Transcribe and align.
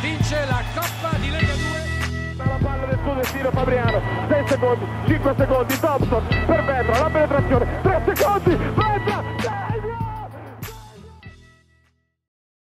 vince 0.00 0.44
la 0.46 0.62
Coppa 0.74 1.16
di 1.18 1.30
Lega 1.30 1.54
2. 1.54 2.36
La 2.36 2.58
palla 2.62 2.86
del 2.86 2.98
suo 3.02 3.14
destino 3.14 3.50
Fabriano, 3.50 4.00
6 4.28 4.46
secondi, 4.46 4.84
5 5.06 5.34
secondi, 5.36 5.78
Thompson 5.80 6.26
per 6.46 6.64
Vetra, 6.64 7.00
la 7.00 7.10
penetrazione, 7.10 7.80
3 7.82 8.14
secondi, 8.14 8.56
Vetra, 8.56 9.36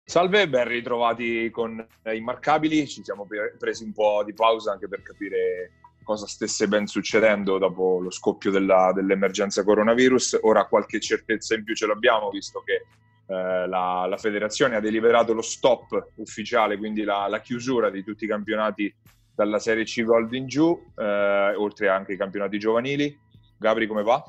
Salve, 0.04 0.48
ben 0.48 0.66
ritrovati 0.66 1.50
con 1.50 1.86
Immarcabili, 2.04 2.86
ci 2.88 3.04
siamo 3.04 3.26
presi 3.58 3.84
un 3.84 3.92
po' 3.92 4.22
di 4.24 4.32
pausa 4.32 4.72
anche 4.72 4.88
per 4.88 5.02
capire 5.02 5.72
cosa 6.02 6.26
stesse 6.26 6.66
ben 6.66 6.86
succedendo 6.86 7.58
dopo 7.58 8.00
lo 8.00 8.10
scoppio 8.10 8.50
della, 8.50 8.92
dell'emergenza 8.94 9.62
coronavirus. 9.62 10.38
Ora 10.42 10.64
qualche 10.64 10.98
certezza 10.98 11.54
in 11.54 11.64
più 11.64 11.74
ce 11.74 11.86
l'abbiamo, 11.86 12.30
visto 12.30 12.62
che 12.64 12.86
eh, 13.30 13.66
la, 13.68 14.06
la, 14.08 14.16
federazione 14.16 14.76
ha 14.76 14.80
deliberato 14.80 15.34
lo 15.34 15.42
stop 15.42 16.12
ufficiale, 16.16 16.78
quindi 16.78 17.02
la, 17.04 17.26
la, 17.28 17.40
chiusura 17.40 17.90
di 17.90 18.02
tutti 18.02 18.24
i 18.24 18.28
campionati 18.28 18.92
dalla 19.34 19.58
Serie 19.58 19.84
C 19.84 20.02
Gold 20.02 20.32
in 20.32 20.46
giù, 20.46 20.76
eh, 20.96 21.54
oltre 21.54 21.88
anche 21.88 22.14
i 22.14 22.16
campionati 22.16 22.58
giovanili. 22.58 23.14
Gabri, 23.58 23.86
come 23.86 24.02
va? 24.02 24.22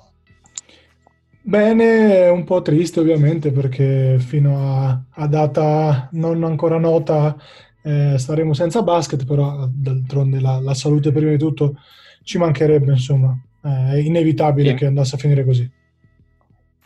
Bene, 1.41 2.27
un 2.27 2.43
po' 2.43 2.61
triste 2.61 2.99
ovviamente 2.99 3.51
perché 3.51 4.19
fino 4.19 4.57
a, 4.59 5.01
a 5.09 5.27
data 5.27 6.09
non 6.11 6.43
ancora 6.43 6.77
nota 6.77 7.37
eh, 7.81 8.17
staremo 8.17 8.53
senza 8.53 8.83
basket, 8.83 9.25
però 9.25 9.65
d'altronde 9.71 10.41
la, 10.41 10.59
la, 10.59 10.73
salute 10.73 11.13
prima 11.13 11.31
di 11.31 11.37
tutto 11.37 11.77
ci 12.23 12.37
mancherebbe, 12.37 12.91
insomma, 12.91 13.33
eh, 13.63 13.93
è 13.93 13.95
inevitabile 13.95 14.71
e... 14.71 14.73
che 14.73 14.85
andasse 14.85 15.15
a 15.15 15.19
finire 15.19 15.45
così. 15.45 15.77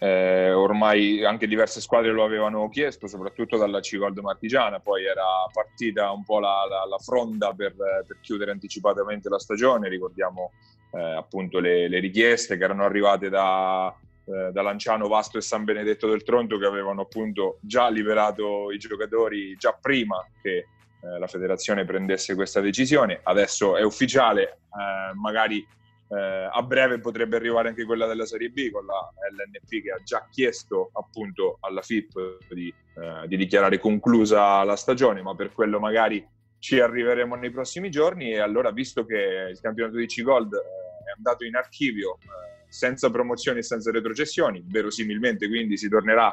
Eh, 0.03 0.51
ormai 0.51 1.23
anche 1.23 1.47
diverse 1.47 1.79
squadre 1.79 2.11
lo 2.11 2.25
avevano 2.25 2.67
chiesto, 2.67 3.07
soprattutto 3.07 3.55
dalla 3.55 3.79
C-Gold 3.79 4.17
Martigiana, 4.17 4.81
poi 4.81 5.05
era 5.05 5.23
partita 5.49 6.11
un 6.11 6.25
po' 6.25 6.41
la, 6.41 6.65
la, 6.69 6.85
la 6.85 6.97
fronda 6.97 7.53
per, 7.53 7.73
per, 7.73 8.17
chiudere 8.19 8.51
anticipatamente 8.51 9.29
la 9.29 9.39
stagione, 9.39 9.87
ricordiamo 9.87 10.51
eh, 10.91 10.99
appunto 10.99 11.59
le, 11.59 11.87
le, 11.87 11.99
richieste 11.99 12.57
che 12.57 12.65
erano 12.65 12.83
arrivate 12.83 13.29
da, 13.29 13.95
eh, 14.25 14.51
da 14.51 14.61
Lanciano, 14.61 15.07
Vasto 15.07 15.37
e 15.37 15.41
San 15.41 15.63
Benedetto 15.63 16.09
del 16.09 16.23
Tronto 16.23 16.57
che 16.57 16.65
avevano 16.65 17.03
appunto 17.03 17.59
già 17.61 17.87
liberato 17.87 18.71
i 18.73 18.77
giocatori 18.79 19.55
già 19.55 19.71
prima 19.71 20.21
che 20.41 20.51
eh, 20.57 20.65
la 21.17 21.27
federazione 21.27 21.85
prendesse 21.85 22.35
questa 22.35 22.59
decisione. 22.59 23.21
Adesso 23.23 23.77
è 23.77 23.83
ufficiale, 23.83 24.43
eh, 24.43 25.13
magari 25.13 25.65
eh, 26.15 26.49
a 26.51 26.61
breve 26.63 26.99
potrebbe 26.99 27.35
arrivare 27.35 27.69
anche 27.69 27.85
quella 27.85 28.05
della 28.05 28.25
Serie 28.25 28.49
B 28.49 28.69
con 28.69 28.85
la 28.85 29.09
LNP 29.31 29.83
che 29.83 29.91
ha 29.91 30.03
già 30.03 30.27
chiesto 30.29 30.91
appunto 30.93 31.57
alla 31.61 31.81
FIP 31.81 32.37
di, 32.53 32.67
eh, 32.67 33.27
di 33.27 33.37
dichiarare 33.37 33.79
conclusa 33.79 34.63
la 34.63 34.75
stagione, 34.75 35.21
ma 35.21 35.33
per 35.35 35.51
quello 35.51 35.79
magari 35.79 36.25
ci 36.59 36.79
arriveremo 36.79 37.35
nei 37.35 37.51
prossimi 37.51 37.89
giorni. 37.89 38.31
E 38.31 38.39
allora 38.39 38.71
visto 38.71 39.05
che 39.05 39.49
il 39.51 39.59
campionato 39.59 39.97
di 39.97 40.05
C-Gold 40.05 40.53
è 40.53 41.11
andato 41.15 41.45
in 41.45 41.55
archivio 41.55 42.17
senza 42.67 43.09
promozioni 43.09 43.59
e 43.59 43.63
senza 43.63 43.91
retrocessioni, 43.91 44.63
verosimilmente 44.65 45.47
quindi 45.47 45.77
si 45.77 45.89
tornerà 45.89 46.31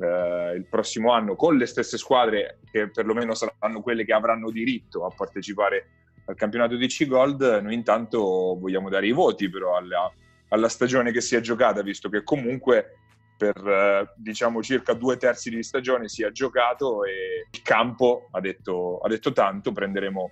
eh, 0.00 0.54
il 0.54 0.66
prossimo 0.68 1.12
anno 1.12 1.34
con 1.34 1.56
le 1.56 1.66
stesse 1.66 1.98
squadre 1.98 2.60
che 2.70 2.88
perlomeno 2.88 3.34
saranno 3.34 3.82
quelle 3.82 4.04
che 4.04 4.12
avranno 4.12 4.50
diritto 4.50 5.04
a 5.04 5.12
partecipare 5.14 5.86
al 6.26 6.34
campionato 6.36 6.76
di 6.76 6.86
C-Gold, 6.86 7.60
noi 7.62 7.74
intanto 7.74 8.20
vogliamo 8.58 8.88
dare 8.88 9.06
i 9.06 9.12
voti 9.12 9.48
però 9.50 9.76
alla, 9.76 10.10
alla 10.48 10.68
stagione 10.68 11.12
che 11.12 11.20
si 11.20 11.34
è 11.34 11.40
giocata, 11.40 11.82
visto 11.82 12.08
che 12.08 12.22
comunque 12.22 12.96
per 13.36 13.56
eh, 13.66 14.12
diciamo 14.16 14.62
circa 14.62 14.92
due 14.92 15.16
terzi 15.16 15.50
di 15.50 15.62
stagione 15.64 16.08
si 16.08 16.22
è 16.22 16.30
giocato 16.30 17.04
e 17.04 17.48
il 17.50 17.62
campo 17.62 18.28
ha 18.30 18.40
detto, 18.40 18.98
ha 18.98 19.08
detto 19.08 19.32
tanto, 19.32 19.72
prenderemo 19.72 20.30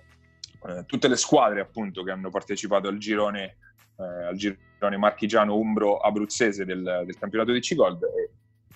eh, 0.67 0.85
tutte 0.85 1.09
le 1.09 1.17
squadre 1.17 1.59
appunto 1.59 2.03
che 2.03 2.11
hanno 2.11 2.29
partecipato 2.29 2.87
al 2.87 2.97
girone, 2.97 3.57
eh, 3.97 4.27
al 4.27 4.35
girone 4.37 4.97
marchigiano, 4.97 5.57
umbro, 5.57 5.97
abruzzese 5.97 6.63
del, 6.63 7.03
del 7.05 7.17
campionato 7.17 7.51
di 7.51 7.59
C-Gold 7.59 8.03
e 8.03 8.29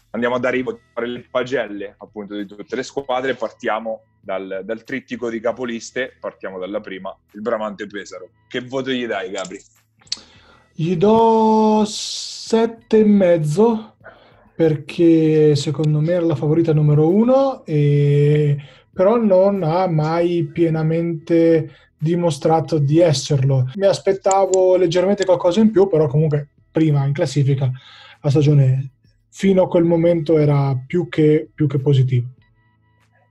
andiamo 0.09 0.35
a 0.35 0.39
dare 0.39 0.61
le 0.61 1.27
pagelle 1.29 1.95
appunto 1.97 2.35
di 2.35 2.45
tutte 2.45 2.75
le 2.75 2.83
squadre, 2.83 3.35
partiamo 3.35 4.03
dal, 4.25 4.63
dal, 4.65 4.83
trittico 4.83 5.29
di 5.29 5.39
capoliste, 5.39 6.17
partiamo 6.19 6.57
dalla 6.57 6.81
prima, 6.81 7.15
il 7.33 7.41
Bramante 7.41 7.85
Pesaro. 7.85 8.29
Che 8.47 8.61
voto 8.61 8.89
gli 8.89 9.05
dai 9.05 9.29
Gabri? 9.29 9.61
Gli 10.73 10.95
do 10.97 11.83
sette 11.85 12.99
e 12.99 13.05
mezzo 13.05 13.97
perché 14.55 15.55
secondo 15.55 15.99
me 15.99 16.13
era 16.13 16.25
la 16.25 16.35
favorita 16.35 16.73
numero 16.73 17.09
uno 17.09 17.63
e 17.65 18.57
però 18.91 19.17
non 19.17 19.61
ha 19.63 19.87
mai 19.87 20.45
pienamente 20.45 21.69
dimostrato 21.97 22.79
di 22.79 22.99
esserlo. 22.99 23.69
Mi 23.75 23.85
aspettavo 23.85 24.75
leggermente 24.75 25.23
qualcosa 25.23 25.59
in 25.59 25.69
più, 25.69 25.87
però 25.87 26.07
comunque 26.07 26.49
prima 26.71 27.05
in 27.05 27.13
classifica 27.13 27.71
la 28.21 28.29
stagione 28.29 28.91
fino 29.29 29.63
a 29.63 29.67
quel 29.67 29.83
momento 29.83 30.37
era 30.37 30.75
più 30.87 31.09
che, 31.09 31.47
più 31.53 31.67
che 31.67 31.79
positivo. 31.79 32.34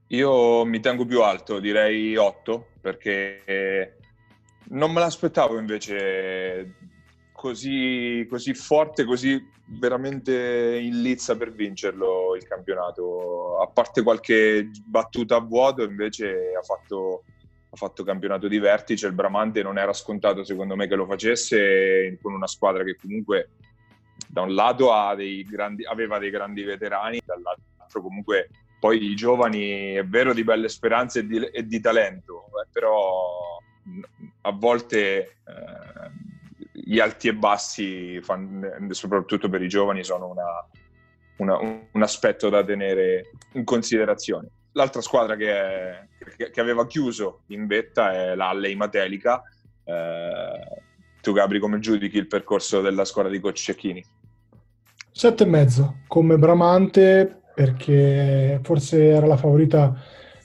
Io 0.09 0.65
mi 0.65 0.81
tengo 0.81 1.05
più 1.07 1.23
alto, 1.23 1.59
direi 1.59 2.17
8, 2.17 2.69
perché 2.81 3.97
non 4.69 4.93
me 4.93 5.01
l'aspettavo 5.01 5.59
invece 5.59 6.75
così, 7.33 8.27
così 8.29 8.55
forte, 8.55 9.05
così 9.05 9.53
veramente 9.67 10.79
in 10.81 11.01
lizza 11.01 11.37
per 11.37 11.53
vincerlo 11.53 12.37
il 12.37 12.47
campionato. 12.47 13.59
A 13.61 13.67
parte 13.69 14.03
qualche 14.03 14.71
battuta 14.85 15.37
a 15.37 15.41
vuoto, 15.41 15.83
invece 15.83 16.53
ha 16.55 16.63
fatto, 16.63 17.25
ha 17.71 17.77
fatto 17.77 18.05
campionato 18.05 18.47
di 18.47 18.59
vertice. 18.59 19.07
Il 19.07 19.15
Bramante 19.15 19.63
non 19.63 19.79
era 19.79 19.93
scontato 19.93 20.45
secondo 20.45 20.77
me 20.77 20.87
che 20.87 20.97
lo 20.97 21.07
facesse 21.07 22.19
con 22.21 22.35
una 22.35 22.47
squadra 22.47 22.85
che 22.85 22.97
comunque 22.97 23.51
da 24.29 24.43
un 24.43 24.55
lato 24.55 24.91
dei 25.17 25.43
grandi, 25.45 25.85
aveva 25.85 26.19
dei 26.19 26.31
grandi 26.31 26.63
veterani, 26.63 27.21
dall'altro 27.25 28.03
comunque 28.03 28.49
poi 28.85 29.03
i 29.03 29.15
giovani 29.15 29.95
è 29.95 30.05
vero 30.05 30.35
di 30.35 30.45
belle 30.45 30.69
speranze 30.69 31.21
e 31.21 31.27
di, 31.27 31.39
e 31.39 31.67
di 31.67 31.81
talento, 31.81 32.49
eh, 32.49 32.69
però 32.71 33.59
a 34.43 34.53
volte 34.53 35.17
eh, 35.25 36.11
gli 36.71 36.99
alti 36.99 37.29
e 37.29 37.35
bassi, 37.35 38.21
fanno, 38.21 38.69
soprattutto 38.91 39.49
per 39.49 39.63
i 39.63 39.69
giovani, 39.69 40.05
sono 40.05 40.29
una, 40.29 40.69
una, 41.39 41.87
un 41.93 42.03
aspetto 42.03 42.51
da 42.51 42.63
tenere 42.63 43.31
in 43.53 43.65
considerazione. 43.65 44.49
L'altra 44.73 45.01
squadra 45.01 45.35
che, 45.35 45.51
è, 45.51 46.07
che 46.51 46.61
aveva 46.61 46.87
chiuso 46.87 47.45
in 47.47 47.67
vetta 47.67 48.13
è 48.13 48.35
l'Alley 48.35 48.75
Matelica. 48.75 49.43
Eh, 49.83 50.83
tu 51.23 51.33
Gabri 51.33 51.59
come 51.59 51.79
giudichi 51.79 52.19
il 52.19 52.27
percorso 52.27 52.83
della 52.83 53.07
squadra 53.07 53.33
di 53.33 53.41
Coach 53.41 53.63
Cecchini? 53.63 54.05
Sette 55.11 55.45
e 55.45 55.47
mezzo 55.47 56.01
come 56.07 56.37
Bramante 56.37 57.39
perché 57.55 58.59
forse 58.63 59.05
era 59.05 59.27
la 59.27 59.37
favorita 59.37 59.95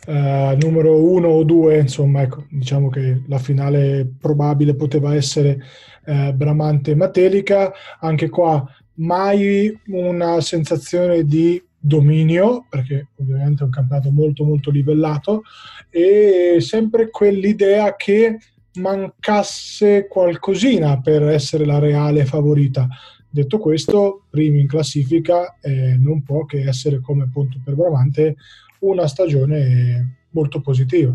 eh, 0.05 0.57
numero 0.59 1.01
uno 1.03 1.27
o 1.27 1.43
due, 1.43 1.79
insomma, 1.79 2.21
ecco, 2.21 2.45
diciamo 2.49 2.89
che 2.89 3.23
la 3.27 3.37
finale 3.37 4.09
probabile 4.19 4.75
poteva 4.75 5.13
essere 5.13 5.59
eh, 6.05 6.33
Bramante 6.33 6.95
Matelica, 6.95 7.71
anche 7.99 8.29
qua 8.29 8.65
mai 8.95 9.77
una 9.87 10.41
sensazione 10.41 11.23
di 11.25 11.61
dominio, 11.77 12.65
perché 12.69 13.07
ovviamente 13.17 13.61
è 13.61 13.65
un 13.65 13.71
campionato 13.71 14.11
molto 14.11 14.43
molto 14.43 14.71
livellato, 14.71 15.43
e 15.89 16.57
sempre 16.59 17.09
quell'idea 17.09 17.95
che 17.95 18.37
mancasse 18.73 20.07
qualcosina 20.07 20.99
per 21.01 21.23
essere 21.23 21.65
la 21.65 21.79
reale 21.79 22.25
favorita. 22.25 22.87
Detto 23.31 23.59
questo, 23.59 24.23
primi 24.29 24.61
in 24.61 24.67
classifica 24.67 25.59
eh, 25.61 25.95
non 25.97 26.23
può 26.23 26.45
che 26.45 26.67
essere 26.67 26.99
come 26.99 27.23
appunto 27.23 27.59
per 27.63 27.75
Bramante 27.75 28.35
una 28.79 29.07
stagione 29.07 30.25
molto 30.31 30.61
positiva. 30.61 31.13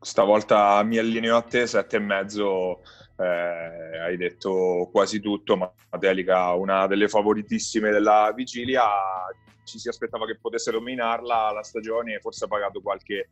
Stavolta 0.00 0.82
mi 0.82 0.98
allineo 0.98 1.36
a 1.36 1.42
te, 1.42 1.66
sette 1.66 1.96
e 1.96 2.00
mezzo, 2.00 2.80
eh, 3.16 3.98
hai 4.00 4.16
detto 4.16 4.88
quasi 4.90 5.20
tutto, 5.20 5.56
ma 5.56 5.72
Matelica 5.90 6.52
una 6.54 6.86
delle 6.88 7.08
favoritissime 7.08 7.90
della 7.90 8.32
vigilia, 8.34 8.84
ci 9.62 9.78
si 9.78 9.88
aspettava 9.88 10.26
che 10.26 10.38
potesse 10.40 10.72
dominarla 10.72 11.52
la 11.52 11.62
stagione, 11.62 12.18
forse 12.20 12.46
ha 12.46 12.48
pagato 12.48 12.80
qualche 12.80 13.28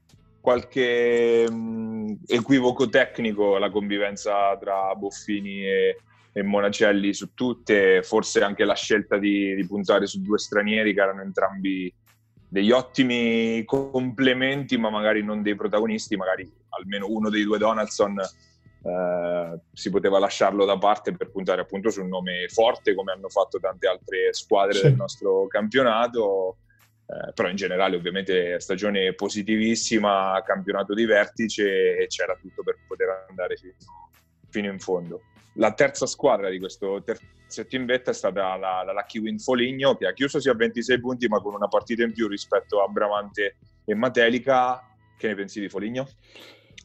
qualche 0.47 1.51
mh, 1.51 2.19
equivoco 2.25 2.89
tecnico 2.89 3.59
la 3.59 3.69
convivenza 3.69 4.57
tra 4.59 4.95
Boffini 4.95 5.67
e, 5.67 5.97
e, 6.37 6.43
Monacelli 6.43 7.15
su 7.15 7.33
tutte, 7.33 8.03
forse 8.03 8.43
anche 8.43 8.65
la 8.65 8.75
scelta 8.75 9.17
di, 9.17 9.55
di, 9.55 9.67
puntare 9.67 10.07
su 10.07 10.21
due 10.21 10.39
stranieri 10.39 10.93
che 10.93 11.01
erano 11.01 11.23
entrambi 11.23 11.93
degli 12.47 12.71
ottimi 12.71 13.65
complementi, 13.65 14.77
ma 14.77 14.91
magari 14.91 15.25
non 15.25 15.41
dei 15.41 15.57
protagonisti, 15.57 16.15
magari 16.15 16.47
almeno 16.79 17.07
uno 17.09 17.31
dei 17.31 17.43
due 17.43 17.57
Donaldson 17.57 18.19
eh, 18.21 19.61
si 19.73 19.89
poteva 19.89 20.19
lasciarlo 20.19 20.67
da 20.67 20.77
parte 20.77 21.13
per 21.13 21.31
puntare 21.31 21.63
appunto 21.63 21.89
su 21.89 22.03
un 22.03 22.09
nome 22.09 22.49
forte 22.49 22.95
come 22.95 23.13
hanno 23.13 23.31
fatto 23.31 23.59
tante 23.59 23.89
altre 23.89 24.35
squadre 24.35 24.75
sì. 24.75 24.83
del 24.83 24.95
nostro 24.95 25.47
campionato 25.47 26.59
eh, 27.07 27.33
però 27.33 27.49
in 27.49 27.57
generale 27.57 27.97
ovviamente 27.97 28.61
stagione 28.61 29.15
positivissima, 29.15 30.43
campionato 30.45 30.93
di 30.93 31.05
vertice 31.05 31.97
e 31.97 32.07
c'era 32.09 32.37
tutto 32.41 32.63
per 32.63 32.77
poter 32.87 33.27
andare 33.29 33.57
fino, 33.57 33.75
fino 34.51 34.71
in 34.71 34.79
fondo. 34.79 35.23
La 35.57 35.73
terza 35.73 36.07
squadra 36.07 36.51
di 36.51 36.59
questo 36.59 37.03
terzetto 37.03 37.77
in 37.77 37.87
vetta 37.87 38.11
è 38.11 38.15
stata 38.15 38.57
la, 38.57 38.83
la 38.85 38.93
Lucky 38.93 39.19
Win 39.21 39.39
Foligno 39.39 39.97
che 39.97 40.07
ha 40.07 40.13
chiuso 40.13 40.41
sia 40.41 40.53
a 40.53 40.57
26 40.57 41.01
punti 41.01 41.29
ma 41.29 41.41
con 41.41 41.55
una 41.55 41.69
partita 41.69 42.03
in 42.03 42.13
più 42.13 42.29
rispetto 42.29 42.83
a 42.83 42.89
Bramante 42.89 43.57
e 43.85 43.95
Matelica. 43.95 44.83
Che 45.17 45.29
ne 45.29 45.35
pensi 45.35 45.61
di 45.61 45.69
Foligno? 45.69 46.07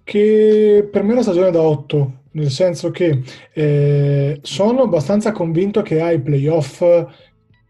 Che 0.04 0.90
per 0.92 1.04
me 1.04 1.10
è 1.10 1.14
una 1.14 1.22
stagione 1.22 1.52
da 1.52 1.62
8, 1.62 2.22
nel 2.32 2.50
senso 2.50 2.92
che 2.92 3.22
eh, 3.54 4.40
sono 4.42 4.84
abbastanza 4.84 5.32
convinto 5.32 5.82
che 5.82 6.02
ai 6.02 6.22
playoff 6.22 6.82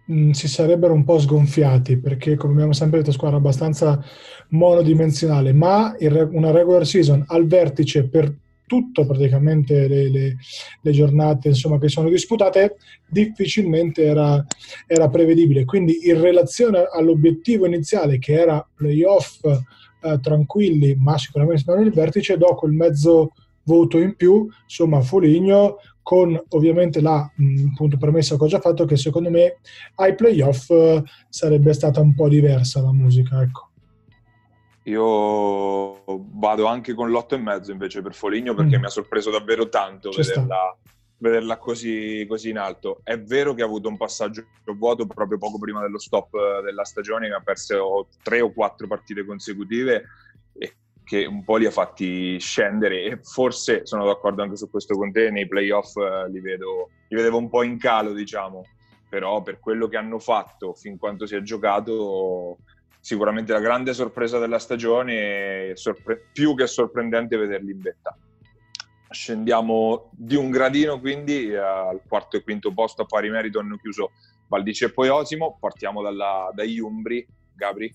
mh, 0.06 0.31
si 0.31 0.48
sarebbero 0.48 0.94
un 0.94 1.03
po' 1.03 1.19
sgonfiati 1.19 1.98
perché 1.98 2.36
come 2.36 2.53
abbiamo 2.53 2.74
sempre 2.74 3.00
detto 3.00 3.12
squadra 3.12 3.38
abbastanza 3.38 4.03
monodimensionale 4.50 5.53
ma 5.53 5.95
re- 5.98 6.30
una 6.31 6.51
regular 6.51 6.86
season 6.86 7.24
al 7.27 7.48
vertice 7.48 8.07
per 8.07 8.33
tutto 8.72 9.06
praticamente 9.06 9.86
le, 9.86 10.10
le, 10.10 10.36
le, 10.82 10.92
giornate 10.92 11.50
insomma, 11.50 11.78
che 11.78 11.90
sono 11.90 12.08
disputate 12.08 12.78
difficilmente 13.06 14.06
era, 14.06 14.42
era, 14.88 15.10
prevedibile. 15.10 15.66
Quindi 15.66 16.08
in 16.08 16.22
relazione 16.22 16.88
all'obiettivo 16.90 17.66
iniziale 17.66 18.18
che 18.18 18.32
era 18.32 18.66
playoff 18.74 19.44
eh, 19.44 20.20
tranquilli 20.22 20.96
ma 20.98 21.18
sicuramente 21.18 21.64
non 21.68 21.84
il 21.84 21.92
vertice, 21.92 22.38
do 22.38 22.56
quel 22.56 22.72
mezzo 22.72 23.32
voto 23.64 23.98
in 23.98 24.16
più, 24.16 24.48
insomma 24.64 25.02
Foligno 25.02 25.76
con 26.02 26.42
ovviamente 26.52 27.02
la 27.02 27.30
mh, 27.36 27.98
premessa 28.00 28.38
che 28.38 28.44
ho 28.46 28.48
già 28.48 28.62
fatto 28.62 28.86
che 28.86 28.96
secondo 28.96 29.30
me 29.30 29.58
ai 29.96 30.16
playoff 30.16 30.70
eh, 30.70 31.04
sarebbe 31.28 31.74
stata 31.74 32.00
un 32.00 32.16
po' 32.16 32.30
diversa 32.30 32.82
la 32.82 32.94
musica, 32.94 33.42
ecco. 33.42 33.71
Io 34.83 36.04
vado 36.06 36.66
anche 36.66 36.94
con 36.94 37.12
l'otto 37.12 37.36
e 37.36 37.38
mezzo 37.38 37.72
invece 37.72 38.01
per 38.01 38.16
Foligno 38.16 38.56
perché 38.56 38.78
mm. 38.78 38.80
mi 38.80 38.86
ha 38.86 38.89
sorpreso 38.89 39.30
davvero 39.30 39.69
tanto 39.69 40.10
vederla, 40.10 40.75
vederla 41.18 41.57
così, 41.57 42.25
così, 42.28 42.50
in 42.50 42.57
alto. 42.57 43.01
È 43.04 43.19
vero 43.19 43.54
che 43.54 43.62
ha 43.62 43.66
avuto 43.66 43.89
un 43.89 43.98
passaggio 43.98 44.44
vuoto 44.75 45.06
proprio 45.06 45.38
poco 45.38 45.60
prima 45.60 45.81
dello 45.81 46.00
stop 46.00 46.62
della 46.63 46.83
stagione, 46.83 47.28
che 47.28 47.33
ha 47.36 47.42
perso 47.42 48.07
tre 48.24 48.42
o 48.42 48.51
quattro 48.51 48.88
partite 48.88 49.24
consecutive 49.24 50.04
e 50.57 50.75
che 51.04 51.25
un 51.25 51.44
po' 51.44 51.57
li 51.57 51.68
ha 51.68 51.72
fatti 51.72 52.39
scendere 52.39 53.04
e 53.04 53.19
forse 53.22 53.86
sono 53.86 54.06
d'accordo 54.06 54.42
anche 54.42 54.56
su 54.56 54.69
questo 54.69 54.95
con 54.95 55.12
te, 55.12 55.30
nei 55.30 55.48
playoff 55.48 55.95
eh, 55.98 56.27
li, 56.30 56.39
vedo, 56.39 56.89
li 57.07 57.16
vedevo 57.16 57.38
un 57.38 57.50
po' 57.50 57.62
in 57.62 57.77
calo 57.77 58.13
diciamo, 58.13 58.63
però 59.07 59.44
per 59.44 59.60
quello 59.60 59.88
che 59.88 59.98
hanno 59.98 60.18
fatto 60.18 60.74
fin 60.74 60.98
quanto 60.98 61.27
si 61.27 61.36
è 61.36 61.42
giocato 61.42 62.57
sicuramente 63.01 63.51
la 63.51 63.59
grande 63.59 63.94
sorpresa 63.94 64.39
della 64.39 64.59
stagione, 64.59 65.71
sorpre- 65.75 66.30
più 66.31 66.56
che 66.56 66.68
sorprendente 66.68 67.36
vederli 67.36 67.71
in 67.71 67.81
vetta. 67.81 68.18
Scendiamo 69.09 70.12
di 70.13 70.36
un 70.36 70.50
gradino 70.50 71.00
quindi 71.00 71.53
al 71.53 72.00
quarto 72.07 72.38
e 72.38 72.44
quinto 72.44 72.71
posto 72.74 73.01
a 73.01 73.06
pari 73.06 73.30
merito 73.30 73.59
hanno 73.59 73.75
chiuso 73.75 74.12
Valdiceppo 74.48 75.03
e 75.03 75.09
Osimo, 75.09 75.57
partiamo 75.59 76.01
dalla, 76.01 76.50
dagli 76.53 76.80
Umbri, 76.80 77.27
Gabri. 77.53 77.92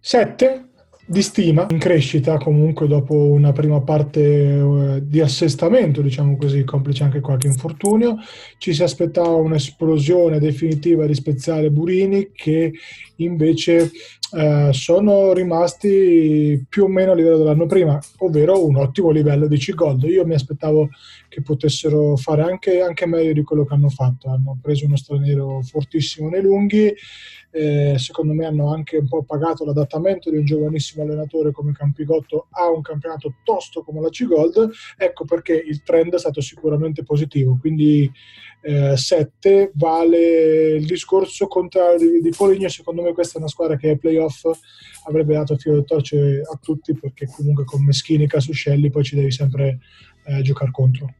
7 0.00 0.68
di 1.06 1.22
stima, 1.22 1.66
in 1.70 1.78
crescita 1.78 2.38
comunque 2.38 2.86
dopo 2.86 3.14
una 3.14 3.52
prima 3.52 3.80
parte 3.82 4.20
eh, 4.20 5.00
di 5.02 5.20
assestamento, 5.20 6.00
diciamo 6.00 6.36
così, 6.36 6.64
complice 6.64 7.04
anche 7.04 7.20
qualche 7.20 7.46
infortunio. 7.46 8.16
Ci 8.58 8.72
si 8.72 8.82
aspettava 8.82 9.34
un'esplosione 9.34 10.38
definitiva 10.38 11.06
di 11.06 11.14
Speziale 11.14 11.70
Burini 11.70 12.30
che 12.32 12.72
invece 13.16 13.90
eh, 14.36 14.70
sono 14.72 15.32
rimasti 15.32 16.64
più 16.68 16.84
o 16.84 16.88
meno 16.88 17.12
a 17.12 17.14
livello 17.14 17.38
dell'anno 17.38 17.66
prima, 17.66 18.00
ovvero 18.18 18.66
un 18.66 18.76
ottimo 18.76 19.10
livello 19.10 19.46
di 19.46 19.58
C-Gold. 19.58 20.04
Io 20.04 20.24
mi 20.24 20.34
aspettavo 20.34 20.88
che 21.28 21.42
potessero 21.42 22.16
fare 22.16 22.42
anche, 22.42 22.80
anche 22.80 23.06
meglio 23.06 23.32
di 23.32 23.42
quello 23.42 23.64
che 23.64 23.74
hanno 23.74 23.90
fatto. 23.90 24.30
Hanno 24.30 24.58
preso 24.60 24.86
uno 24.86 24.96
straniero 24.96 25.60
fortissimo 25.62 26.28
nei 26.28 26.42
lunghi 26.42 26.94
eh, 27.54 27.94
secondo 27.98 28.32
me 28.32 28.46
hanno 28.46 28.72
anche 28.72 28.96
un 28.96 29.06
po' 29.06 29.22
pagato 29.22 29.64
l'adattamento 29.64 30.28
di 30.28 30.38
un 30.38 30.44
giovanissimo 30.44 31.04
allenatore 31.04 31.52
come 31.52 31.70
Campigotto 31.70 32.48
a 32.50 32.68
un 32.68 32.82
campionato 32.82 33.34
tosto 33.44 33.84
come 33.84 34.00
la 34.00 34.08
C-Gold, 34.08 34.70
ecco 34.96 35.24
perché 35.24 35.52
il 35.54 35.84
trend 35.84 36.14
è 36.14 36.18
stato 36.18 36.40
sicuramente 36.40 37.04
positivo, 37.04 37.56
quindi 37.60 38.10
7 38.94 39.48
eh, 39.48 39.70
vale 39.74 40.76
il 40.76 40.86
discorso 40.86 41.46
contrario 41.46 42.10
di, 42.10 42.20
di 42.20 42.32
Foligno, 42.32 42.68
secondo 42.68 43.02
me 43.02 43.12
questa 43.12 43.36
è 43.36 43.38
una 43.38 43.48
squadra 43.48 43.76
che 43.76 43.90
ai 43.90 43.98
playoff 43.98 44.46
avrebbe 45.06 45.34
dato 45.34 45.56
filo 45.56 45.76
di 45.76 45.84
torce 45.84 46.40
a 46.40 46.58
tutti 46.60 46.92
perché 46.94 47.26
comunque 47.26 47.64
con 47.64 47.84
Meschini 47.84 48.24
e 48.24 48.26
Casuscelli 48.26 48.90
poi 48.90 49.04
ci 49.04 49.14
devi 49.14 49.30
sempre 49.30 49.78
eh, 50.24 50.42
giocare 50.42 50.72
contro 50.72 51.14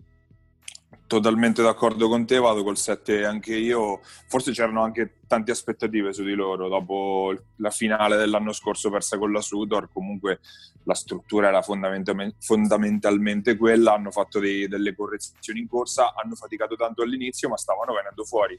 totalmente 1.15 1.63
d'accordo 1.63 2.09
con 2.09 2.27
te, 2.27 2.39
vado 2.39 2.65
col 2.65 2.77
7 2.77 3.25
anche 3.25 3.55
io. 3.55 4.01
Forse 4.27 4.51
c'erano 4.51 4.83
anche 4.83 5.19
tante 5.29 5.53
aspettative 5.53 6.13
su 6.13 6.25
di 6.25 6.35
loro 6.35 6.69
dopo 6.69 7.33
la 7.57 7.71
finale 7.71 8.17
dell'anno 8.17 8.53
scorso 8.53 8.91
persa 8.91 9.17
con 9.17 9.31
la 9.31 9.41
Sudor. 9.41 9.91
Comunque 9.93 10.41
la 10.85 10.95
struttura 10.95 11.49
era 11.49 11.63
fondamentalmente 11.63 13.57
quella. 13.57 13.95
Hanno 13.95 14.11
fatto 14.11 14.41
dei, 14.41 14.67
delle 14.67 14.95
correzioni 14.97 15.61
in 15.61 15.69
corsa, 15.69 16.15
hanno 16.15 16.35
faticato 16.35 16.75
tanto 16.75 17.03
all'inizio, 17.03 17.49
ma 17.49 17.57
stavano 17.57 17.95
venendo 17.95 18.25
fuori. 18.25 18.59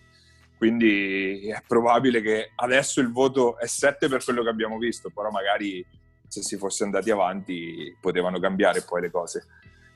Quindi 0.58 1.50
è 1.50 1.62
probabile 1.68 2.22
che 2.22 2.52
adesso 2.56 3.02
il 3.02 3.12
voto 3.12 3.58
è 3.60 3.68
7 3.68 4.08
per 4.08 4.24
quello 4.24 4.42
che 4.44 4.50
abbiamo 4.50 4.78
visto, 4.78 5.10
però 5.14 5.30
magari 5.30 5.86
se 6.28 6.42
si 6.42 6.58
fosse 6.58 6.86
andati 6.86 7.12
avanti 7.12 7.96
potevano 8.00 8.40
cambiare 8.40 8.82
poi 8.82 9.02
le 9.02 9.12
cose. 9.12 9.46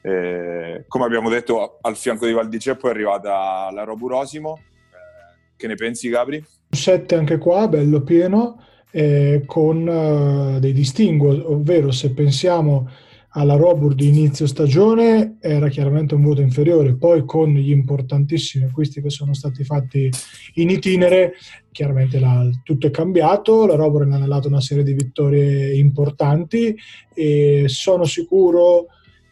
Eh, 0.01 0.85
come 0.87 1.05
abbiamo 1.05 1.29
detto, 1.29 1.77
al 1.81 1.95
fianco 1.95 2.25
di 2.25 2.33
Valdiceppo 2.33 2.87
è 2.87 2.91
arrivata 2.91 3.69
la 3.71 3.83
Roburosimo. 3.83 4.57
Eh, 4.57 5.53
che 5.55 5.67
ne 5.67 5.75
pensi, 5.75 6.09
Gabri? 6.09 6.43
7 6.69 7.15
anche 7.15 7.37
qua, 7.37 7.67
bello 7.67 8.01
pieno, 8.01 8.63
eh, 8.91 9.43
con 9.45 10.57
dei 10.59 10.73
distinguo, 10.73 11.51
ovvero 11.51 11.91
se 11.91 12.11
pensiamo 12.13 12.87
alla 13.33 13.55
Robur 13.55 13.93
di 13.93 14.07
inizio 14.07 14.47
stagione 14.47 15.37
era 15.39 15.67
chiaramente 15.67 16.15
un 16.15 16.23
voto 16.23 16.41
inferiore, 16.41 16.95
poi 16.95 17.25
con 17.25 17.53
gli 17.53 17.69
importantissimi 17.69 18.65
acquisti 18.65 19.01
che 19.01 19.09
sono 19.09 19.33
stati 19.33 19.63
fatti 19.63 20.09
in 20.55 20.69
itinere, 20.69 21.33
chiaramente 21.71 22.19
la, 22.19 22.49
tutto 22.63 22.87
è 22.87 22.91
cambiato, 22.91 23.67
la 23.67 23.75
Robur 23.75 24.01
ha 24.03 24.15
annellato 24.15 24.47
una 24.47 24.61
serie 24.61 24.83
di 24.83 24.93
vittorie 24.93 25.75
importanti 25.75 26.75
e 27.13 27.65
sono 27.67 28.05
sicuro 28.05 28.87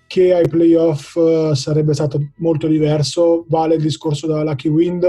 che 0.07 0.33
ai 0.33 0.47
playoff 0.47 1.15
eh, 1.17 1.51
sarebbe 1.53 1.93
stato 1.93 2.31
molto 2.37 2.67
diverso, 2.67 3.45
vale 3.49 3.75
il 3.75 3.81
discorso 3.81 4.25
della 4.25 4.43
Lucky 4.43 4.69
Wind 4.69 5.05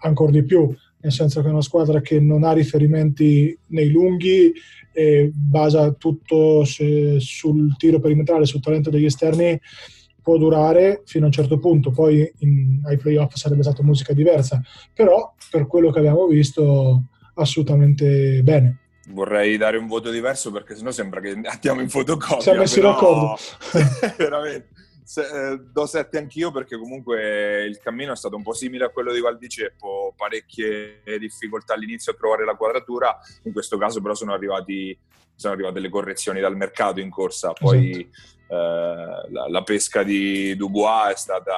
ancora 0.00 0.30
di 0.30 0.44
più, 0.44 0.72
nel 1.00 1.12
senso 1.12 1.40
che 1.40 1.48
è 1.48 1.50
una 1.50 1.62
squadra 1.62 2.00
che 2.00 2.20
non 2.20 2.44
ha 2.44 2.52
riferimenti 2.52 3.56
nei 3.68 3.90
lunghi 3.90 4.52
e 4.92 5.30
basa 5.32 5.92
tutto 5.92 6.64
sul 6.64 7.76
tiro 7.76 8.00
perimetrale, 8.00 8.46
sul 8.46 8.60
talento 8.60 8.90
degli 8.90 9.04
esterni, 9.04 9.58
può 10.22 10.36
durare 10.36 11.02
fino 11.06 11.24
a 11.24 11.28
un 11.28 11.32
certo 11.32 11.58
punto, 11.58 11.90
poi 11.90 12.30
in, 12.40 12.80
ai 12.84 12.98
playoff 12.98 13.34
sarebbe 13.34 13.62
stata 13.62 13.82
musica 13.82 14.12
diversa, 14.12 14.60
però 14.92 15.34
per 15.50 15.66
quello 15.66 15.90
che 15.90 16.00
abbiamo 16.00 16.26
visto 16.26 17.04
assolutamente 17.34 18.42
bene 18.42 18.80
vorrei 19.08 19.56
dare 19.56 19.76
un 19.76 19.86
voto 19.86 20.10
diverso 20.10 20.50
perché 20.50 20.74
sennò 20.74 20.90
sembra 20.90 21.20
che 21.20 21.38
andiamo 21.44 21.80
in 21.80 21.88
fotocopia. 21.88 22.40
Siamo 22.40 22.60
messi 22.60 22.80
però... 22.80 22.92
d'accordo. 22.92 23.38
veramente. 24.16 24.68
Se, 25.08 25.52
eh, 25.52 25.58
do 25.58 25.86
7 25.86 26.18
anch'io 26.18 26.50
perché 26.50 26.76
comunque 26.76 27.64
il 27.64 27.78
cammino 27.78 28.12
è 28.12 28.16
stato 28.16 28.36
un 28.36 28.42
po' 28.42 28.52
simile 28.52 28.84
a 28.84 28.90
quello 28.90 29.10
di 29.12 29.20
Val 29.20 29.38
di 29.38 29.48
Ceppo, 29.48 30.12
parecchie 30.14 31.00
difficoltà 31.18 31.72
all'inizio 31.72 32.12
a 32.12 32.14
trovare 32.14 32.44
la 32.44 32.54
quadratura, 32.54 33.18
in 33.44 33.52
questo 33.52 33.78
caso 33.78 34.02
però 34.02 34.14
sono, 34.14 34.34
arrivati, 34.34 34.96
sono 35.38 35.54
arrivate 35.54 35.78
le 35.78 35.88
correzioni 35.88 36.40
dal 36.40 36.56
mercato 36.56 36.98
in 36.98 37.10
corsa, 37.10 37.52
poi 37.52 38.10
esatto. 38.10 38.54
eh, 38.54 39.32
la, 39.32 39.48
la, 39.48 39.62
pesca 39.62 40.02
di 40.02 40.56
Dubois 40.56 41.12
è 41.12 41.16
stata 41.16 41.54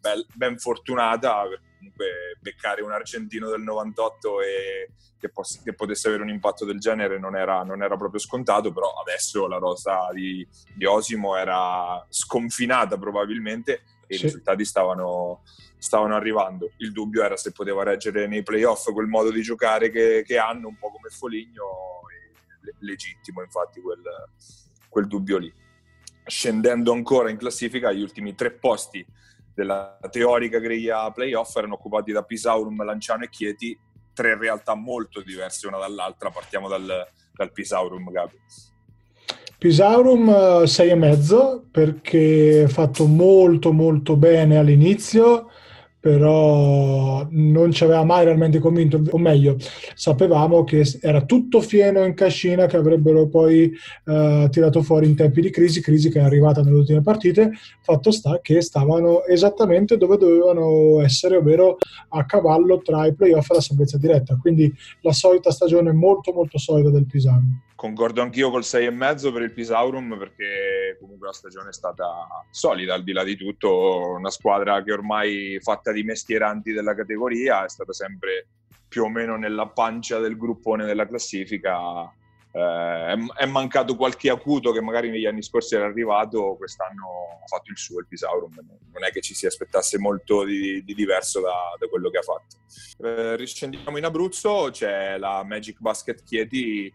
bel, 0.00 0.24
ben 0.34 0.56
fortunata 0.56 1.44
comunque 1.78 2.36
beccare 2.40 2.82
un 2.82 2.92
argentino 2.92 3.48
del 3.48 3.62
98 3.62 4.42
e 4.42 4.90
che, 5.18 5.30
poss- 5.30 5.62
che 5.64 5.74
potesse 5.74 6.06
avere 6.06 6.22
un 6.22 6.28
impatto 6.28 6.64
del 6.64 6.78
genere 6.78 7.18
non 7.18 7.34
era, 7.34 7.64
non 7.64 7.82
era, 7.82 7.96
proprio 7.96 8.20
scontato, 8.20 8.72
però 8.72 8.92
adesso 8.94 9.48
la 9.48 9.58
rosa 9.58 10.08
di, 10.12 10.46
di 10.74 10.84
Osimo 10.84 11.36
era 11.36 12.04
sconfinata 12.08 12.96
probabilmente 12.96 13.82
e 14.06 14.14
sì. 14.14 14.20
i 14.20 14.22
risultati 14.26 14.64
stavano, 14.64 15.42
stavano, 15.76 16.14
arrivando. 16.14 16.70
Il 16.76 16.92
dubbio 16.92 17.24
era 17.24 17.36
se 17.36 17.50
poteva 17.50 17.82
reggere 17.82 18.28
nei 18.28 18.44
playoff 18.44 18.92
quel 18.92 19.08
modo 19.08 19.32
di 19.32 19.42
giocare 19.42 19.90
che, 19.90 20.22
che 20.24 20.38
hanno, 20.38 20.68
un 20.68 20.78
po' 20.78 20.92
come 20.92 21.08
Foligno, 21.10 22.02
legittimo 22.80 23.42
infatti 23.42 23.80
quel, 23.80 24.02
quel 24.88 25.06
dubbio 25.06 25.38
lì. 25.38 25.52
Scendendo 26.24 26.92
ancora 26.92 27.30
in 27.30 27.36
classifica, 27.36 27.92
gli 27.92 28.02
ultimi 28.02 28.34
tre 28.34 28.52
posti 28.52 29.04
della 29.54 29.98
teorica 30.10 30.58
griglia 30.58 31.10
playoff 31.10 31.56
erano 31.56 31.74
occupati 31.74 32.12
da 32.12 32.22
Pisaurum, 32.22 32.84
Lanciano 32.84 33.24
e 33.24 33.28
Chieti, 33.28 33.78
tre 34.12 34.36
realtà 34.36 34.74
molto 34.74 35.20
diverse 35.20 35.66
una 35.66 35.78
dall'altra. 35.78 36.30
Partiamo 36.30 36.68
dal, 36.68 37.06
dal 37.32 37.52
Pisaurum, 37.52 38.10
Gabi. 38.10 38.36
Pisaurum 39.58 40.28
6,5 40.28 41.34
eh, 41.56 41.62
perché 41.72 42.62
ha 42.66 42.68
fatto 42.68 43.06
molto 43.06 43.72
molto 43.72 44.16
bene 44.16 44.56
all'inizio 44.56 45.50
però 46.00 47.26
non 47.30 47.72
ci 47.72 47.84
aveva 47.84 48.04
mai 48.04 48.24
realmente 48.24 48.58
convinto, 48.58 49.02
o 49.10 49.18
meglio, 49.18 49.56
sapevamo 49.94 50.62
che 50.64 50.84
era 51.00 51.22
tutto 51.22 51.60
fieno 51.60 52.04
in 52.04 52.14
cascina 52.14 52.66
che 52.66 52.76
avrebbero 52.76 53.26
poi 53.28 53.72
eh, 54.04 54.48
tirato 54.50 54.82
fuori 54.82 55.06
in 55.06 55.16
tempi 55.16 55.40
di 55.40 55.50
crisi, 55.50 55.80
crisi 55.80 56.08
che 56.08 56.20
è 56.20 56.22
arrivata 56.22 56.62
nelle 56.62 56.76
ultime 56.76 57.02
partite, 57.02 57.50
fatto 57.82 58.10
sta 58.10 58.38
che 58.40 58.60
stavano 58.60 59.24
esattamente 59.24 59.96
dove 59.96 60.16
dovevano 60.16 61.00
essere, 61.02 61.36
ovvero 61.36 61.76
a 62.10 62.24
cavallo 62.24 62.80
tra 62.80 63.06
i 63.06 63.14
playoff 63.14 63.50
e 63.50 63.54
la 63.54 63.60
salvezza 63.60 63.98
diretta, 63.98 64.36
quindi 64.40 64.72
la 65.02 65.12
solita 65.12 65.50
stagione 65.50 65.92
molto 65.92 66.32
molto 66.32 66.58
solida 66.58 66.90
del 66.90 67.06
Pisano 67.06 67.62
concordo 67.78 68.22
anch'io 68.22 68.50
col 68.50 68.62
6,5 68.62 69.32
per 69.32 69.42
il 69.42 69.52
Pisaurum 69.52 70.18
perché 70.18 70.96
comunque 70.98 71.28
la 71.28 71.32
stagione 71.32 71.68
è 71.68 71.72
stata 71.72 72.26
solida 72.50 72.94
al 72.94 73.04
di 73.04 73.12
là 73.12 73.22
di 73.22 73.36
tutto, 73.36 74.14
una 74.16 74.30
squadra 74.30 74.82
che 74.82 74.90
ormai 74.90 75.60
fatta 75.60 75.92
di 75.92 76.02
mestieranti 76.02 76.72
della 76.72 76.96
categoria 76.96 77.64
è 77.64 77.68
stata 77.68 77.92
sempre 77.92 78.48
più 78.88 79.04
o 79.04 79.08
meno 79.08 79.36
nella 79.36 79.68
pancia 79.68 80.18
del 80.18 80.36
gruppone 80.36 80.86
della 80.86 81.06
classifica. 81.06 82.12
Eh, 82.50 83.26
è, 83.36 83.46
mancato 83.46 83.94
qualche 83.94 84.28
acuto 84.28 84.72
che 84.72 84.80
magari 84.80 85.08
negli 85.08 85.26
anni 85.26 85.44
scorsi 85.44 85.76
era 85.76 85.84
arrivato, 85.84 86.56
quest'anno 86.56 87.38
ha 87.44 87.46
fatto 87.46 87.70
il 87.70 87.78
suo 87.78 88.00
il 88.00 88.08
Pisaurum, 88.08 88.54
non 88.92 89.04
è 89.04 89.12
che 89.12 89.20
ci 89.20 89.34
si 89.34 89.46
aspettasse 89.46 89.98
molto 90.00 90.42
di, 90.42 90.82
di 90.82 90.94
diverso 90.94 91.40
da, 91.40 91.76
da, 91.78 91.86
quello 91.86 92.10
che 92.10 92.18
ha 92.18 92.22
fatto. 92.22 92.56
Eh, 93.06 93.36
riscendiamo 93.36 93.98
in 93.98 94.04
Abruzzo, 94.04 94.70
c'è 94.72 95.16
la 95.16 95.44
Magic 95.44 95.78
Basket 95.78 96.24
Chieti 96.24 96.92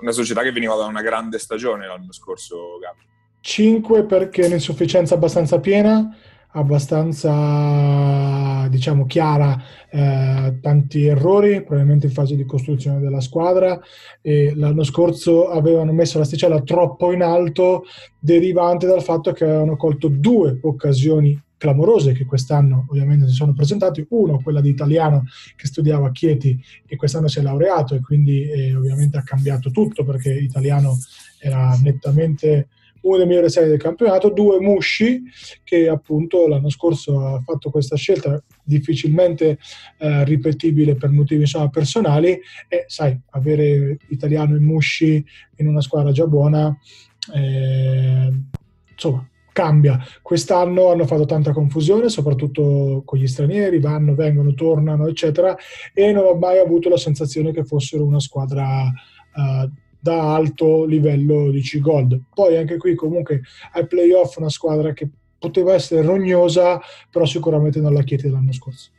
una 0.00 0.12
società 0.12 0.42
che 0.42 0.52
veniva 0.52 0.74
da 0.74 0.84
una 0.84 1.02
grande 1.02 1.38
stagione 1.38 1.86
l'anno 1.86 2.12
scorso, 2.12 2.78
Gabri. 2.80 3.04
5 3.40 4.04
perché 4.04 4.46
un'insufficienza 4.46 5.14
abbastanza 5.14 5.60
piena, 5.60 6.14
abbastanza 6.52 8.66
diciamo 8.68 9.06
chiara, 9.06 9.56
eh, 9.88 10.58
tanti 10.60 11.06
errori, 11.06 11.62
probabilmente 11.62 12.06
in 12.06 12.12
fase 12.12 12.34
di 12.34 12.44
costruzione 12.44 12.98
della 12.98 13.20
squadra 13.20 13.80
e 14.20 14.52
l'anno 14.54 14.82
scorso 14.82 15.48
avevano 15.48 15.92
messo 15.92 16.18
l'asticella 16.18 16.60
troppo 16.62 17.12
in 17.12 17.22
alto 17.22 17.84
derivante 18.18 18.86
dal 18.86 19.02
fatto 19.02 19.32
che 19.32 19.44
avevano 19.44 19.76
colto 19.76 20.08
due 20.08 20.58
occasioni 20.62 21.40
clamorose 21.56 22.12
che 22.12 22.24
quest'anno 22.24 22.86
ovviamente 22.88 23.28
si 23.28 23.34
sono 23.34 23.52
presentate, 23.52 24.06
uno 24.10 24.40
quella 24.42 24.60
di 24.60 24.70
italiano 24.70 25.24
che 25.56 25.66
studiava 25.66 26.08
a 26.08 26.12
Chieti 26.12 26.62
e 26.86 26.96
quest'anno 26.96 27.28
si 27.28 27.38
è 27.38 27.42
laureato 27.42 27.94
e 27.94 28.00
quindi 28.00 28.48
eh, 28.48 28.74
ovviamente 28.74 29.16
ha 29.16 29.22
cambiato 29.22 29.70
tutto 29.70 30.04
perché 30.04 30.32
italiano 30.32 30.98
era 31.38 31.76
nettamente 31.82 32.68
uno 33.02 33.18
dei 33.18 33.26
migliori 33.26 33.48
sei 33.48 33.68
del 33.68 33.78
campionato, 33.78 34.30
due 34.30 34.58
Musci 34.58 35.22
che 35.62 35.88
appunto 35.88 36.48
l'anno 36.48 36.70
scorso 36.70 37.24
ha 37.24 37.40
fatto 37.40 37.70
questa 37.70 37.94
scelta 37.96 38.42
difficilmente 38.64 39.58
eh, 39.98 40.24
ripetibile 40.24 40.96
per 40.96 41.10
motivi 41.10 41.42
insomma, 41.42 41.68
personali. 41.68 42.38
E 42.68 42.84
sai, 42.88 43.18
avere 43.30 43.98
italiano 44.08 44.56
e 44.56 44.60
Musci 44.60 45.24
in 45.56 45.68
una 45.68 45.80
squadra 45.80 46.10
già 46.10 46.26
buona 46.26 46.76
eh, 47.32 48.30
insomma 48.90 49.28
cambia. 49.56 49.98
Quest'anno 50.20 50.90
hanno 50.90 51.06
fatto 51.06 51.24
tanta 51.24 51.52
confusione, 51.52 52.10
soprattutto 52.10 53.00
con 53.06 53.18
gli 53.18 53.26
stranieri, 53.26 53.80
vanno, 53.80 54.14
vengono, 54.14 54.52
tornano, 54.52 55.06
eccetera, 55.06 55.56
e 55.94 56.12
non 56.12 56.26
ho 56.26 56.34
mai 56.34 56.58
avuto 56.58 56.90
la 56.90 56.98
sensazione 56.98 57.52
che 57.52 57.64
fossero 57.64 58.04
una 58.04 58.20
squadra 58.20 58.84
uh, 58.84 59.70
da 59.98 60.34
alto 60.34 60.84
livello 60.84 61.50
di 61.50 61.62
C-Gold. 61.62 62.24
Poi 62.34 62.58
anche 62.58 62.76
qui 62.76 62.94
comunque 62.94 63.40
ai 63.72 63.86
playoff 63.86 64.36
una 64.36 64.50
squadra 64.50 64.92
che 64.92 65.08
poteva 65.38 65.72
essere 65.72 66.02
rognosa, 66.02 66.78
però 67.10 67.24
sicuramente 67.24 67.80
non 67.80 67.94
la 67.94 68.02
chiede 68.02 68.24
dell'anno 68.24 68.52
scorso. 68.52 68.90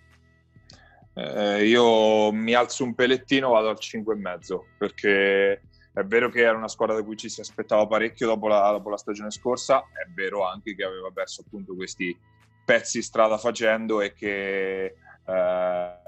Eh, 1.14 1.68
io 1.68 2.32
mi 2.32 2.54
alzo 2.54 2.84
un 2.84 2.96
pelettino, 2.96 3.52
vado 3.52 3.70
al 3.70 3.78
5,5 3.80 4.60
perché 4.80 5.62
è 5.98 6.04
vero 6.06 6.30
che 6.30 6.42
era 6.42 6.56
una 6.56 6.68
squadra 6.68 6.96
da 6.96 7.04
cui 7.04 7.18
ci 7.18 7.28
si 7.28 7.42
aspettava 7.42 7.88
parecchio 7.88 8.28
dopo 8.28 8.48
la, 8.48 8.70
dopo 8.70 8.92
la 8.92 8.98
stagione 8.98 9.32
scorsa, 9.32 9.80
è 9.80 10.08
vero 10.14 10.46
anche 10.46 10.76
che 10.76 10.84
aveva 10.84 11.10
perso 11.12 11.42
appunto 11.44 11.74
questi 11.74 12.16
pezzi 12.64 13.02
strada 13.02 13.40
facendo 13.40 14.02
e 14.02 14.14
che 14.14 14.86
eh, 14.86 14.94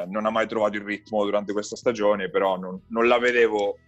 non 0.08 0.26
ha 0.28 0.30
mai 0.30 0.48
trovato 0.48 0.76
il 0.78 0.84
ritmo 0.84 1.24
durante 1.24 1.54
questa 1.54 1.76
stagione, 1.76 2.30
però 2.30 2.56
non, 2.56 2.80
non 2.90 3.08
la 3.08 3.18
vedevo 3.18 3.78
eh, 3.78 3.80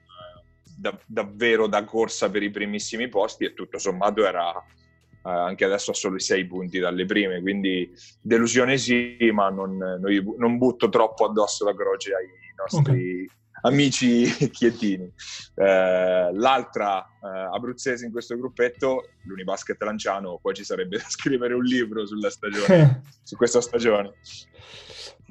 da, 0.75 0.99
davvero 1.05 1.67
da 1.67 1.83
corsa 1.83 2.31
per 2.31 2.41
i 2.41 2.49
primissimi 2.49 3.07
posti 3.07 3.45
e 3.45 3.53
tutto 3.53 3.77
sommato 3.77 4.25
era 4.25 4.51
eh, 4.57 5.29
anche 5.29 5.65
adesso 5.65 5.91
a 5.91 5.93
solo 5.93 6.15
i 6.15 6.21
sei 6.21 6.47
punti 6.47 6.79
dalle 6.79 7.05
prime, 7.05 7.41
quindi 7.41 7.93
delusione 8.19 8.79
sì, 8.79 9.29
ma 9.31 9.49
non, 9.49 9.77
non, 9.77 10.35
non 10.35 10.57
butto 10.57 10.89
troppo 10.89 11.25
addosso 11.25 11.63
la 11.63 11.75
croce 11.75 12.15
ai 12.15 12.27
nostri... 12.55 13.25
Okay 13.25 13.39
amici 13.61 14.23
chietini. 14.51 15.11
Eh, 15.55 16.29
l'altra 16.33 17.03
eh, 17.03 17.55
abruzzese 17.55 18.05
in 18.05 18.11
questo 18.11 18.37
gruppetto, 18.37 19.09
l'Unibasket 19.23 19.81
Lanciano, 19.81 20.39
poi 20.41 20.53
ci 20.53 20.63
sarebbe 20.63 20.97
da 20.97 21.05
scrivere 21.09 21.53
un 21.53 21.63
libro 21.63 22.05
sulla 22.05 22.29
stagione, 22.29 23.01
su 23.23 23.35
questa 23.35 23.61
stagione. 23.61 24.13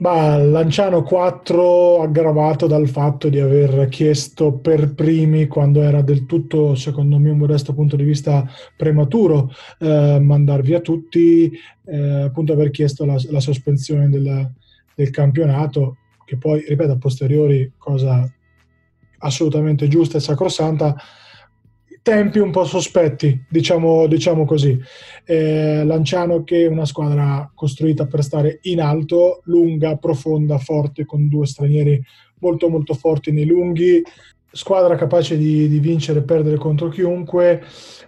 Ma 0.00 0.38
Lanciano 0.38 1.02
4 1.02 2.00
aggravato 2.00 2.66
dal 2.66 2.88
fatto 2.88 3.28
di 3.28 3.38
aver 3.38 3.86
chiesto 3.90 4.54
per 4.54 4.94
primi, 4.94 5.46
quando 5.46 5.82
era 5.82 6.00
del 6.00 6.24
tutto, 6.24 6.74
secondo 6.74 7.18
me, 7.18 7.28
un 7.28 7.36
modesto 7.36 7.74
punto 7.74 7.96
di 7.96 8.04
vista 8.04 8.50
prematuro, 8.78 9.50
eh, 9.78 10.18
mandar 10.18 10.62
via 10.62 10.80
tutti, 10.80 11.52
eh, 11.84 12.22
appunto 12.22 12.54
aver 12.54 12.70
chiesto 12.70 13.04
la, 13.04 13.16
la 13.28 13.40
sospensione 13.40 14.08
del, 14.08 14.50
del 14.94 15.10
campionato 15.10 15.98
che 16.30 16.36
poi, 16.36 16.64
ripeto, 16.64 16.92
a 16.92 16.96
posteriori, 16.96 17.72
cosa 17.76 18.24
assolutamente 19.18 19.88
giusta 19.88 20.16
e 20.16 20.20
sacrosanta, 20.20 20.94
tempi 22.02 22.38
un 22.38 22.52
po' 22.52 22.64
sospetti, 22.64 23.46
diciamo, 23.48 24.06
diciamo 24.06 24.44
così. 24.44 24.78
Eh, 25.24 25.82
Lanciano 25.84 26.44
che 26.44 26.66
è 26.66 26.68
una 26.68 26.84
squadra 26.84 27.50
costruita 27.52 28.06
per 28.06 28.22
stare 28.22 28.60
in 28.62 28.80
alto, 28.80 29.40
lunga, 29.46 29.96
profonda, 29.96 30.58
forte, 30.58 31.04
con 31.04 31.28
due 31.28 31.46
stranieri 31.46 32.00
molto 32.38 32.68
molto 32.68 32.94
forti 32.94 33.32
nei 33.32 33.46
lunghi, 33.46 34.00
squadra 34.52 34.94
capace 34.94 35.36
di, 35.36 35.68
di 35.68 35.80
vincere 35.80 36.20
e 36.20 36.22
perdere 36.22 36.58
contro 36.58 36.90
chiunque, 36.90 37.60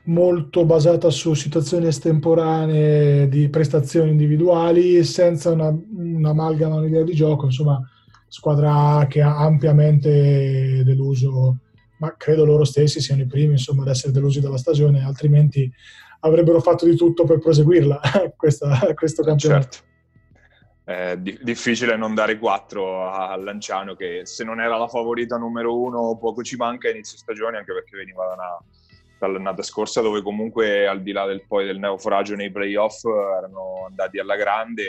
molto 0.04 0.64
basata 0.64 1.10
su 1.10 1.34
situazioni 1.34 1.88
estemporanee 1.88 3.28
di 3.28 3.48
prestazioni 3.48 4.10
individuali, 4.10 5.02
senza 5.02 5.50
una, 5.50 5.76
un'amalgama 5.96 6.76
un'idea 6.76 7.02
di 7.02 7.14
gioco, 7.14 7.46
insomma 7.46 7.84
squadra 8.32 9.06
che 9.10 9.20
ha 9.20 9.36
ampiamente 9.36 10.82
deluso, 10.84 11.58
ma 11.98 12.14
credo 12.16 12.46
loro 12.46 12.64
stessi 12.64 12.98
siano 12.98 13.20
i 13.20 13.26
primi 13.26 13.52
insomma, 13.52 13.82
ad 13.82 13.88
essere 13.88 14.10
delusi 14.10 14.40
dalla 14.40 14.56
stagione, 14.56 15.04
altrimenti 15.04 15.70
avrebbero 16.20 16.58
fatto 16.60 16.86
di 16.86 16.96
tutto 16.96 17.24
per 17.24 17.40
proseguirla 17.40 18.00
questa, 18.34 18.94
questo 18.94 19.22
campionato. 19.22 19.68
Certo. 19.70 19.90
È 20.84 21.18
difficile 21.18 21.94
non 21.94 22.14
dare 22.14 22.38
4 22.38 23.10
a 23.10 23.36
Lanciano 23.36 23.94
che 23.94 24.22
se 24.24 24.44
non 24.44 24.60
era 24.62 24.78
la 24.78 24.88
favorita 24.88 25.36
numero 25.36 25.78
uno 25.78 26.16
poco 26.18 26.42
ci 26.42 26.56
manca 26.56 26.88
a 26.88 26.90
inizio 26.90 27.18
stagione 27.18 27.58
anche 27.58 27.74
perché 27.74 27.98
veniva 27.98 28.26
da 28.26 28.32
una, 28.32 28.58
dall'annata 29.18 29.62
scorsa 29.62 30.00
dove 30.00 30.22
comunque 30.22 30.86
al 30.86 31.02
di 31.02 31.12
là 31.12 31.26
del, 31.26 31.44
poi 31.46 31.66
del 31.66 31.78
neofragio 31.78 32.34
nei 32.34 32.50
playoff 32.50 33.04
erano 33.04 33.84
andati 33.88 34.18
alla 34.18 34.36
grande 34.36 34.84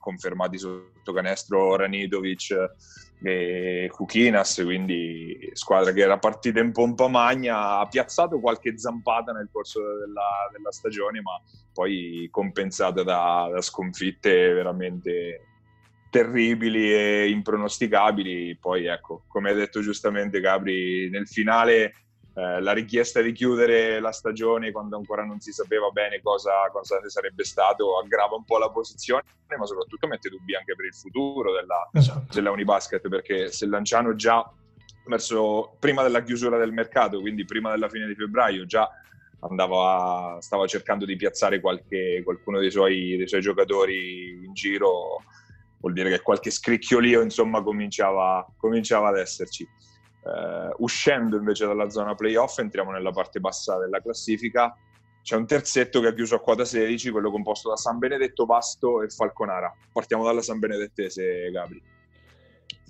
confermati 0.00 0.58
sotto 0.58 1.12
canestro 1.12 1.76
Ranidovic 1.76 2.56
e 3.22 3.88
Kukinas, 3.92 4.62
quindi 4.64 5.50
squadra 5.52 5.92
che 5.92 6.00
era 6.00 6.18
partita 6.18 6.58
in 6.60 6.72
pompa 6.72 7.06
magna, 7.06 7.78
ha 7.78 7.86
piazzato 7.86 8.40
qualche 8.40 8.78
zampata 8.78 9.30
nel 9.32 9.48
corso 9.52 9.80
della, 9.80 10.48
della 10.50 10.72
stagione, 10.72 11.20
ma 11.20 11.40
poi 11.72 12.26
compensata 12.30 13.02
da, 13.02 13.48
da 13.52 13.60
sconfitte 13.60 14.52
veramente 14.52 15.44
terribili 16.10 16.92
e 16.92 17.30
impronosticabili. 17.30 18.56
Poi 18.58 18.86
ecco, 18.86 19.24
come 19.28 19.50
hai 19.50 19.56
detto 19.56 19.80
giustamente 19.80 20.40
Gabri, 20.40 21.08
nel 21.10 21.28
finale 21.28 21.92
eh, 22.34 22.60
la 22.60 22.72
richiesta 22.72 23.20
di 23.20 23.32
chiudere 23.32 23.98
la 24.00 24.12
stagione 24.12 24.70
quando 24.70 24.96
ancora 24.96 25.24
non 25.24 25.40
si 25.40 25.52
sapeva 25.52 25.90
bene 25.90 26.20
cosa, 26.22 26.68
cosa, 26.70 27.00
sarebbe 27.08 27.44
stato 27.44 27.98
aggrava 27.98 28.36
un 28.36 28.44
po' 28.44 28.58
la 28.58 28.70
posizione, 28.70 29.22
ma 29.58 29.66
soprattutto 29.66 30.06
mette 30.06 30.28
dubbi 30.28 30.54
anche 30.54 30.74
per 30.74 30.86
il 30.86 30.94
futuro 30.94 31.52
della, 31.52 31.88
esatto. 31.92 32.32
della 32.32 32.50
Unibasket, 32.50 33.08
perché 33.08 33.50
se 33.50 33.66
Lanciano 33.66 34.14
già 34.14 34.48
verso 35.06 35.76
prima 35.80 36.02
della 36.02 36.22
chiusura 36.22 36.56
del 36.56 36.72
mercato, 36.72 37.20
quindi 37.20 37.44
prima 37.44 37.70
della 37.70 37.88
fine 37.88 38.06
di 38.06 38.14
febbraio, 38.14 38.64
già 38.64 38.88
andava, 39.40 40.38
stava 40.40 40.66
cercando 40.66 41.04
di 41.04 41.16
piazzare 41.16 41.60
qualche, 41.60 42.20
qualcuno 42.22 42.60
dei 42.60 42.70
suoi, 42.70 43.16
dei 43.16 43.26
suoi 43.26 43.40
giocatori 43.40 44.44
in 44.44 44.52
giro 44.52 45.22
vuol 45.80 45.94
dire 45.94 46.10
che 46.10 46.20
qualche 46.20 46.50
scricchiolio 46.50 47.22
insomma 47.22 47.62
cominciava, 47.62 48.46
cominciava 48.56 49.08
ad 49.08 49.18
esserci. 49.18 49.66
Uh, 50.22 50.74
uscendo 50.82 51.36
invece 51.36 51.64
dalla 51.64 51.88
zona 51.88 52.14
playoff 52.14 52.58
entriamo 52.58 52.90
nella 52.90 53.10
parte 53.10 53.40
bassa 53.40 53.78
della 53.78 54.00
classifica. 54.00 54.76
C'è 55.22 55.36
un 55.36 55.46
terzetto 55.46 56.00
che 56.00 56.08
ha 56.08 56.14
chiuso 56.14 56.34
a 56.34 56.40
quota 56.40 56.64
16 56.64 57.10
quello 57.10 57.30
composto 57.30 57.68
da 57.68 57.76
San 57.76 57.98
Benedetto, 57.98 58.46
Vasto 58.46 59.02
e 59.02 59.08
Falconara. 59.08 59.72
Partiamo 59.92 60.24
dalla 60.24 60.42
San 60.42 60.58
Benedettese 60.58 61.50
Gabri. 61.50 61.82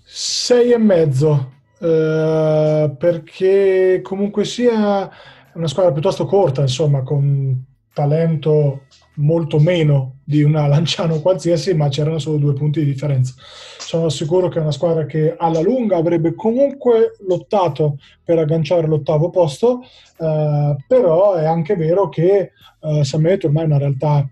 6 0.04 0.72
e 0.72 0.78
mezzo. 0.78 1.52
Uh, 1.78 2.94
perché 2.96 4.00
comunque 4.02 4.44
sia 4.44 5.10
una 5.54 5.66
squadra 5.66 5.92
piuttosto 5.92 6.26
corta 6.26 6.60
insomma 6.60 7.02
con 7.02 7.69
talento 7.92 8.82
molto 9.16 9.58
meno 9.58 10.18
di 10.24 10.42
una 10.42 10.66
Lanciano 10.66 11.20
qualsiasi, 11.20 11.74
ma 11.74 11.88
c'erano 11.88 12.18
solo 12.18 12.38
due 12.38 12.54
punti 12.54 12.80
di 12.80 12.92
differenza. 12.92 13.34
Sono 13.78 14.08
sicuro 14.08 14.48
che 14.48 14.58
è 14.58 14.62
una 14.62 14.70
squadra 14.70 15.04
che 15.06 15.34
alla 15.36 15.60
lunga 15.60 15.96
avrebbe 15.96 16.34
comunque 16.34 17.16
lottato 17.26 17.98
per 18.24 18.38
agganciare 18.38 18.86
l'ottavo 18.86 19.30
posto, 19.30 19.80
eh, 20.18 20.76
però 20.86 21.34
è 21.34 21.44
anche 21.44 21.76
vero 21.76 22.08
che 22.08 22.52
eh, 22.80 23.04
Benedetto 23.10 23.46
ormai 23.46 23.62
è 23.64 23.66
una 23.66 23.78
realtà 23.78 24.28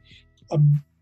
eh, 0.49 0.59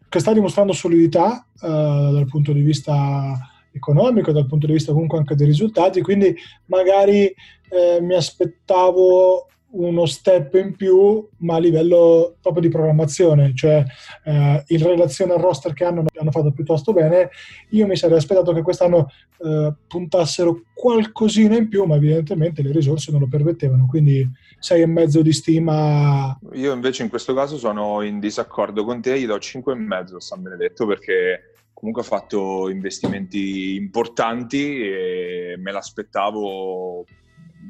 che 0.09 0.19
sta 0.19 0.33
dimostrando 0.33 0.73
solidità 0.73 1.47
eh, 1.63 1.69
dal 1.69 2.27
punto 2.29 2.53
di 2.53 2.63
vista 2.63 3.39
economico, 3.73 4.33
dal 4.33 4.47
punto 4.47 4.67
di 4.67 4.73
vista 4.73 4.93
comunque 4.93 5.19
anche 5.19 5.35
dei 5.35 5.47
risultati, 5.47 6.01
quindi 6.01 6.35
magari 6.67 7.27
eh, 7.27 8.01
mi 8.01 8.15
aspettavo 8.15 9.49
uno 9.77 10.07
step 10.07 10.55
in 10.55 10.75
più, 10.75 11.27
ma 11.39 11.57
a 11.57 11.59
livello 11.59 12.37
proprio 12.41 12.63
di 12.63 12.69
programmazione, 12.69 13.53
cioè 13.55 13.85
eh, 14.25 14.65
in 14.67 14.83
relazione 14.83 15.33
al 15.33 15.41
roster 15.41 15.73
che 15.73 15.85
hanno, 15.85 16.05
hanno 16.15 16.31
fatto 16.31 16.53
piuttosto 16.53 16.93
bene. 16.93 17.31
Io 17.71 17.87
mi 17.87 17.97
sarei 17.97 18.17
aspettato 18.17 18.53
che 18.53 18.63
quest'anno 18.63 19.09
eh, 19.39 19.73
puntassero 19.87 20.63
qualcosina 20.75 21.57
in 21.57 21.69
più, 21.69 21.85
ma 21.85 21.97
evidentemente 21.97 22.63
le 22.63 22.73
risorse 22.73 23.11
non 23.11 23.21
lo 23.21 23.29
permettevano, 23.29 23.87
quindi 23.87 24.29
sei 24.59 24.83
e 24.83 24.87
mezzo 24.87 25.23
di 25.23 25.33
stima. 25.33 26.39
Io 26.53 26.73
invece 26.73 27.03
in 27.03 27.09
questo 27.09 27.35
caso 27.35 27.57
sono 27.59 28.03
in 28.03 28.19
disaccordo 28.19 28.85
con 28.85 29.01
te, 29.01 29.19
gli 29.19 29.27
do 29.27 29.39
cinque 29.39 29.75
e 29.75 29.77
mezzo 29.77 30.17
a 30.17 30.21
San 30.21 30.43
Benedetto 30.43 30.87
perché 30.87 31.53
comunque 31.73 32.03
ha 32.03 32.07
fatto 32.07 32.71
investimenti 32.71 33.75
importanti 33.75 34.81
e 34.81 35.57
me 35.59 35.73
l'aspettavo 35.73 37.05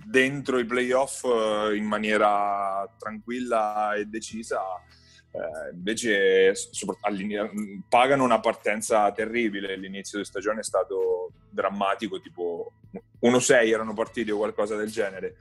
dentro 0.05 0.59
i 0.59 0.65
playoff 0.65 1.25
eh, 1.25 1.77
in 1.77 1.85
maniera 1.85 2.89
tranquilla 2.99 3.95
e 3.95 4.07
decisa. 4.07 4.61
Eh, 5.31 5.75
invece 5.75 6.55
pagano 7.89 8.25
una 8.25 8.41
partenza 8.41 9.11
terribile. 9.13 9.77
L'inizio 9.77 10.19
di 10.19 10.25
stagione 10.25 10.61
è 10.61 10.65
stato 10.65 11.33
drammatico, 11.51 12.21
tipo 12.21 12.73
1-6 13.23 13.69
erano 13.69 13.95
partiti 13.95 14.31
o 14.31 14.39
qualcosa 14.39 14.77
del 14.77 14.91
genere. 14.91 15.37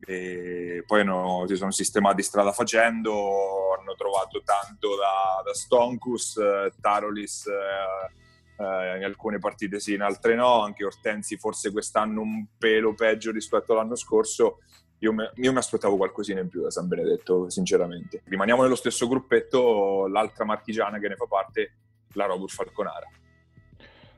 E 0.00 0.84
poi 0.86 1.04
no, 1.04 1.44
si 1.48 1.56
sono 1.56 1.72
sistemati 1.72 2.22
strada 2.22 2.52
facendo, 2.52 3.74
hanno 3.78 3.94
trovato 3.96 4.42
tanto 4.44 4.96
da, 4.96 5.42
da 5.44 5.54
Stonkus, 5.54 6.36
eh, 6.36 6.72
Tarolis. 6.80 7.46
Eh, 7.46 8.26
eh, 8.58 8.96
in 8.96 9.04
alcune 9.04 9.38
partite 9.38 9.78
sì, 9.80 9.94
in 9.94 10.02
altre 10.02 10.34
no, 10.34 10.62
anche 10.62 10.84
Ortensi 10.84 11.36
forse 11.36 11.70
quest'anno 11.70 12.20
un 12.20 12.44
pelo 12.58 12.94
peggio 12.94 13.30
rispetto 13.30 13.72
all'anno 13.72 13.94
scorso, 13.94 14.58
io 14.98 15.12
mi, 15.12 15.28
io 15.36 15.52
mi 15.52 15.58
aspettavo 15.58 15.96
qualcosina 15.96 16.40
in 16.40 16.48
più 16.48 16.62
da 16.62 16.70
San 16.70 16.88
Benedetto, 16.88 17.48
sinceramente. 17.48 18.22
Rimaniamo 18.24 18.62
nello 18.62 18.74
stesso 18.74 19.06
gruppetto, 19.06 20.08
l'altra 20.08 20.44
marchigiana 20.44 20.98
che 20.98 21.08
ne 21.08 21.14
fa 21.14 21.26
parte, 21.26 21.74
la 22.14 22.26
Robur 22.26 22.50
Falconara. 22.50 23.06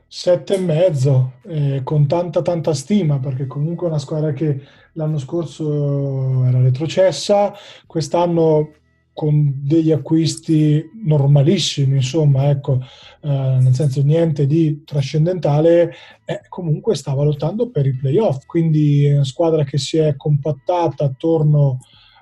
Sette 0.07 0.55
e 0.55 0.59
mezzo, 0.59 1.33
eh, 1.43 1.81
con 1.83 2.07
tanta 2.07 2.41
tanta 2.41 2.73
stima, 2.73 3.19
perché 3.19 3.47
comunque 3.47 3.85
è 3.85 3.89
una 3.89 3.99
squadra 3.99 4.33
che 4.33 4.61
l'anno 4.93 5.19
scorso 5.19 6.43
era 6.45 6.59
retrocessa, 6.59 7.53
quest'anno 7.85 8.73
con 9.13 9.53
degli 9.63 9.91
acquisti 9.91 10.83
normalissimi, 11.03 11.97
insomma, 11.97 12.49
ecco, 12.49 12.79
eh, 13.21 13.27
nel 13.27 13.73
senso 13.73 14.01
niente 14.01 14.47
di 14.47 14.83
trascendentale, 14.85 15.93
eh, 16.25 16.41
comunque 16.47 16.95
stava 16.95 17.23
lottando 17.23 17.69
per 17.69 17.85
i 17.85 17.95
playoff, 17.95 18.45
quindi 18.45 19.05
è 19.05 19.13
una 19.13 19.23
squadra 19.23 19.63
che 19.63 19.77
si 19.77 19.97
è 19.97 20.15
compattata 20.15 21.03
attorno 21.03 21.79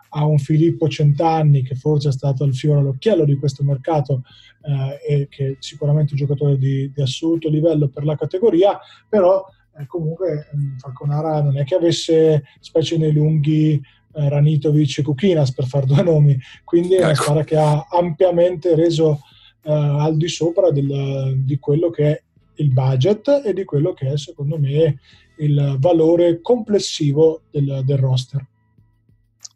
a 0.09 0.25
un 0.25 0.39
Filippo 0.39 0.87
Centanni 0.87 1.61
che 1.61 1.75
forse 1.75 2.09
è 2.09 2.11
stato 2.11 2.43
il 2.43 2.55
fiore 2.55 2.79
all'occhiello 2.79 3.25
di 3.25 3.37
questo 3.37 3.63
mercato 3.63 4.23
eh, 4.63 5.13
e 5.21 5.27
che 5.27 5.47
è 5.47 5.55
sicuramente 5.59 6.13
un 6.13 6.19
giocatore 6.19 6.57
di, 6.57 6.91
di 6.91 7.01
assoluto 7.01 7.49
livello 7.49 7.89
per 7.89 8.03
la 8.03 8.15
categoria, 8.15 8.79
però 9.07 9.45
eh, 9.77 9.85
comunque 9.85 10.47
Falconara 10.77 11.41
non 11.41 11.57
è 11.57 11.63
che 11.63 11.75
avesse 11.75 12.43
specie 12.59 12.97
nei 12.97 13.13
lunghi 13.13 13.79
eh, 14.13 14.29
Ranitovic 14.29 14.97
e 14.97 15.01
Kukinas 15.03 15.53
per 15.53 15.65
fare 15.65 15.85
due 15.85 16.01
nomi, 16.03 16.37
quindi 16.63 16.95
è 16.95 16.99
una 16.99 17.11
ecco. 17.11 17.21
squadra 17.21 17.43
che 17.43 17.57
ha 17.57 17.87
ampiamente 17.89 18.75
reso 18.75 19.21
eh, 19.63 19.71
al 19.71 20.17
di 20.17 20.27
sopra 20.27 20.71
del, 20.71 21.43
di 21.43 21.59
quello 21.59 21.89
che 21.89 22.11
è 22.11 22.21
il 22.55 22.71
budget 22.71 23.41
e 23.45 23.53
di 23.53 23.63
quello 23.63 23.93
che 23.93 24.11
è 24.11 24.17
secondo 24.17 24.57
me 24.57 24.99
il 25.37 25.77
valore 25.79 26.41
complessivo 26.41 27.43
del, 27.49 27.81
del 27.85 27.97
roster. 27.97 28.45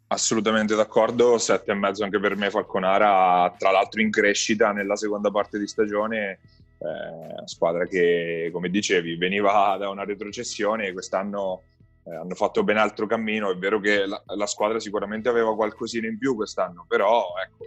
Assolutamente 0.06 0.74
d'accordo, 0.74 1.38
sette 1.38 1.72
e 1.72 1.74
mezzo 1.74 2.04
anche 2.04 2.20
per 2.20 2.36
me 2.36 2.50
Falconara, 2.50 3.52
tra 3.58 3.70
l'altro 3.70 4.00
in 4.00 4.10
crescita 4.10 4.72
nella 4.72 4.96
seconda 4.96 5.30
parte 5.30 5.58
di 5.58 5.66
stagione, 5.66 6.38
eh, 6.78 7.46
squadra 7.46 7.86
che 7.86 8.50
come 8.52 8.68
dicevi 8.68 9.16
veniva 9.16 9.76
da 9.78 9.88
una 9.88 10.04
retrocessione 10.04 10.86
e 10.86 10.92
quest'anno 10.92 11.62
eh, 12.04 12.14
hanno 12.14 12.34
fatto 12.34 12.62
ben 12.64 12.76
altro 12.76 13.06
cammino. 13.06 13.50
È 13.50 13.56
vero 13.56 13.80
che 13.80 14.06
la, 14.06 14.22
la, 14.26 14.46
squadra 14.46 14.78
sicuramente 14.78 15.28
aveva 15.28 15.54
qualcosina 15.54 16.06
in 16.06 16.18
più 16.18 16.34
quest'anno, 16.34 16.84
però 16.86 17.26
ecco, 17.42 17.66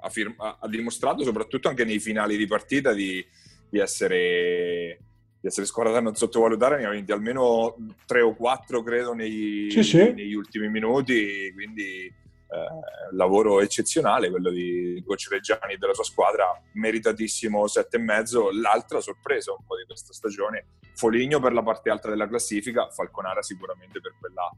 ha, 0.00 0.08
firma, 0.08 0.58
ha, 0.58 0.68
dimostrato 0.68 1.22
soprattutto 1.22 1.68
anche 1.68 1.84
nei 1.84 1.98
finali 1.98 2.36
di 2.36 2.46
partita 2.46 2.92
di, 2.92 3.24
di 3.68 3.78
essere 3.78 5.00
di 5.40 5.46
essere 5.46 5.66
squadra 5.66 5.92
da 5.92 6.00
non 6.00 6.16
sottovalutare, 6.16 6.78
ne 6.78 6.86
ha 6.86 6.90
vinti 6.90 7.12
almeno 7.12 7.76
tre 8.06 8.22
o 8.22 8.34
quattro 8.34 8.82
credo 8.82 9.14
nei, 9.14 9.68
sì, 9.70 9.84
sì. 9.84 10.12
negli 10.12 10.34
ultimi 10.34 10.68
minuti, 10.68 11.52
quindi 11.54 12.12
eh, 12.50 13.14
lavoro 13.14 13.60
eccezionale 13.60 14.30
quello 14.30 14.50
di 14.50 15.02
coach 15.06 15.28
Reggiani 15.30 15.74
e 15.74 15.76
della 15.76 15.94
sua 15.94 16.04
squadra, 16.04 16.46
meritatissimo 16.72 17.66
sette 17.66 17.96
e 17.96 18.00
mezzo. 18.00 18.50
L'altra 18.50 19.00
sorpresa 19.00 19.52
un 19.52 19.64
po' 19.66 19.76
di 19.76 19.84
questa 19.84 20.12
stagione, 20.12 20.78
Foligno 20.94 21.40
per 21.40 21.52
la 21.52 21.62
parte 21.62 21.90
alta 21.90 22.08
della 22.08 22.26
classifica, 22.26 22.88
Falconara 22.90 23.42
sicuramente 23.42 24.00
per 24.00 24.14
quella, 24.18 24.50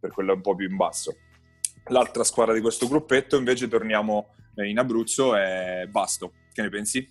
per 0.00 0.10
quella 0.10 0.32
un 0.32 0.40
po' 0.40 0.54
più 0.54 0.68
in 0.68 0.76
basso. 0.76 1.16
L'altra 1.88 2.24
squadra 2.24 2.54
di 2.54 2.60
questo 2.60 2.88
gruppetto 2.88 3.36
invece 3.36 3.68
torniamo 3.68 4.34
in 4.56 4.78
Abruzzo 4.78 5.34
è 5.34 5.86
Basto. 5.90 6.32
Che 6.52 6.62
ne 6.62 6.68
pensi? 6.68 7.06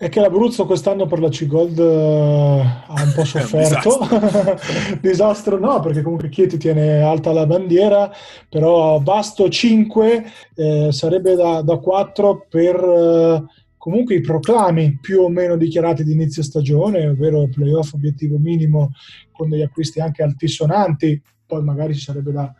È 0.00 0.08
che 0.08 0.20
l'Abruzzo 0.20 0.64
quest'anno 0.64 1.06
per 1.06 1.18
la 1.18 1.28
C-Gold 1.28 1.76
uh, 1.76 1.82
ha 1.82 3.02
un 3.02 3.12
po' 3.16 3.24
sofferto. 3.26 3.98
Disastro. 3.98 4.98
Disastro 5.02 5.58
no, 5.58 5.80
perché 5.80 6.02
comunque 6.02 6.28
Chieti 6.28 6.56
tiene 6.56 7.00
alta 7.00 7.32
la 7.32 7.46
bandiera, 7.46 8.08
però 8.48 9.00
Basto 9.00 9.48
5 9.48 10.24
eh, 10.54 10.88
sarebbe 10.92 11.34
da, 11.34 11.62
da 11.62 11.78
4 11.78 12.46
per 12.48 12.80
uh, 12.80 13.44
comunque 13.76 14.14
i 14.14 14.20
proclami 14.20 14.98
più 15.00 15.22
o 15.22 15.28
meno 15.28 15.56
dichiarati 15.56 16.04
di 16.04 16.12
inizio 16.12 16.44
stagione, 16.44 17.08
ovvero 17.08 17.48
playoff 17.52 17.92
obiettivo 17.94 18.38
minimo 18.38 18.92
con 19.32 19.48
degli 19.48 19.62
acquisti 19.62 19.98
anche 19.98 20.22
altisonanti, 20.22 21.20
poi 21.44 21.64
magari 21.64 21.94
ci 21.94 22.02
sarebbe 22.02 22.30
da 22.30 22.54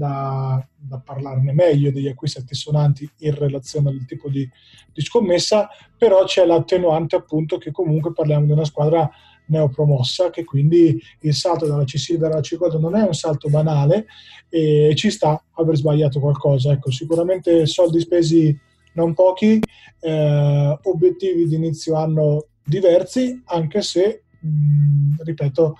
da, 0.00 0.66
da, 0.74 0.98
parlarne 0.98 1.52
meglio 1.52 1.92
degli 1.92 2.08
acquisti 2.08 2.38
altisonanti 2.38 3.08
in 3.18 3.34
relazione 3.34 3.90
al 3.90 4.06
tipo 4.06 4.30
di, 4.30 4.48
di, 4.94 5.00
scommessa, 5.02 5.68
però 5.98 6.24
c'è 6.24 6.46
l'attenuante 6.46 7.16
appunto 7.16 7.58
che 7.58 7.70
comunque 7.70 8.14
parliamo 8.14 8.46
di 8.46 8.52
una 8.52 8.64
squadra 8.64 9.10
neopromossa, 9.48 10.30
che 10.30 10.44
quindi 10.44 10.98
il 11.20 11.34
salto 11.34 11.66
dalla 11.66 11.84
C 11.84 11.98
Silver 11.98 12.30
alla 12.30 12.40
C 12.40 12.56
Gold 12.56 12.80
non 12.80 12.96
è 12.96 13.02
un 13.02 13.12
salto 13.12 13.50
banale 13.50 14.06
e 14.48 14.94
ci 14.96 15.10
sta 15.10 15.44
aver 15.56 15.76
sbagliato 15.76 16.18
qualcosa. 16.18 16.72
Ecco, 16.72 16.90
sicuramente 16.90 17.66
soldi 17.66 18.00
spesi 18.00 18.58
non 18.94 19.12
pochi, 19.12 19.60
eh, 20.00 20.78
obiettivi 20.82 21.46
di 21.46 21.56
inizio 21.56 21.96
anno 21.96 22.46
diversi, 22.64 23.38
anche 23.44 23.82
se, 23.82 24.22
mh, 24.40 25.22
ripeto, 25.24 25.76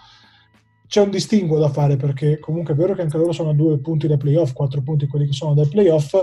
c'è 0.90 1.00
un 1.00 1.11
distinguo 1.11 1.61
da 1.61 1.68
fare 1.68 1.94
perché 1.94 2.40
comunque 2.40 2.74
è 2.74 2.76
vero 2.76 2.96
che 2.96 3.03
anche 3.03 3.16
loro 3.16 3.31
sono 3.31 3.50
a 3.50 3.55
due 3.55 3.79
punti 3.79 4.09
dai 4.09 4.16
playoff, 4.16 4.53
quattro 4.53 4.83
punti 4.83 5.07
quelli 5.07 5.26
che 5.26 5.33
sono 5.33 5.55
dai 5.55 5.68
playoff, 5.68 6.16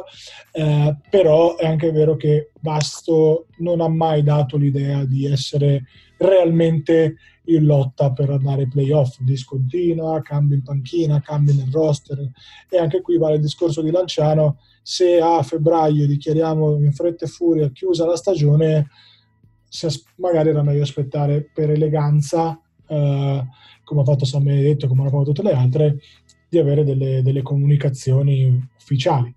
eh, 0.51 0.93
però 1.10 1.56
è 1.56 1.65
anche 1.65 1.89
vero 1.93 2.17
che 2.17 2.51
Basto 2.60 3.45
non 3.60 3.80
ha 3.80 3.88
mai 3.88 4.23
dato 4.23 4.58
l'idea 4.58 5.06
di 5.06 5.25
essere 5.25 5.86
realmente 6.17 7.15
in 7.45 7.63
lotta 7.63 8.12
per 8.12 8.30
andare 8.30 8.63
ai 8.63 8.67
playoff, 8.67 9.19
discontinua, 9.21 10.21
cambi 10.21 10.56
in 10.56 10.63
panchina, 10.63 11.21
cambi 11.21 11.56
nel 11.56 11.71
roster. 11.71 12.30
E 12.69 12.77
anche 12.77 12.99
qui 12.99 13.17
vale 13.17 13.36
il 13.36 13.41
discorso 13.41 13.82
di 13.82 13.89
Lanciano, 13.89 14.60
se 14.82 15.17
a 15.17 15.41
febbraio 15.43 16.06
dichiariamo 16.08 16.75
in 16.75 16.91
fretta 16.91 17.23
e 17.23 17.30
furia 17.30 17.71
chiusa 17.71 18.06
la 18.06 18.17
stagione, 18.17 18.89
magari 20.17 20.49
era 20.49 20.62
meglio 20.62 20.84
aspettare 20.84 21.49
per 21.53 21.69
eleganza, 21.69 22.60
eh, 22.86 23.47
come 23.88 24.02
ha 24.02 24.04
fatto 24.04 24.26
San 24.26 24.43
Benedetto, 24.43 24.88
come 24.88 25.02
hanno 25.02 25.10
fatto 25.10 25.23
tutte 25.23 25.43
le 25.43 25.54
altre, 25.54 26.00
di 26.50 26.60
avere 26.60 26.84
delle, 26.84 27.21
delle 27.23 27.41
comunicazioni 27.41 28.69
ufficiali. 28.78 29.34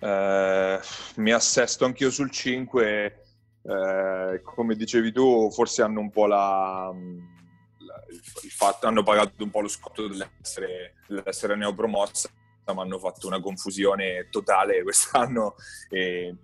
Eh, 0.00 0.78
mi 1.16 1.30
assesto 1.30 1.84
anch'io 1.84 2.10
sul 2.10 2.30
5, 2.30 3.24
eh, 3.62 4.40
come 4.42 4.74
dicevi 4.76 5.12
tu, 5.12 5.50
forse 5.50 5.82
hanno 5.82 6.00
un 6.00 6.10
po' 6.10 6.24
la, 6.26 6.90
la 6.90 8.04
il 8.42 8.50
fatto, 8.50 8.86
hanno 8.86 9.02
pagato 9.02 9.44
un 9.44 9.50
po' 9.50 9.60
lo 9.60 9.68
scotto 9.68 10.08
dell'essere, 10.08 10.94
dell'essere 11.06 11.56
neopromossa, 11.56 12.30
ma 12.74 12.80
hanno 12.80 12.98
fatto 12.98 13.26
una 13.26 13.40
confusione 13.40 14.28
totale 14.30 14.82
quest'anno 14.82 15.56
e 15.90 16.34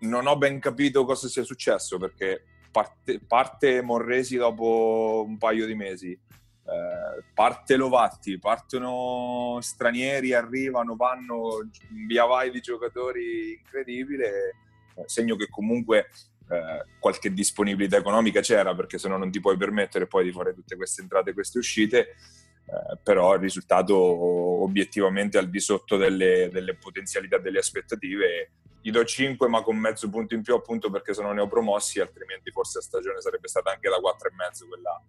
non 0.00 0.28
ho 0.28 0.36
ben 0.36 0.60
capito 0.60 1.04
cosa 1.04 1.26
sia 1.26 1.42
successo 1.42 1.98
perché 1.98 2.44
parte, 2.72 3.20
parte 3.20 3.82
Morresi 3.82 4.36
dopo 4.36 5.24
un 5.24 5.38
paio 5.38 5.66
di 5.66 5.74
mesi, 5.74 6.10
eh, 6.10 7.22
parte 7.34 7.76
Lovatti, 7.76 8.38
partono 8.38 9.58
stranieri, 9.60 10.32
arrivano, 10.32 10.96
vanno, 10.96 11.68
via 12.06 12.24
vai 12.24 12.50
di 12.50 12.60
giocatori 12.60 13.58
incredibile, 13.58 14.54
eh, 14.96 15.02
segno 15.06 15.36
che 15.36 15.48
comunque 15.48 16.08
eh, 16.48 16.84
qualche 16.98 17.32
disponibilità 17.32 17.96
economica 17.96 18.40
c'era 18.40 18.74
perché 18.74 18.98
se 18.98 19.08
no 19.08 19.16
non 19.16 19.30
ti 19.30 19.40
puoi 19.40 19.56
permettere 19.56 20.06
poi 20.06 20.24
di 20.24 20.32
fare 20.32 20.54
tutte 20.54 20.76
queste 20.76 21.02
entrate 21.02 21.30
e 21.30 21.34
queste 21.34 21.58
uscite, 21.58 22.00
eh, 22.00 22.98
però 23.02 23.34
il 23.34 23.40
risultato 23.40 23.96
obiettivamente 23.96 25.38
al 25.38 25.50
di 25.50 25.60
sotto 25.60 25.96
delle, 25.96 26.48
delle 26.50 26.74
potenzialità 26.74 27.38
delle 27.38 27.58
aspettative 27.58 28.50
gli 28.82 28.90
do 28.90 29.04
5 29.04 29.48
ma 29.48 29.62
con 29.62 29.76
mezzo 29.76 30.10
punto 30.10 30.34
in 30.34 30.42
più 30.42 30.54
appunto 30.54 30.90
perché 30.90 31.14
sono 31.14 31.32
neopromossi 31.32 32.00
altrimenti 32.00 32.50
forse 32.50 32.78
la 32.78 32.84
stagione 32.84 33.20
sarebbe 33.20 33.46
stata 33.46 33.70
anche 33.70 33.88
da 33.88 33.96
4,5 33.96 34.68
quella, 34.68 35.02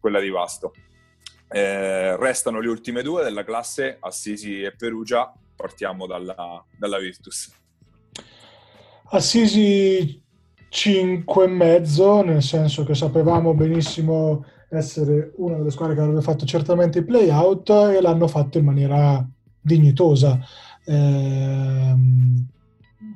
quella 0.00 0.20
di 0.20 0.30
Vasto. 0.30 0.72
Eh, 1.50 2.16
restano 2.16 2.60
le 2.60 2.68
ultime 2.68 3.02
due 3.02 3.22
della 3.22 3.44
classe 3.44 3.98
Assisi 4.00 4.62
e 4.62 4.74
Perugia. 4.74 5.32
Partiamo 5.54 6.06
dalla, 6.06 6.64
dalla 6.76 6.98
Virtus. 6.98 7.52
Assisi 9.10 10.22
5,5 10.70 12.24
nel 12.24 12.42
senso 12.42 12.84
che 12.84 12.94
sapevamo 12.94 13.54
benissimo 13.54 14.44
essere 14.70 15.32
una 15.36 15.56
delle 15.56 15.70
squadre 15.70 15.94
che 15.94 16.00
avrebbe 16.02 16.20
fatto 16.20 16.44
certamente 16.44 16.98
i 16.98 17.04
play-out 17.04 17.70
e 17.70 18.00
l'hanno 18.00 18.28
fatto 18.28 18.58
in 18.58 18.64
maniera 18.64 19.26
dignitosa. 19.60 20.38
Eh, 20.84 21.94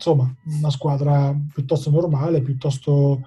insomma, 0.02 0.34
una 0.58 0.70
squadra 0.70 1.32
piuttosto 1.54 1.90
normale, 1.90 2.42
piuttosto 2.42 3.20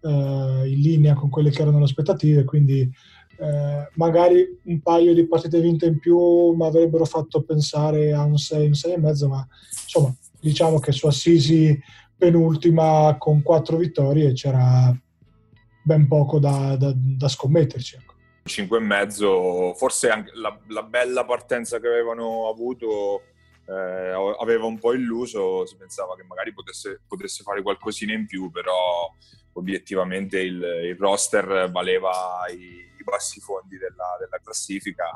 eh, 0.00 0.08
in 0.08 0.80
linea 0.80 1.14
con 1.14 1.28
quelle 1.28 1.50
che 1.50 1.62
erano 1.62 1.78
le 1.78 1.84
aspettative, 1.84 2.44
quindi 2.44 2.80
eh, 2.82 3.90
magari 3.94 4.46
un 4.64 4.80
paio 4.80 5.12
di 5.12 5.26
partite 5.26 5.60
vinte 5.60 5.86
in 5.86 5.98
più 5.98 6.52
mi 6.52 6.64
avrebbero 6.64 7.04
fatto 7.04 7.42
pensare 7.42 8.12
a 8.12 8.22
un 8.22 8.38
6, 8.38 8.66
un 8.66 8.74
6 8.74 8.92
e 8.92 8.98
mezzo, 8.98 9.28
ma 9.28 9.46
insomma, 9.82 10.14
diciamo 10.40 10.78
che 10.78 10.92
su 10.92 11.08
Assisi 11.08 11.76
penultima 12.16 13.16
con 13.18 13.42
quattro 13.42 13.76
vittorie 13.76 14.32
c'era 14.32 14.96
ben 15.82 16.06
poco 16.06 16.38
da, 16.38 16.76
da, 16.76 16.92
da 16.94 17.28
scommetterci. 17.28 17.96
Ecco. 17.96 18.14
5 18.44 18.78
e 18.78 18.80
mezzo, 18.80 19.74
forse 19.74 20.10
anche 20.10 20.30
la, 20.34 20.56
la 20.68 20.82
bella 20.82 21.24
partenza 21.24 21.80
che 21.80 21.88
avevano 21.88 22.48
avuto 22.48 23.22
eh, 23.66 24.34
aveva 24.38 24.64
un 24.66 24.78
po' 24.78 24.92
illuso, 24.92 25.66
si 25.66 25.76
pensava 25.76 26.16
che 26.16 26.24
magari 26.24 26.52
potesse, 26.52 27.00
potesse 27.06 27.42
fare 27.42 27.62
qualcosina 27.62 28.12
in 28.12 28.26
più, 28.26 28.50
però 28.50 29.12
obiettivamente 29.52 30.40
il, 30.40 30.62
il 30.84 30.96
roster 30.96 31.70
valeva 31.70 32.44
i, 32.48 32.54
i, 32.54 33.04
bassi 33.04 33.40
fondi 33.40 33.78
della, 33.78 34.16
della 34.18 34.40
classifica, 34.42 35.06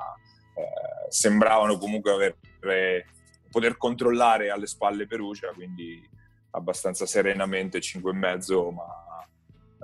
eh, 0.54 1.10
sembravano 1.10 1.78
comunque 1.78 2.12
avere, 2.12 3.06
poter 3.50 3.76
controllare 3.76 4.50
alle 4.50 4.66
spalle 4.66 5.06
Perugia, 5.06 5.52
quindi 5.52 6.08
abbastanza 6.50 7.06
serenamente 7.06 7.78
5,5, 7.78 8.72
ma 8.72 8.84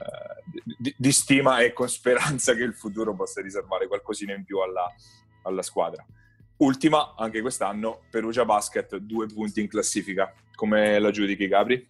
eh, 0.00 0.42
di, 0.78 0.94
di, 0.96 1.12
stima 1.12 1.60
e 1.60 1.72
con 1.72 1.88
speranza 1.88 2.54
che 2.54 2.62
il 2.62 2.74
futuro 2.74 3.14
possa 3.14 3.40
riservare 3.40 3.86
qualcosina 3.86 4.34
in 4.34 4.44
più 4.44 4.58
alla, 4.58 4.92
alla 5.42 5.62
squadra. 5.62 6.04
Ultima, 6.60 7.14
anche 7.16 7.40
quest'anno, 7.40 8.00
Perugia 8.10 8.44
Basket, 8.44 8.98
due 8.98 9.26
punti 9.26 9.60
in 9.60 9.68
classifica. 9.68 10.30
Come 10.54 10.98
la 10.98 11.10
giudichi, 11.10 11.48
Gabri? 11.48 11.86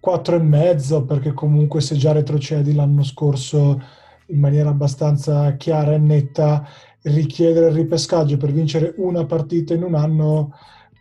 Quattro 0.00 0.34
e 0.34 0.40
mezzo, 0.40 1.04
perché 1.04 1.32
comunque 1.32 1.80
se 1.80 1.94
già 1.94 2.10
retrocedi 2.10 2.74
l'anno 2.74 3.04
scorso 3.04 3.80
in 4.26 4.40
maniera 4.40 4.70
abbastanza 4.70 5.54
chiara 5.54 5.92
e 5.92 5.98
netta, 5.98 6.68
richiedere 7.02 7.68
il 7.68 7.74
ripescaggio 7.74 8.36
per 8.38 8.50
vincere 8.50 8.94
una 8.96 9.24
partita 9.24 9.72
in 9.72 9.84
un 9.84 9.94
anno 9.94 10.58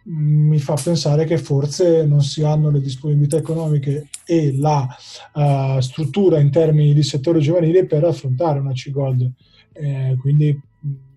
mm, 0.08 0.50
mi 0.50 0.60
fa 0.60 0.76
pensare 0.76 1.26
che 1.26 1.39
forse 1.39 2.06
non 2.06 2.22
si 2.22 2.44
hanno 2.44 2.70
le 2.70 2.82
disponibilità 2.82 3.38
economiche 3.38 4.10
e 4.26 4.56
la 4.56 4.88
uh, 5.34 5.80
struttura 5.80 6.38
in 6.38 6.52
termini 6.52 6.94
di 6.94 7.02
settore 7.02 7.39
giovanile 7.39 7.88
per 7.88 8.04
affrontare 8.04 8.60
una 8.60 8.74
C-Gold. 8.74 9.32
Eh, 9.74 10.15
quindi 10.22 10.58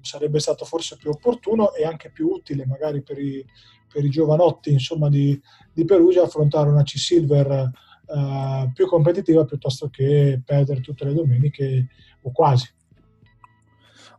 sarebbe 0.00 0.38
stato 0.38 0.64
forse 0.64 0.96
più 0.96 1.10
opportuno 1.10 1.74
e 1.74 1.84
anche 1.84 2.10
più 2.10 2.28
utile 2.28 2.66
magari 2.66 3.02
per 3.02 3.18
i, 3.18 3.44
per 3.92 4.04
i 4.04 4.10
giovanotti 4.10 4.72
insomma, 4.72 5.08
di, 5.08 5.40
di, 5.72 5.84
Perugia 5.84 6.22
affrontare 6.22 6.70
una 6.70 6.82
C-Silver 6.82 7.70
uh, 8.06 8.72
più 8.72 8.86
competitiva 8.86 9.44
piuttosto 9.44 9.88
che 9.88 10.40
perdere 10.44 10.80
tutte 10.80 11.04
le 11.04 11.14
domeniche 11.14 11.88
o 12.22 12.32
quasi. 12.32 12.68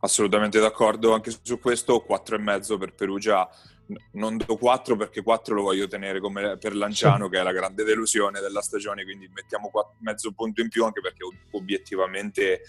Assolutamente 0.02 0.60
d'accordo 0.60 1.14
anche 1.14 1.32
su 1.42 1.60
questo, 1.60 2.06
4,5 2.08 2.78
per 2.78 2.94
Perugia 2.94 3.50
non 4.14 4.38
do 4.38 4.56
4 4.56 4.96
perché 4.96 5.24
4 5.24 5.56
lo 5.56 5.64
voglio 5.64 5.88
tenere 5.88 6.20
come 6.20 6.58
per 6.58 6.76
Lanciano 6.76 7.26
sì. 7.26 7.32
che 7.32 7.40
è 7.40 7.44
la 7.44 7.52
grande 7.52 7.84
delusione 7.84 8.40
della 8.40 8.62
stagione 8.62 9.04
quindi 9.04 9.28
mettiamo 9.34 9.70
4, 9.70 9.96
mezzo 10.02 10.32
punto 10.32 10.62
in 10.62 10.70
più 10.70 10.86
anche 10.86 11.02
perché 11.02 11.24
obiettivamente 11.52 12.62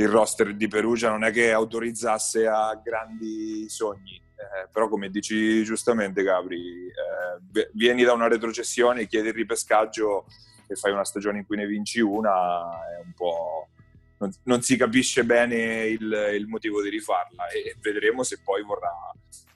il 0.00 0.08
roster 0.08 0.54
di 0.54 0.66
Perugia 0.66 1.10
non 1.10 1.24
è 1.24 1.30
che 1.30 1.52
autorizzasse 1.52 2.46
a 2.46 2.80
grandi 2.82 3.68
sogni, 3.68 4.14
eh, 4.16 4.68
però 4.72 4.88
come 4.88 5.10
dici 5.10 5.62
giustamente 5.62 6.22
Gabri, 6.22 6.86
eh, 6.86 7.70
vieni 7.74 8.02
da 8.02 8.14
una 8.14 8.26
retrocessione, 8.26 9.06
chiedi 9.06 9.28
il 9.28 9.34
ripescaggio 9.34 10.24
e 10.66 10.74
fai 10.74 10.92
una 10.92 11.04
stagione 11.04 11.38
in 11.38 11.46
cui 11.46 11.56
ne 11.56 11.66
vinci 11.66 12.00
una, 12.00 12.60
è 12.96 13.04
un 13.04 13.12
po'... 13.14 13.68
Non, 14.18 14.30
non 14.44 14.60
si 14.60 14.76
capisce 14.76 15.24
bene 15.24 15.84
il, 15.84 16.30
il, 16.34 16.46
motivo 16.46 16.82
di 16.82 16.90
rifarla 16.90 17.48
e 17.48 17.74
vedremo 17.80 18.22
se 18.22 18.40
poi 18.44 18.62
vorrà, 18.62 18.92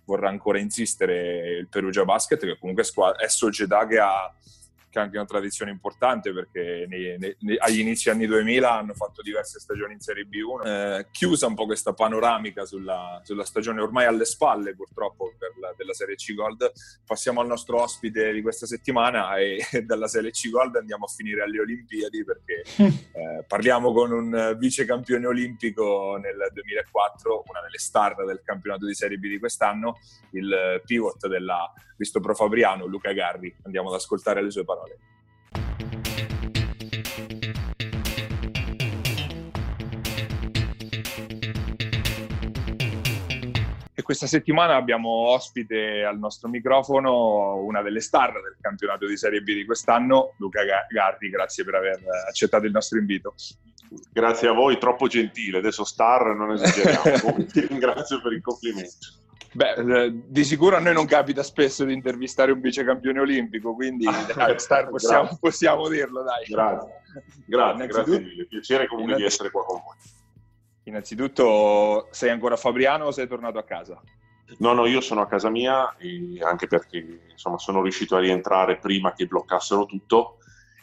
vorrà 0.07 0.31
ancora 0.31 0.59
insistere 0.59 1.59
il 1.59 1.69
Perugia 1.69 2.07
Basket, 2.07 2.41
che 2.41 2.59
comunque 2.59 2.83
è 2.83 3.29
società 3.29 3.87
che 3.87 3.99
ha 3.99 4.35
che 4.95 5.01
ha 5.01 5.03
anche 5.03 5.17
una 5.17 5.27
tradizione 5.27 5.73
importante 5.73 6.33
perché 6.33 6.87
nei, 6.89 7.19
nei, 7.19 7.57
agli 7.59 7.81
inizi 7.81 8.11
anni 8.11 8.27
2000 8.27 8.71
hanno 8.71 8.95
fatto 8.95 9.23
diverse 9.23 9.59
stagioni 9.59 9.95
in 9.95 10.01
Serie 10.01 10.25
B1. 10.25 10.67
Eh, 10.67 11.07
chiusa 11.11 11.49
un 11.49 11.55
po' 11.55 11.67
questa 11.67 11.93
panoramica 11.93 12.65
sulla, 12.65 13.21
sulla, 13.25 13.45
stagione 13.45 13.81
ormai 13.81 14.07
alle 14.07 14.25
spalle 14.25 14.75
purtroppo 14.77 15.33
la, 15.61 15.75
della 15.77 15.93
Serie 15.93 16.15
C 16.15 16.35
Gold, 16.35 16.71
passiamo 17.05 17.41
al 17.41 17.49
nostro 17.49 17.83
ospite 17.83 18.33
di 18.33 18.41
questa 18.41 18.67
settimana 18.67 19.37
e 19.37 19.59
dalla 19.85 20.07
Serie 20.07 20.31
C 20.31 20.49
Gold 20.49 20.77
andiamo 20.77 21.07
a 21.07 21.09
finire 21.09 21.43
alle 21.43 21.59
Olimpiadi 21.61 22.25
perché 22.25 22.63
eh, 22.79 23.45
parliamo 23.49 23.93
con 23.93 24.13
un 24.13 24.57
vice 24.59 24.85
campione 24.85 25.27
olimpico 25.27 26.17
nel 26.23 26.51
2004, 26.53 27.45
una 27.49 27.61
delle 27.63 27.79
star 27.79 28.25
del 28.25 28.43
campionato 28.45 28.87
di 28.87 28.95
Serie 28.95 29.19
B 29.19 29.27
di 29.27 29.41
quest'anno, 29.41 29.99
il 30.31 30.81
pivot 30.85 31.27
della 31.27 31.73
Cristoforo 31.97 32.35
Fabriano, 32.35 32.87
Luca 32.87 33.13
Garri. 33.13 33.55
Andiamo 33.63 33.89
ad 33.89 33.95
ascoltare 33.95 34.43
le 34.43 34.51
sue 34.51 34.65
parole. 34.65 34.84
E 43.97 44.03
questa 44.03 44.27
settimana 44.27 44.75
abbiamo 44.75 45.09
ospite 45.09 46.03
al 46.03 46.19
nostro 46.19 46.49
microfono 46.49 47.57
una 47.63 47.81
delle 47.81 48.01
star 48.01 48.33
del 48.33 48.57
campionato 48.61 49.07
di 49.07 49.17
Serie 49.17 49.41
B 49.41 49.55
di 49.55 49.65
quest'anno, 49.65 50.35
Luca 50.39 50.63
Garri. 50.89 51.31
Grazie 51.31 51.65
per 51.65 51.75
aver 51.77 52.01
accettato 52.29 52.67
il 52.67 52.73
nostro 52.73 52.99
invito. 52.99 53.35
Grazie 54.13 54.49
a 54.49 54.53
voi, 54.53 54.79
troppo 54.79 55.07
gentile. 55.07 55.59
Adesso 55.59 55.85
star 55.85 56.35
non 56.35 56.53
esageriamo. 56.53 57.45
Ti 57.47 57.67
ringrazio 57.67 58.21
per 58.21 58.33
il 58.33 58.43
complimento. 58.43 59.23
Beh, 59.55 59.75
eh, 59.75 60.13
di 60.13 60.43
sicuro 60.43 60.77
a 60.77 60.81
noi 60.81 60.95
non 60.95 61.07
capita 61.07 61.45
spesso 61.45 61.85
di 61.85 61.93
intervistare 61.93 62.51
un 62.51 62.61
vice 62.61 62.83
campione 62.83 63.21
olimpico, 63.21 63.73
quindi 63.75 64.05
dai, 64.35 64.59
star, 64.59 64.89
possiamo, 64.89 65.39
possiamo, 65.41 65.89
dirlo, 65.89 66.25
dai. 66.25 66.45
Grazie, 66.47 67.03
grazie, 67.47 67.87
grazie 67.87 68.19
mille. 68.19 68.47
Piacere 68.47 68.89
comunque 68.89 69.15
di 69.15 69.25
essere 69.25 69.51
qua 69.51 69.65
con 69.65 69.81
voi. 69.85 69.97
Innanzitutto, 70.85 72.09
sei 72.11 72.31
ancora 72.31 72.57
Fabriano 72.57 73.07
o 73.07 73.11
sei 73.13 73.29
tornato 73.29 73.59
a 73.59 73.63
casa? 73.63 74.01
No, 74.59 74.73
no, 74.73 74.87
io 74.87 75.01
sono 75.01 75.21
a 75.21 75.27
casa 75.27 75.49
mia, 75.49 75.95
anche 76.43 76.67
perché 76.67 77.21
insomma, 77.31 77.57
sono 77.59 77.81
riuscito 77.81 78.17
a 78.17 78.21
rientrare 78.21 78.79
prima 78.79 79.13
che 79.13 79.27
bloccassero 79.27 79.87
tutto 79.87 80.39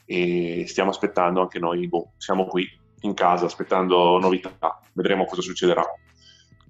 e 0.05 0.63
stiamo 0.67 0.89
aspettando 0.89 1.41
anche 1.41 1.59
noi, 1.59 1.87
boh, 1.87 2.13
siamo 2.17 2.45
qui 2.45 2.67
in 3.01 3.13
casa 3.13 3.45
aspettando 3.45 4.17
novità, 4.17 4.79
vedremo 4.93 5.25
cosa 5.25 5.41
succederà 5.41 5.85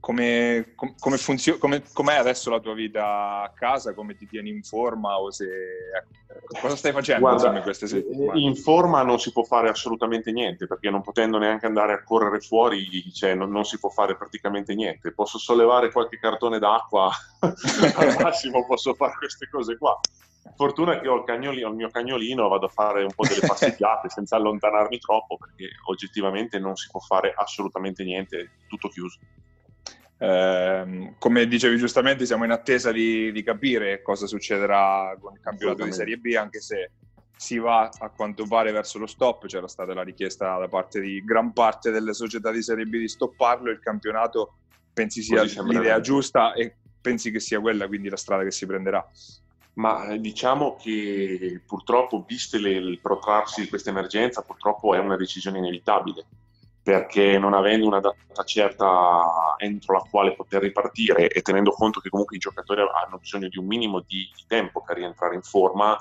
come, 0.01 0.73
com, 0.75 0.95
come 0.99 1.17
funziona, 1.17 1.59
come, 1.59 1.83
com'è 1.93 2.15
adesso 2.15 2.49
la 2.49 2.59
tua 2.59 2.73
vita 2.73 3.43
a 3.43 3.51
casa, 3.53 3.93
come 3.93 4.15
ti 4.17 4.27
tieni 4.27 4.49
in 4.49 4.63
forma 4.63 5.19
o 5.19 5.29
se, 5.29 5.47
cosa 6.59 6.75
stai 6.75 6.91
facendo 6.91 7.21
Guarda, 7.21 7.37
insomma, 7.37 7.57
in 7.57 7.63
queste 7.63 7.85
settimane? 7.87 8.39
In 8.39 8.55
forma 8.55 9.03
non 9.03 9.19
si 9.19 9.31
può 9.31 9.43
fare 9.43 9.69
assolutamente 9.69 10.31
niente 10.31 10.65
perché 10.65 10.89
non 10.89 11.03
potendo 11.03 11.37
neanche 11.37 11.67
andare 11.67 11.93
a 11.93 12.03
correre 12.03 12.39
fuori 12.39 13.11
cioè, 13.13 13.35
non, 13.35 13.51
non, 13.51 13.63
si 13.63 13.77
può 13.77 13.89
fare 13.89 14.17
praticamente 14.17 14.73
niente. 14.73 15.13
Posso 15.13 15.37
sollevare 15.37 15.91
qualche 15.91 16.17
cartone 16.17 16.57
d'acqua, 16.57 17.11
al 17.39 18.15
massimo 18.19 18.65
posso 18.65 18.95
fare 18.95 19.13
queste 19.19 19.47
cose 19.49 19.77
qua. 19.77 19.99
Fortuna 20.55 20.99
che 20.99 21.07
ho 21.07 21.17
il, 21.17 21.23
cagnolino, 21.25 21.69
il 21.69 21.75
mio 21.75 21.91
cagnolino, 21.91 22.47
vado 22.47 22.65
a 22.65 22.69
fare 22.69 23.03
un 23.03 23.13
po' 23.13 23.27
delle 23.27 23.45
passeggiate 23.45 24.09
senza 24.09 24.35
allontanarmi 24.37 24.97
troppo 24.97 25.37
perché 25.37 25.69
oggettivamente 25.85 26.57
non 26.57 26.75
si 26.75 26.89
può 26.89 26.99
fare 26.99 27.35
assolutamente 27.37 28.03
niente, 28.03 28.49
tutto 28.67 28.89
chiuso. 28.89 29.19
Eh, 30.21 31.13
come 31.17 31.47
dicevi 31.47 31.77
giustamente, 31.77 32.27
siamo 32.27 32.45
in 32.45 32.51
attesa 32.51 32.91
di, 32.91 33.31
di, 33.31 33.41
capire 33.41 34.03
cosa 34.03 34.27
succederà 34.27 35.17
con 35.19 35.33
il 35.33 35.39
campionato 35.41 35.83
di 35.83 35.91
Serie 35.91 36.17
B, 36.17 36.35
anche 36.37 36.61
se 36.61 36.91
si 37.35 37.57
va 37.57 37.89
a 37.97 38.09
quanto 38.09 38.45
pare 38.45 38.71
verso 38.71 38.99
lo 38.99 39.07
stop. 39.07 39.47
C'era 39.47 39.67
stata 39.67 39.95
la 39.95 40.03
richiesta 40.03 40.59
da 40.59 40.67
parte 40.67 41.01
di 41.01 41.23
gran 41.23 41.53
parte 41.53 41.89
delle 41.89 42.13
società 42.13 42.51
di 42.51 42.61
Serie 42.61 42.85
B 42.85 42.97
di 42.99 43.07
stopparlo. 43.07 43.71
Il 43.71 43.79
campionato 43.79 44.57
pensi 44.93 45.23
sia 45.23 45.41
l'idea 45.41 45.99
giusta 46.01 46.53
e 46.53 46.75
pensi 47.01 47.31
che 47.31 47.39
sia 47.39 47.59
quella 47.59 47.87
quindi 47.87 48.07
la 48.07 48.15
strada 48.15 48.43
che 48.43 48.51
si 48.51 48.67
prenderà. 48.67 49.03
Ma 49.73 50.05
eh, 50.09 50.19
diciamo 50.19 50.75
che 50.75 51.61
purtroppo, 51.65 52.23
viste 52.27 52.59
le, 52.59 52.69
il 52.69 52.99
protrarsi 53.01 53.61
di 53.61 53.69
questa 53.69 53.89
emergenza, 53.89 54.43
purtroppo 54.43 54.93
è 54.93 54.99
una 54.99 55.15
decisione 55.15 55.57
inevitabile 55.57 56.25
perché 56.83 57.37
non 57.37 57.53
avendo 57.53 57.85
una 57.85 57.99
data 57.99 58.43
certa 58.43 59.55
entro 59.57 59.93
la 59.93 60.03
quale 60.09 60.33
poter 60.33 60.61
ripartire 60.61 61.29
e 61.29 61.41
tenendo 61.41 61.71
conto 61.71 61.99
che 61.99 62.09
comunque 62.09 62.37
i 62.37 62.39
giocatori 62.39 62.81
hanno 62.81 63.17
bisogno 63.19 63.47
di 63.47 63.57
un 63.59 63.65
minimo 63.67 63.99
di, 63.99 64.27
di 64.35 64.43
tempo 64.47 64.81
per 64.81 64.97
rientrare 64.97 65.35
in 65.35 65.43
forma, 65.43 65.95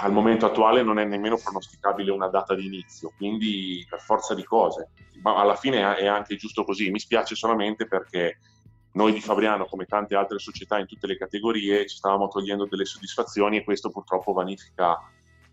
al 0.00 0.12
momento 0.12 0.46
attuale 0.46 0.82
non 0.82 0.98
è 0.98 1.04
nemmeno 1.04 1.36
pronosticabile 1.36 2.10
una 2.10 2.28
data 2.28 2.54
di 2.54 2.66
inizio, 2.66 3.12
quindi 3.16 3.86
per 3.88 4.00
forza 4.00 4.34
di 4.34 4.44
cose, 4.44 4.90
ma 5.22 5.36
alla 5.36 5.56
fine 5.56 5.96
è 5.96 6.06
anche 6.06 6.36
giusto 6.36 6.64
così, 6.64 6.90
mi 6.90 6.98
spiace 6.98 7.34
solamente 7.34 7.86
perché 7.86 8.38
noi 8.92 9.12
di 9.12 9.20
Fabriano, 9.20 9.66
come 9.66 9.86
tante 9.86 10.14
altre 10.14 10.38
società 10.38 10.78
in 10.78 10.86
tutte 10.86 11.08
le 11.08 11.16
categorie, 11.16 11.86
ci 11.86 11.96
stavamo 11.96 12.28
togliendo 12.28 12.66
delle 12.66 12.84
soddisfazioni 12.84 13.56
e 13.56 13.64
questo 13.64 13.90
purtroppo 13.90 14.32
vanifica 14.32 14.96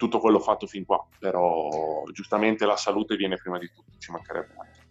tutto 0.02 0.18
quello 0.18 0.40
fatto 0.40 0.66
fin 0.66 0.84
qua, 0.84 1.06
però 1.20 2.02
giustamente 2.12 2.66
la 2.66 2.76
salute 2.76 3.16
viene 3.16 3.36
prima 3.36 3.60
di 3.60 3.70
tutto, 3.72 4.00
ci 4.00 4.12
mancherebbe 4.12 4.54
altro. 4.58 4.82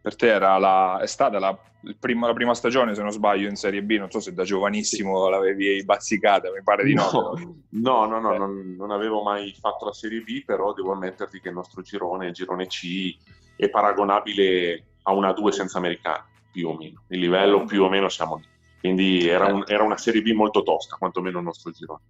Per 0.00 0.16
te 0.16 0.28
era 0.28 0.56
la, 0.56 0.98
è 0.98 1.06
stata 1.06 1.38
la, 1.38 1.54
primo, 1.98 2.26
la, 2.26 2.32
prima 2.32 2.54
stagione, 2.54 2.94
se 2.94 3.02
non 3.02 3.10
sbaglio, 3.10 3.50
in 3.50 3.56
Serie 3.56 3.82
B, 3.82 3.98
non 3.98 4.10
so 4.10 4.18
se 4.18 4.32
da 4.32 4.44
giovanissimo 4.44 5.28
l'avevi 5.28 5.84
bazzicata, 5.84 6.50
mi 6.50 6.62
pare 6.62 6.84
di 6.84 6.94
no. 6.94 7.34
No, 7.68 8.06
no, 8.06 8.06
no, 8.06 8.18
no 8.18 8.32
eh. 8.32 8.38
non, 8.38 8.76
non, 8.78 8.90
avevo 8.92 9.22
mai 9.22 9.54
fatto 9.60 9.84
la 9.84 9.92
Serie 9.92 10.22
B, 10.22 10.42
però 10.42 10.72
devo 10.72 10.92
ammetterti 10.92 11.38
che 11.38 11.48
il 11.48 11.54
nostro 11.54 11.82
girone, 11.82 12.28
il 12.28 12.32
girone 12.32 12.66
C, 12.66 13.14
è 13.56 13.68
paragonabile 13.68 14.84
a 15.02 15.12
una 15.12 15.34
2 15.34 15.52
senza 15.52 15.76
americani, 15.76 16.24
più 16.50 16.66
o 16.66 16.76
meno. 16.78 17.02
Il 17.08 17.18
livello 17.18 17.64
più 17.64 17.82
o 17.82 17.90
meno 17.90 18.08
siamo 18.08 18.36
lì. 18.36 18.48
Quindi 18.80 19.28
era, 19.28 19.52
un, 19.52 19.64
era 19.66 19.82
una 19.82 19.98
Serie 19.98 20.22
B 20.22 20.32
molto 20.32 20.62
tosta, 20.62 20.96
quantomeno 20.96 21.40
il 21.40 21.44
nostro 21.44 21.70
girone. 21.72 22.00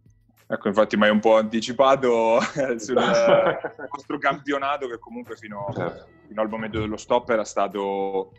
Ecco, 0.52 0.66
infatti 0.66 0.96
mi 0.96 1.04
hai 1.04 1.10
un 1.10 1.20
po' 1.20 1.36
anticipato 1.36 2.40
sul 2.76 2.96
nostro 2.96 4.18
campionato 4.18 4.88
che 4.88 4.98
comunque 4.98 5.36
fino, 5.36 5.68
certo. 5.72 6.08
fino, 6.26 6.42
al 6.42 6.48
momento 6.48 6.80
dello 6.80 6.96
stop 6.96 7.30
era 7.30 7.44
stato, 7.44 8.32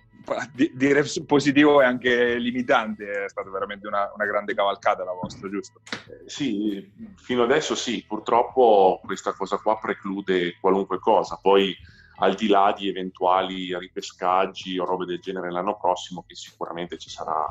dire 0.52 1.06
positivo 1.26 1.82
e 1.82 1.86
anche 1.86 2.36
limitante, 2.36 3.24
è 3.24 3.30
stata 3.30 3.50
veramente 3.50 3.88
una, 3.88 4.12
una 4.14 4.26
grande 4.26 4.54
cavalcata 4.54 5.06
la 5.06 5.14
vostra, 5.14 5.50
giusto? 5.50 5.80
Eh, 6.10 6.30
sì, 6.30 6.92
fino 7.16 7.44
adesso 7.44 7.76
sì, 7.76 8.04
purtroppo 8.06 9.00
questa 9.06 9.32
cosa 9.32 9.56
qua 9.56 9.80
preclude 9.80 10.58
qualunque 10.60 11.00
cosa, 11.00 11.40
poi 11.42 11.74
al 12.18 12.36
di 12.36 12.48
là 12.48 12.76
di 12.78 12.90
eventuali 12.90 13.78
ripescaggi 13.78 14.78
o 14.78 14.84
robe 14.84 15.06
del 15.06 15.22
genere 15.22 15.50
l'anno 15.50 15.78
prossimo, 15.78 16.26
che 16.28 16.36
sicuramente 16.36 16.98
ci 16.98 17.10
sarà 17.10 17.48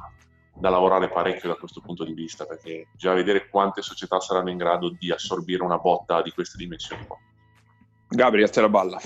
da 0.61 0.68
lavorare 0.68 1.09
parecchio 1.09 1.49
da 1.49 1.55
questo 1.55 1.81
punto 1.81 2.05
di 2.05 2.12
vista, 2.12 2.44
perché 2.44 2.88
bisogna 2.92 3.14
vedere 3.14 3.49
quante 3.49 3.81
società 3.81 4.20
saranno 4.20 4.51
in 4.51 4.59
grado 4.59 4.90
di 4.90 5.11
assorbire 5.11 5.64
una 5.64 5.79
botta 5.79 6.20
di 6.20 6.31
queste 6.31 6.59
dimensioni 6.59 7.07
qua. 7.07 7.16
Gabri, 8.09 8.42
a 8.42 8.49
te 8.49 8.61
la 8.61 8.68
balla. 8.68 9.01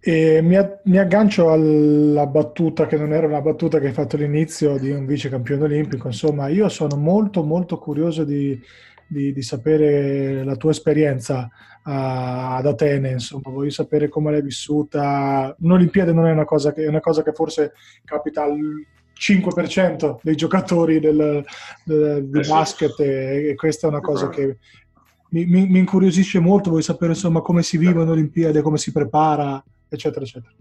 E 0.00 0.40
mi, 0.42 0.56
mi, 0.84 0.98
aggancio 0.98 1.50
alla 1.50 2.26
battuta 2.26 2.86
che 2.86 2.96
non 2.96 3.12
era 3.12 3.26
una 3.26 3.40
battuta 3.40 3.80
che 3.80 3.86
hai 3.86 3.92
fatto 3.92 4.16
all'inizio 4.16 4.78
di 4.78 4.90
un 4.90 5.06
vice 5.06 5.28
campione 5.28 5.64
olimpico. 5.64 6.06
Insomma, 6.06 6.48
io 6.48 6.68
sono 6.68 6.96
molto 6.96 7.42
molto 7.42 7.78
curioso 7.78 8.22
di, 8.22 8.60
di, 9.08 9.32
di 9.32 9.42
sapere 9.42 10.44
la 10.44 10.54
tua 10.56 10.70
esperienza 10.70 11.48
uh, 11.84 11.90
ad 11.90 12.66
Atene. 12.66 13.10
Insomma, 13.10 13.50
voglio 13.50 13.70
sapere 13.70 14.08
come 14.08 14.30
l'hai 14.30 14.42
vissuta. 14.42 15.56
Un'Olimpiade 15.58 16.12
non 16.12 16.26
è 16.26 16.32
una 16.32 16.44
cosa 16.44 16.72
che, 16.72 16.84
è 16.84 16.88
una 16.88 17.00
cosa 17.00 17.22
che 17.22 17.32
forse 17.32 17.72
capita 18.04 18.44
al 18.44 18.86
5% 19.18 20.18
dei 20.22 20.36
giocatori 20.36 21.00
del, 21.00 21.44
del, 21.84 22.28
del 22.28 22.44
eh 22.44 22.48
basket 22.48 23.00
e, 23.00 23.48
e, 23.48 23.54
questa 23.54 23.86
è 23.86 23.90
una 23.90 24.00
cosa 24.00 24.28
che 24.28 24.58
mi, 25.30 25.46
mi, 25.46 25.66
mi, 25.66 25.78
incuriosisce 25.78 26.38
molto, 26.38 26.70
voglio 26.70 26.82
sapere 26.82 27.12
insomma 27.12 27.40
come 27.40 27.62
si 27.62 27.78
vive 27.78 28.00
un'Olimpiade, 28.00 28.62
come 28.62 28.76
si 28.76 28.92
prepara, 28.92 29.62
eccetera, 29.88 30.24
eccetera. 30.24 30.54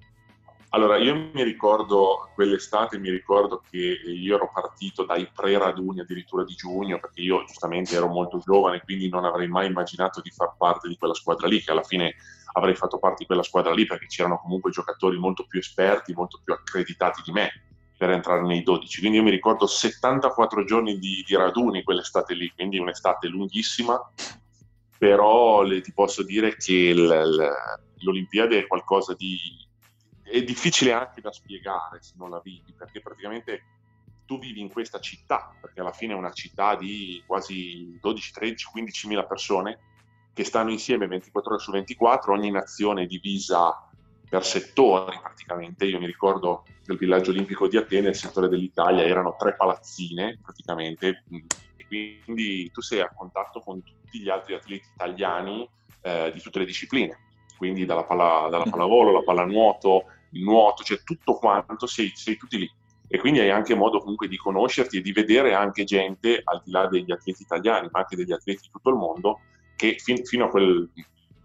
Allora, 0.69 0.97
io 0.97 1.29
mi 1.33 1.43
ricordo 1.43 2.29
quell'estate, 2.33 2.97
mi 2.97 3.09
ricordo 3.09 3.61
che 3.69 3.77
io 3.77 4.35
ero 4.35 4.51
partito 4.53 5.05
dai 5.05 5.29
pre-raduni 5.33 6.01
addirittura 6.01 6.43
di 6.43 6.53
giugno, 6.53 6.99
perché 6.99 7.21
io 7.21 7.45
giustamente 7.45 7.95
ero 7.95 8.07
molto 8.07 8.39
giovane, 8.39 8.81
quindi 8.83 9.07
non 9.07 9.23
avrei 9.23 9.47
mai 9.47 9.67
immaginato 9.67 10.19
di 10.19 10.31
far 10.31 10.55
parte 10.57 10.89
di 10.89 10.97
quella 10.97 11.13
squadra 11.13 11.47
lì, 11.47 11.61
che 11.61 11.71
alla 11.71 11.83
fine 11.83 12.15
avrei 12.53 12.75
fatto 12.75 12.99
parte 12.99 13.17
di 13.19 13.25
quella 13.25 13.43
squadra 13.43 13.73
lì 13.73 13.85
perché 13.85 14.07
c'erano 14.07 14.37
comunque 14.37 14.71
giocatori 14.71 15.17
molto 15.17 15.45
più 15.47 15.59
esperti, 15.59 16.13
molto 16.13 16.41
più 16.43 16.53
accreditati 16.53 17.21
di 17.23 17.31
me 17.31 17.51
per 17.97 18.09
entrare 18.09 18.41
nei 18.41 18.63
12. 18.63 18.99
Quindi 18.99 19.17
io 19.17 19.23
mi 19.23 19.31
ricordo 19.31 19.67
74 19.67 20.65
giorni 20.65 20.97
di, 20.99 21.23
di 21.25 21.35
raduni 21.35 21.83
quell'estate 21.83 22.33
lì, 22.33 22.51
quindi 22.53 22.77
un'estate 22.77 23.27
lunghissima, 23.27 23.99
però 24.97 25.61
le, 25.61 25.81
ti 25.81 25.93
posso 25.93 26.23
dire 26.23 26.55
che 26.55 26.93
l'Olimpiade 26.93 28.59
è 28.59 28.67
qualcosa 28.67 29.13
di... 29.13 29.37
è 30.23 30.41
difficile 30.43 30.93
anche 30.93 31.21
da 31.21 31.31
spiegare 31.31 32.01
se 32.01 32.13
non 32.17 32.29
la 32.29 32.41
vivi, 32.43 32.73
perché 32.77 33.01
praticamente 33.01 33.63
tu 34.25 34.39
vivi 34.39 34.59
in 34.59 34.71
questa 34.71 34.99
città, 34.99 35.55
perché 35.61 35.79
alla 35.79 35.91
fine 35.91 36.13
è 36.13 36.17
una 36.17 36.31
città 36.31 36.75
di 36.75 37.23
quasi 37.25 37.97
12, 38.01 38.31
13, 38.33 38.67
15 38.71 39.07
mila 39.07 39.25
persone 39.25 39.79
che 40.33 40.43
stanno 40.43 40.71
insieme 40.71 41.07
24 41.07 41.53
ore 41.53 41.63
su 41.63 41.71
24, 41.71 42.33
ogni 42.33 42.51
nazione 42.51 43.03
è 43.03 43.05
divisa 43.05 43.89
per 44.27 44.45
settori 44.45 45.17
praticamente. 45.21 45.85
Io 45.85 45.99
mi 45.99 46.05
ricordo 46.05 46.65
del 46.85 46.97
villaggio 46.97 47.31
olimpico 47.31 47.67
di 47.67 47.77
Atene, 47.77 48.09
il 48.09 48.15
settore 48.15 48.47
dell'Italia, 48.47 49.03
erano 49.03 49.35
tre 49.37 49.55
palazzine 49.55 50.39
praticamente, 50.41 51.23
e 51.77 51.85
quindi 51.87 52.69
tu 52.71 52.81
sei 52.81 53.01
a 53.01 53.11
contatto 53.13 53.59
con 53.59 53.81
tutti 53.83 54.19
gli 54.19 54.29
altri 54.29 54.53
atleti 54.53 54.87
italiani 54.93 55.67
eh, 56.01 56.31
di 56.33 56.41
tutte 56.41 56.59
le 56.59 56.65
discipline, 56.65 57.17
quindi 57.57 57.85
dalla, 57.85 58.03
palla, 58.03 58.47
dalla 58.49 58.65
pallavolo, 58.65 59.11
la 59.11 59.23
pallanuoto, 59.23 60.05
il 60.31 60.43
nuoto, 60.43 60.83
cioè 60.83 61.01
tutto 61.03 61.35
quanto, 61.35 61.87
sei, 61.87 62.11
sei 62.15 62.37
tutti 62.37 62.57
lì. 62.57 62.71
E 63.07 63.19
quindi 63.19 63.39
hai 63.39 63.51
anche 63.51 63.75
modo 63.75 63.99
comunque 63.99 64.27
di 64.27 64.35
conoscerti 64.35 64.97
e 64.97 65.01
di 65.01 65.11
vedere 65.11 65.53
anche 65.53 65.83
gente 65.83 66.41
al 66.43 66.61
di 66.63 66.71
là 66.71 66.87
degli 66.87 67.11
atleti 67.11 67.43
italiani, 67.43 67.87
ma 67.91 67.99
anche 67.99 68.15
degli 68.15 68.31
atleti 68.31 68.61
di 68.63 68.69
tutto 68.71 68.89
il 68.89 68.95
mondo 68.95 69.41
che 69.75 69.97
fin, 69.99 70.25
fino 70.25 70.45
a 70.45 70.49
quel 70.49 70.89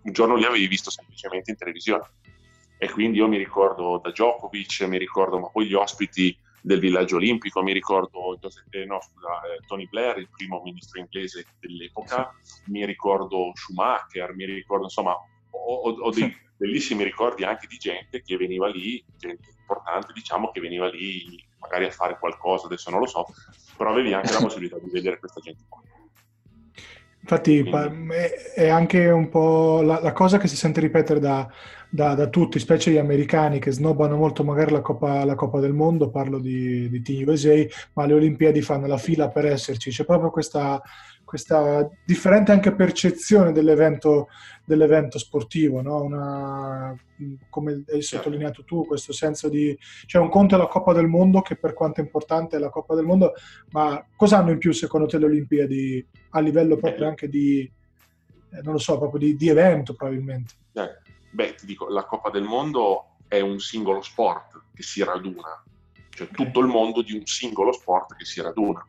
giorno 0.04 0.36
lì 0.36 0.44
avevi 0.44 0.66
visto 0.66 0.90
semplicemente 0.90 1.50
in 1.50 1.56
televisione 1.58 2.08
e 2.82 2.88
quindi 2.88 3.18
io 3.18 3.28
mi 3.28 3.36
ricordo 3.36 4.00
da 4.02 4.08
Djokovic, 4.08 4.80
mi 4.88 4.96
ricordo 4.96 5.38
ma 5.38 5.50
poi 5.50 5.66
gli 5.66 5.74
ospiti 5.74 6.34
del 6.62 6.80
villaggio 6.80 7.16
olimpico, 7.16 7.62
mi 7.62 7.74
ricordo 7.74 8.38
eh, 8.70 8.86
no, 8.86 9.00
scusa, 9.02 9.28
eh, 9.42 9.60
Tony 9.66 9.86
Blair, 9.86 10.16
il 10.16 10.30
primo 10.34 10.62
ministro 10.64 10.98
inglese 10.98 11.44
dell'epoca, 11.60 12.34
mi 12.68 12.86
ricordo 12.86 13.50
Schumacher, 13.52 14.34
mi 14.34 14.46
ricordo 14.46 14.84
insomma 14.84 15.12
ho, 15.12 15.90
ho 15.90 16.10
dei 16.10 16.34
bellissimi 16.56 17.04
ricordi 17.04 17.44
anche 17.44 17.66
di 17.66 17.76
gente 17.76 18.22
che 18.22 18.38
veniva 18.38 18.66
lì, 18.68 19.04
gente 19.18 19.50
importante 19.60 20.14
diciamo 20.14 20.50
che 20.50 20.60
veniva 20.60 20.88
lì 20.88 21.38
magari 21.58 21.84
a 21.84 21.90
fare 21.90 22.18
qualcosa, 22.18 22.64
adesso 22.64 22.88
non 22.88 23.00
lo 23.00 23.06
so, 23.06 23.26
però 23.76 23.90
avevi 23.90 24.14
anche 24.14 24.32
la 24.32 24.40
possibilità 24.40 24.78
di 24.78 24.88
vedere 24.88 25.18
questa 25.18 25.42
gente 25.42 25.64
qua. 25.68 25.82
Infatti 27.22 27.62
Quindi... 27.62 28.14
è 28.54 28.68
anche 28.68 29.08
un 29.10 29.28
po' 29.28 29.82
la, 29.82 30.00
la, 30.00 30.12
cosa 30.12 30.38
che 30.38 30.48
si 30.48 30.56
sente 30.56 30.80
ripetere 30.80 31.20
da, 31.20 31.46
da, 31.88 32.14
da, 32.14 32.28
tutti, 32.28 32.58
specie 32.58 32.90
gli 32.90 32.96
americani 32.96 33.58
che 33.58 33.72
snobbano 33.72 34.16
molto 34.16 34.42
magari 34.42 34.72
la 34.72 34.80
Coppa, 34.80 35.24
la 35.24 35.34
Coppa 35.34 35.60
del 35.60 35.74
Mondo, 35.74 36.10
parlo 36.10 36.38
di, 36.38 36.88
di, 36.88 37.02
Team 37.02 37.28
USA, 37.28 37.54
ma 37.92 38.06
le 38.06 38.14
Olimpiadi 38.14 38.62
fanno 38.62 38.86
la 38.86 38.96
fila 38.96 39.28
per 39.28 39.46
esserci. 39.46 39.90
C'è 39.90 40.04
proprio 40.04 40.30
questa, 40.30 40.80
questa 41.30 41.88
differente 42.04 42.50
anche 42.50 42.74
percezione 42.74 43.52
dell'evento, 43.52 44.26
dell'evento 44.64 45.16
sportivo, 45.16 45.80
no? 45.80 46.02
Una, 46.02 46.92
come 47.48 47.84
hai 47.86 48.02
sottolineato 48.02 48.64
tu, 48.64 48.84
questo 48.84 49.12
senso 49.12 49.48
di... 49.48 49.78
Cioè 50.06 50.20
un 50.20 50.28
conto 50.28 50.56
è 50.56 50.58
la 50.58 50.66
Coppa 50.66 50.92
del 50.92 51.06
Mondo, 51.06 51.40
che 51.40 51.54
per 51.54 51.72
quanto 51.72 52.00
è 52.00 52.02
importante 52.02 52.56
è 52.56 52.58
la 52.58 52.68
Coppa 52.68 52.96
del 52.96 53.04
Mondo, 53.04 53.34
ma 53.70 54.04
cosa 54.16 54.38
hanno 54.38 54.50
in 54.50 54.58
più 54.58 54.72
secondo 54.72 55.06
te 55.06 55.18
le 55.18 55.26
Olimpiadi 55.26 56.04
a 56.30 56.40
livello 56.40 56.76
proprio 56.76 57.06
anche 57.06 57.28
di, 57.28 57.60
eh, 57.60 58.60
non 58.62 58.72
lo 58.72 58.80
so, 58.80 58.98
proprio 58.98 59.20
di, 59.20 59.36
di 59.36 59.48
evento 59.48 59.94
probabilmente? 59.94 60.54
Eh, 60.72 60.98
beh, 61.30 61.54
ti 61.54 61.64
dico, 61.64 61.88
la 61.88 62.06
Coppa 62.06 62.30
del 62.30 62.42
Mondo 62.42 63.18
è 63.28 63.38
un 63.38 63.60
singolo 63.60 64.02
sport 64.02 64.62
che 64.74 64.82
si 64.82 65.04
raduna, 65.04 65.62
cioè 66.08 66.26
okay. 66.28 66.44
tutto 66.44 66.58
il 66.58 66.66
mondo 66.66 67.02
di 67.02 67.12
un 67.12 67.24
singolo 67.24 67.70
sport 67.70 68.16
che 68.16 68.24
si 68.24 68.42
raduna 68.42 68.84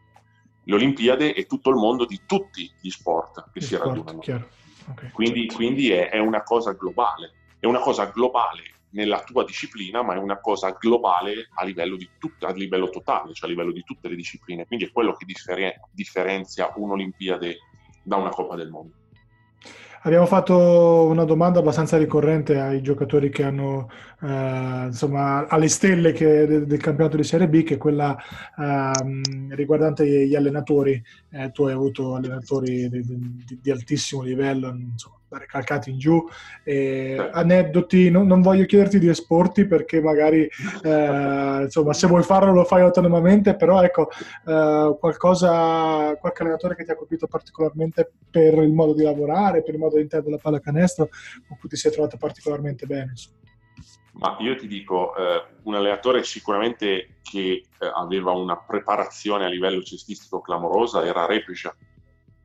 le 0.63 0.75
Olimpiadi 0.75 1.31
è 1.31 1.45
tutto 1.45 1.69
il 1.69 1.75
mondo 1.75 2.05
di 2.05 2.21
tutti 2.25 2.71
gli 2.79 2.89
sport 2.89 3.49
che 3.51 3.59
gli 3.59 3.63
si 3.63 3.75
sport, 3.75 3.87
radunano. 3.87 4.19
Okay, 4.19 5.11
quindi, 5.11 5.41
certo. 5.41 5.55
quindi 5.55 5.91
è, 5.91 6.09
è, 6.09 6.19
una 6.19 6.43
cosa 6.43 6.73
globale, 6.73 7.33
è 7.59 7.65
una 7.65 7.79
cosa 7.79 8.05
globale 8.05 8.63
nella 8.91 9.23
tua 9.23 9.43
disciplina, 9.43 10.01
ma 10.01 10.15
è 10.15 10.17
una 10.17 10.39
cosa 10.39 10.71
globale 10.71 11.49
a 11.55 11.63
livello, 11.63 11.97
tut- 12.19 12.43
a 12.43 12.51
livello 12.51 12.89
totale, 12.89 13.33
cioè 13.33 13.47
a 13.49 13.51
livello 13.51 13.71
di 13.71 13.83
tutte 13.83 14.09
le 14.09 14.15
discipline. 14.15 14.65
Quindi 14.65 14.85
è 14.85 14.91
quello 14.91 15.13
che 15.13 15.25
differen- 15.25 15.79
differenzia 15.91 16.71
un'Olimpiade 16.75 17.57
da 18.03 18.17
una 18.17 18.29
Coppa 18.29 18.55
del 18.55 18.69
Mondo. 18.69 18.95
Abbiamo 20.03 20.25
fatto 20.25 21.05
una 21.05 21.25
domanda 21.25 21.59
abbastanza 21.59 21.95
ricorrente 21.95 22.59
ai 22.59 22.81
giocatori 22.81 23.29
che 23.29 23.43
hanno, 23.43 23.87
eh, 24.21 24.85
insomma, 24.85 25.47
alle 25.47 25.67
stelle 25.67 26.11
che, 26.11 26.47
del, 26.47 26.65
del, 26.65 26.79
campionato 26.79 27.17
di 27.17 27.23
Serie 27.23 27.47
B, 27.47 27.61
che 27.61 27.75
è 27.75 27.77
quella 27.77 28.17
eh, 28.57 28.91
riguardante 29.55 30.25
gli 30.25 30.33
allenatori. 30.33 31.01
Eh, 31.29 31.51
tu 31.51 31.65
hai 31.65 31.73
avuto 31.73 32.15
allenatori 32.15 32.89
di, 32.89 33.01
di, 33.01 33.59
di 33.61 33.71
altissimo 33.71 34.23
livello, 34.23 34.69
insomma, 34.69 35.20
recalcati 35.37 35.89
in 35.89 35.97
giù. 35.97 36.23
Eh, 36.63 37.29
aneddoti, 37.31 38.09
non, 38.09 38.27
non, 38.27 38.41
voglio 38.41 38.65
chiederti 38.65 38.99
di 38.99 39.07
esporti 39.07 39.65
perché 39.65 40.01
magari 40.01 40.47
eh, 40.83 41.61
insomma, 41.63 41.93
se 41.93 42.07
vuoi 42.07 42.23
farlo 42.23 42.51
lo 42.51 42.63
fai 42.63 42.81
autonomamente, 42.81 43.55
però 43.55 43.81
ecco 43.81 44.09
eh, 44.45 44.95
qualcosa, 44.99 46.15
qualche 46.17 46.41
allenatore 46.43 46.75
che 46.75 46.83
ti 46.83 46.91
ha 46.91 46.95
colpito 46.95 47.27
particolarmente 47.27 48.11
per 48.29 48.55
il 48.55 48.73
modo 48.73 48.93
di 48.93 49.03
lavorare, 49.03 49.63
per 49.63 49.73
il 49.73 49.79
modo 49.79 49.95
di 49.95 50.01
intendere 50.01 50.31
la 50.31 50.41
pallacanestro, 50.41 51.09
con 51.47 51.57
cui 51.59 51.69
ti 51.69 51.75
sei 51.75 51.91
trovato 51.91 52.17
particolarmente 52.17 52.85
bene. 52.85 53.13
Ma 54.13 54.35
io 54.39 54.55
ti 54.55 54.67
dico, 54.67 55.15
eh, 55.15 55.43
un 55.63 55.75
allenatore 55.75 56.23
sicuramente 56.23 57.19
che 57.21 57.63
eh, 57.79 57.91
aveva 57.95 58.31
una 58.31 58.57
preparazione 58.57 59.45
a 59.45 59.47
livello 59.47 59.81
cestistico 59.81 60.41
clamorosa 60.41 61.05
era 61.05 61.25
Repiscia 61.25 61.73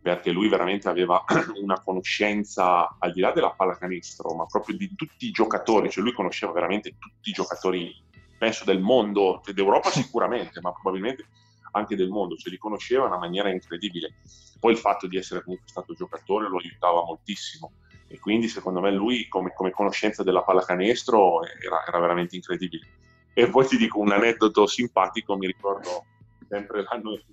perché 0.07 0.31
lui 0.31 0.49
veramente 0.49 0.89
aveva 0.89 1.25
una 1.61 1.83
conoscenza 1.83 2.95
al 2.97 3.11
di 3.11 3.21
là 3.21 3.33
della 3.33 3.51
pallacanestro, 3.51 4.37
ma 4.37 4.47
proprio 4.47 4.77
di 4.77 4.95
tutti 4.95 5.27
i 5.27 5.31
giocatori, 5.33 5.91
cioè 5.91 6.05
lui 6.05 6.13
conosceva 6.13 6.53
veramente 6.53 6.95
tutti 6.97 7.31
i 7.31 7.33
giocatori, 7.33 7.93
penso 8.39 8.65
del 8.65 8.79
mondo, 8.79 9.43
d'Europa 9.53 9.91
sicuramente, 9.91 10.61
ma 10.61 10.71
probabilmente 10.71 11.27
anche 11.73 11.97
del 11.97 12.11
mondo, 12.11 12.37
cioè 12.37 12.53
li 12.53 12.57
conosceva 12.57 13.07
in 13.07 13.09
una 13.09 13.19
maniera 13.19 13.51
incredibile. 13.51 14.15
Poi 14.61 14.71
il 14.75 14.79
fatto 14.79 15.09
di 15.09 15.17
essere 15.17 15.43
comunque 15.43 15.69
stato 15.69 15.93
giocatore 15.93 16.49
lo 16.49 16.59
aiutava 16.59 17.03
moltissimo 17.03 17.73
e 18.07 18.21
quindi 18.21 18.47
secondo 18.47 18.81
me 18.81 18.93
lui 18.93 19.27
come, 19.27 19.53
come 19.55 19.73
conoscenza 19.73 20.23
della 20.23 20.45
pallacanestro 20.45 21.43
era, 21.45 21.85
era 21.85 21.99
veramente 21.99 22.37
incredibile. 22.37 22.87
E 23.35 23.51
poi 23.51 23.67
ti 23.67 23.77
dico 23.77 23.99
un 23.99 24.13
aneddoto 24.13 24.69
simpatico, 24.69 25.37
mi 25.37 25.49
ricordo 25.49 26.05
sempre 26.49 26.85
l'anno, 26.85 27.11
il 27.11 27.25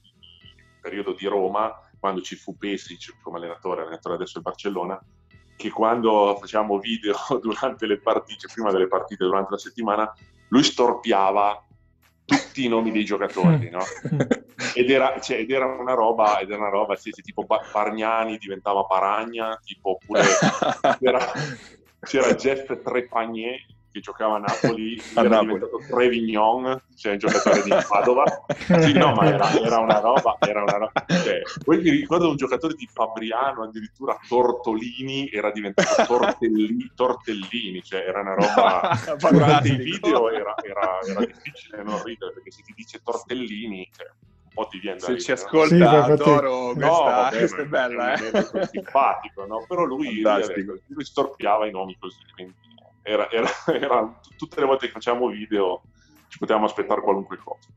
periodo 0.82 1.14
di 1.14 1.28
Roma, 1.28 1.72
quando 2.04 2.20
ci 2.20 2.36
fu 2.36 2.58
Pesic 2.58 3.16
come 3.22 3.38
allenatore, 3.38 3.84
allenatore 3.84 4.16
adesso 4.16 4.34
del 4.34 4.42
Barcellona, 4.42 5.02
che 5.56 5.70
quando 5.70 6.36
facciamo 6.38 6.78
video 6.78 7.16
durante 7.42 7.86
le 7.86 7.98
partite, 7.98 8.50
prima 8.54 8.74
delle 8.74 8.90
partite, 8.90 9.24
durante 9.24 9.52
la 9.52 9.58
settimana, 9.58 10.14
lui 10.50 10.64
storpiava 10.64 11.66
tutti 12.26 12.66
i 12.66 12.68
nomi 12.68 12.92
dei 12.92 13.06
giocatori, 13.06 13.70
no? 13.70 13.80
ed, 14.76 14.90
era, 14.90 15.18
cioè, 15.22 15.38
ed, 15.38 15.50
era, 15.50 15.66
una 15.66 15.94
roba, 15.94 16.40
ed 16.40 16.50
era 16.50 16.60
una 16.60 16.70
roba, 16.70 16.98
sì, 16.98 17.10
tipo 17.12 17.46
Pargnani 17.46 18.38
diventava 18.38 18.84
Paragna, 18.84 19.58
tipo 19.64 19.92
oppure 19.92 20.24
c'era, 21.00 21.32
c'era 22.02 22.36
Jeff 22.36 22.82
Trepagné 22.82 23.66
che 23.94 24.00
giocava 24.00 24.38
a 24.38 24.40
Napoli, 24.40 25.00
a 25.14 25.20
era 25.20 25.30
Napoli. 25.30 25.54
diventato 25.54 25.78
Trevignon, 25.88 26.84
cioè 26.96 27.12
un 27.12 27.18
giocatore 27.20 27.62
di 27.62 27.70
Padova. 27.88 28.46
Sì, 28.58 28.94
no, 28.94 29.14
ma 29.14 29.26
era, 29.32 29.52
era, 29.52 29.78
una 29.78 30.00
roba, 30.00 30.38
era 30.40 30.64
una 30.64 30.78
roba. 30.78 31.06
Cioè, 31.08 31.42
poi 31.64 31.78
mi 31.78 31.92
ricordo 31.92 32.30
un 32.30 32.36
giocatore 32.36 32.74
di 32.74 32.90
Fabriano, 32.92 33.64
addirittura 33.64 34.18
Tortolini, 34.28 35.30
era 35.30 35.52
diventato 35.52 36.04
Tortelli, 36.08 36.92
Tortellini, 36.96 37.84
cioè 37.84 38.00
era 38.00 38.22
una 38.22 38.34
roba... 38.34 39.00
Guardate 39.20 39.68
i 39.70 39.78
video 39.78 40.32
era, 40.32 40.56
era, 40.64 41.00
era, 41.08 41.26
difficile 41.26 41.84
non 41.84 42.02
ridere, 42.04 42.34
perché 42.34 42.52
se 42.52 42.64
ti 42.64 42.74
dice 42.76 43.00
Tortellini... 43.04 43.88
Cioè, 43.96 44.08
un 44.54 44.64
po' 44.64 44.68
ti 44.68 44.78
viene 44.78 45.00
da 45.00 45.06
Se 45.06 45.20
ci 45.20 45.32
ascolta 45.32 46.16
sì, 46.16 46.24
Toro, 46.24 46.74
questa, 46.74 46.92
no, 46.92 47.04
vabbè, 47.04 47.38
questa 47.38 47.62
è 47.62 47.66
bella, 47.66 48.14
è 48.14 48.32
eh? 48.34 48.68
simpatico, 48.68 49.46
no? 49.48 49.66
Però 49.68 49.84
lui, 49.84 50.22
lui 50.22 51.04
storpiava 51.04 51.66
i 51.66 51.72
nomi 51.72 51.98
così, 51.98 52.20
quindi 52.36 52.54
era, 53.04 53.30
era, 53.30 53.48
era, 53.68 54.20
tutte 54.38 54.60
le 54.60 54.66
volte 54.66 54.88
che 54.88 54.94
facciamo 54.94 55.28
video 55.28 55.84
ci 56.30 56.40
potevamo 56.40 56.66
aspettare 56.66 57.02
qualunque 57.02 57.38
cosa. 57.38 57.68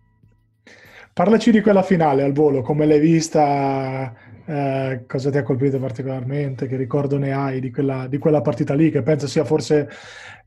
Parlaci 1.12 1.50
di 1.50 1.60
quella 1.60 1.82
finale 1.82 2.22
al 2.22 2.32
volo, 2.32 2.62
come 2.62 2.86
l'hai 2.86 3.00
vista, 3.00 4.14
eh, 4.44 5.04
cosa 5.06 5.30
ti 5.30 5.38
ha 5.38 5.42
colpito 5.42 5.78
particolarmente, 5.78 6.66
che 6.66 6.76
ricordo 6.76 7.18
ne 7.18 7.32
hai 7.32 7.60
di 7.60 7.70
quella, 7.70 8.06
di 8.06 8.18
quella 8.18 8.42
partita 8.42 8.74
lì, 8.74 8.90
che 8.90 9.02
penso 9.02 9.26
sia 9.26 9.44
forse, 9.44 9.88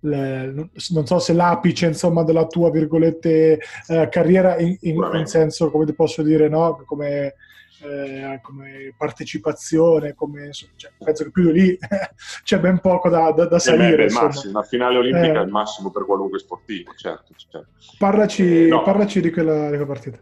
le, 0.02 0.70
non 0.92 1.06
so 1.06 1.20
se 1.20 1.34
l'apice 1.34 1.88
insomma, 1.88 2.24
della 2.24 2.46
tua, 2.46 2.70
virgolette, 2.72 3.60
eh, 3.88 4.10
carriera 4.10 4.58
in, 4.60 4.78
in, 4.82 5.10
in, 5.14 5.26
senso, 5.26 5.72
come 5.72 5.86
ti 5.86 5.94
posso 5.94 6.22
dire, 6.22 6.48
no? 6.48 6.84
come 6.86 7.34
eh, 7.82 8.40
come 8.42 8.94
partecipazione, 8.98 10.14
come, 10.16 10.52
cioè, 10.52 10.92
penso 10.98 11.24
che 11.24 11.32
più 11.32 11.52
di 11.52 11.60
lì 11.60 11.78
c'è 12.44 12.60
ben 12.60 12.80
poco 12.80 13.10
da, 13.10 13.32
da, 13.32 13.46
da 13.46 13.60
salire. 13.60 14.06
È 14.06 14.12
massimo, 14.12 14.52
una 14.60 14.68
finale 14.68 14.98
olimpica 14.98 15.34
eh, 15.34 15.42
è 15.42 15.44
il 15.44 15.52
massimo 15.52 15.92
per 15.92 16.06
qualunque 16.06 16.40
sportivo, 16.40 16.94
certo. 16.96 17.34
certo. 17.36 17.68
Parlaci, 17.98 18.66
eh, 18.66 18.68
no. 18.68 18.84
parlaci 18.84 19.22
di, 19.22 19.32
quella, 19.32 19.64
di 19.64 19.78
quella 19.78 19.86
partita. 19.86 20.20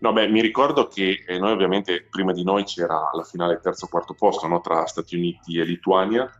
No, 0.00 0.12
beh, 0.12 0.28
mi 0.28 0.40
ricordo 0.40 0.88
che 0.88 1.24
eh, 1.26 1.38
noi 1.38 1.52
ovviamente 1.52 2.06
prima 2.08 2.32
di 2.32 2.42
noi 2.42 2.64
c'era 2.64 3.10
la 3.12 3.22
finale 3.22 3.60
terzo 3.60 3.86
quarto 3.86 4.14
posto 4.14 4.46
no, 4.46 4.60
tra 4.60 4.86
Stati 4.86 5.14
Uniti 5.14 5.58
e 5.58 5.64
Lituania 5.64 6.30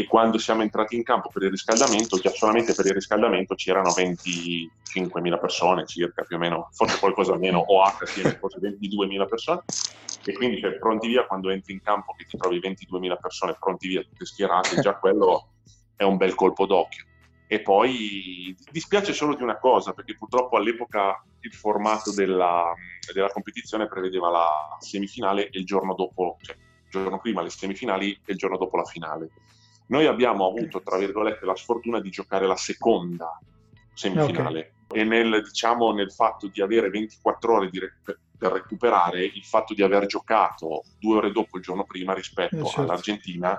e 0.00 0.06
quando 0.06 0.38
siamo 0.38 0.62
entrati 0.62 0.96
in 0.96 1.02
campo 1.02 1.28
per 1.30 1.42
il 1.42 1.50
riscaldamento, 1.50 2.18
già 2.18 2.30
solamente 2.30 2.72
per 2.72 2.86
il 2.86 2.94
riscaldamento 2.94 3.54
c'erano 3.54 3.90
25.000 3.90 5.38
persone 5.38 5.84
circa, 5.84 6.22
più 6.22 6.36
o 6.36 6.38
meno, 6.38 6.70
forse 6.72 6.98
qualcosa 6.98 7.36
meno, 7.36 7.58
o 7.58 7.82
H 7.82 8.06
forse 8.38 8.60
22.000 8.60 9.28
persone, 9.28 9.60
e 10.24 10.32
quindi 10.32 10.58
cioè, 10.58 10.78
pronti 10.78 11.06
via 11.06 11.26
quando 11.26 11.50
entri 11.50 11.74
in 11.74 11.82
campo 11.82 12.14
che 12.16 12.24
ti 12.24 12.38
trovi 12.38 12.58
22.000 12.60 13.18
persone 13.20 13.56
pronti 13.60 13.88
via 13.88 14.00
tutte 14.00 14.24
schierate, 14.24 14.80
già 14.80 14.94
quello 14.94 15.48
è 15.96 16.04
un 16.04 16.16
bel 16.16 16.34
colpo 16.34 16.64
d'occhio. 16.64 17.04
E 17.46 17.60
poi 17.60 18.56
dispiace 18.70 19.12
solo 19.12 19.34
di 19.34 19.42
una 19.42 19.58
cosa, 19.58 19.92
perché 19.92 20.16
purtroppo 20.16 20.56
all'epoca 20.56 21.22
il 21.40 21.52
formato 21.52 22.10
della, 22.14 22.72
della 23.12 23.28
competizione 23.28 23.86
prevedeva 23.86 24.30
la 24.30 24.76
semifinale 24.78 25.50
e 25.50 25.58
il 25.58 25.66
giorno 25.66 25.94
dopo, 25.94 26.38
cioè 26.40 26.56
il 26.56 26.90
giorno 26.90 27.18
prima 27.18 27.42
le 27.42 27.50
semifinali 27.50 28.12
e 28.24 28.32
il 28.32 28.38
giorno 28.38 28.56
dopo 28.56 28.78
la 28.78 28.84
finale 28.84 29.28
noi 29.90 30.06
abbiamo 30.06 30.46
avuto, 30.46 30.82
tra 30.82 30.96
virgolette, 30.96 31.44
la 31.44 31.56
sfortuna 31.56 32.00
di 32.00 32.10
giocare 32.10 32.46
la 32.46 32.56
seconda 32.56 33.38
semifinale 33.92 34.74
okay. 34.86 35.00
e 35.00 35.04
nel, 35.04 35.42
diciamo, 35.42 35.92
nel 35.92 36.12
fatto 36.12 36.46
di 36.46 36.62
avere 36.62 36.90
24 36.90 37.52
ore 37.52 37.70
re- 37.72 38.18
per 38.38 38.52
recuperare, 38.52 39.24
il 39.24 39.44
fatto 39.44 39.74
di 39.74 39.82
aver 39.82 40.06
giocato 40.06 40.84
due 40.98 41.16
ore 41.16 41.32
dopo 41.32 41.58
il 41.58 41.62
giorno 41.62 41.84
prima 41.84 42.14
rispetto 42.14 42.56
eh, 42.56 42.64
certo. 42.64 42.80
all'Argentina, 42.80 43.58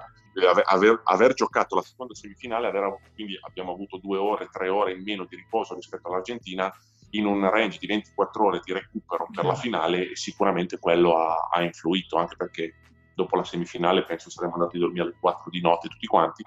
aver, 0.50 0.64
aver, 0.66 1.02
aver, 1.04 1.34
giocato 1.34 1.76
la 1.76 1.84
seconda 1.84 2.16
semifinale, 2.16 2.68
aver, 2.68 2.98
quindi 3.14 3.38
abbiamo 3.42 3.74
avuto 3.74 3.98
due 3.98 4.18
ore, 4.18 4.48
tre 4.50 4.70
ore 4.70 4.94
in 4.94 5.04
meno 5.04 5.26
di 5.26 5.36
riposo 5.36 5.76
rispetto 5.76 6.08
all'Argentina, 6.08 6.74
in 7.12 7.26
un 7.26 7.48
range 7.50 7.78
di 7.78 7.88
24 7.88 8.46
ore 8.46 8.62
di 8.64 8.72
recupero 8.72 9.28
per 9.32 9.44
la 9.44 9.56
finale 9.56 10.12
e 10.12 10.16
sicuramente 10.16 10.80
quello 10.80 11.18
ha, 11.18 11.50
ha 11.52 11.62
influito, 11.62 12.16
anche 12.16 12.38
perché 12.38 12.74
dopo 13.14 13.36
la 13.36 13.44
semifinale 13.44 14.04
penso 14.04 14.30
saremmo 14.30 14.56
andati 14.56 14.78
a 14.78 14.80
dormire 14.80 15.04
alle 15.04 15.16
4 15.20 15.50
di 15.50 15.62
notte 15.62 15.88
tutti 15.88 16.08
quanti 16.08 16.46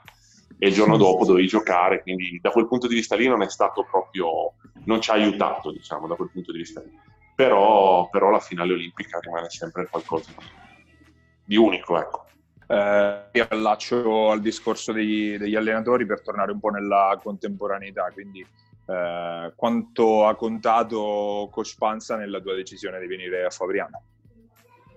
e 0.59 0.69
il 0.69 0.75
giorno 0.75 0.97
dopo 0.97 1.25
dovevi 1.25 1.47
giocare, 1.47 2.03
quindi 2.03 2.39
da 2.41 2.51
quel 2.51 2.69
punto 2.69 2.87
di 2.87 2.95
vista 2.95 3.17
lì 3.17 3.27
non 3.27 3.43
è 3.43 3.49
stato 3.49 3.85
proprio, 3.85 4.55
non 4.85 5.01
ci 5.01 5.11
ha 5.11 5.15
aiutato 5.15 5.71
diciamo 5.73 6.07
da 6.07 6.15
quel 6.15 6.31
punto 6.31 6.53
di 6.53 6.59
vista 6.59 6.81
lì. 6.81 6.91
Però, 7.35 8.09
però 8.11 8.31
la 8.31 8.39
finale 8.39 8.73
olimpica 8.73 9.19
rimane 9.19 9.51
sempre 9.51 9.89
qualcosa 9.91 10.31
di, 10.39 10.45
di 11.45 11.57
unico, 11.57 11.99
ecco. 11.99 12.25
Eh, 12.67 13.25
io 13.33 13.47
allaccio 13.51 14.31
al 14.31 14.41
discorso 14.41 14.93
degli, 14.93 15.37
degli, 15.37 15.57
allenatori 15.57 16.07
per 16.07 16.23
tornare 16.23 16.53
un 16.53 16.61
po' 16.61 16.71
nella 16.71 17.19
contemporaneità, 17.23 18.11
quindi 18.13 18.47
eh, 18.87 19.53
quanto 19.57 20.27
ha 20.27 20.35
contato 20.37 21.49
Coach 21.51 21.75
Panza 21.77 22.17
nella 22.17 22.41
tua 22.41 22.55
decisione 22.55 23.01
di 23.01 23.07
venire 23.07 23.45
a 23.45 23.51
Fabriano? 23.51 24.01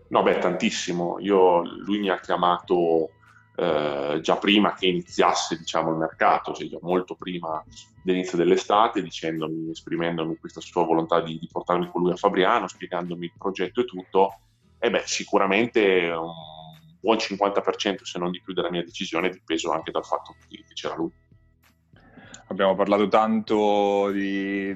No, 0.10 0.24
beh, 0.24 0.40
tantissimo. 0.40 1.20
Io, 1.20 1.62
lui 1.62 2.00
mi 2.00 2.10
ha 2.10 2.20
chiamato 2.20 3.12
eh, 3.56 4.20
già 4.22 4.38
prima 4.38 4.74
che 4.74 4.86
iniziasse 4.86 5.58
diciamo, 5.58 5.92
il 5.92 5.98
mercato, 5.98 6.54
cioè 6.54 6.68
già 6.68 6.78
molto 6.82 7.16
prima 7.16 7.64
dell'inizio 8.04 8.38
dell'estate, 8.38 9.02
dicendomi, 9.02 9.72
esprimendomi 9.72 10.38
questa 10.38 10.62
sua 10.62 10.86
volontà 10.86 11.22
di, 11.22 11.40
di, 11.40 11.50
portarmi 11.52 11.90
con 11.90 12.04
lui 12.04 12.12
a 12.12 12.16
Fabriano, 12.16 12.68
spiegandomi 12.68 13.26
il 13.26 13.34
progetto 13.38 13.82
e 13.82 13.86
tutto. 13.86 14.40
E 14.78 14.90
beh, 14.92 15.04
sicuramente 15.06 16.10
un 16.12 16.32
buon 17.00 17.18
50% 17.18 18.04
se 18.04 18.20
non 18.20 18.32
di 18.32 18.42
più 18.42 18.54
della 18.54 18.70
mia 18.70 18.84
decisione 18.84 19.28
è 19.28 19.32
dipeso 19.32 19.72
anche 19.72 19.92
dal 19.92 20.06
fatto 20.06 20.36
che, 20.48 20.64
c'era 20.74 20.96
lui. 20.96 21.12
Abbiamo 22.50 22.76
parlato 22.76 23.08
tanto 23.08 24.12
di, 24.12 24.74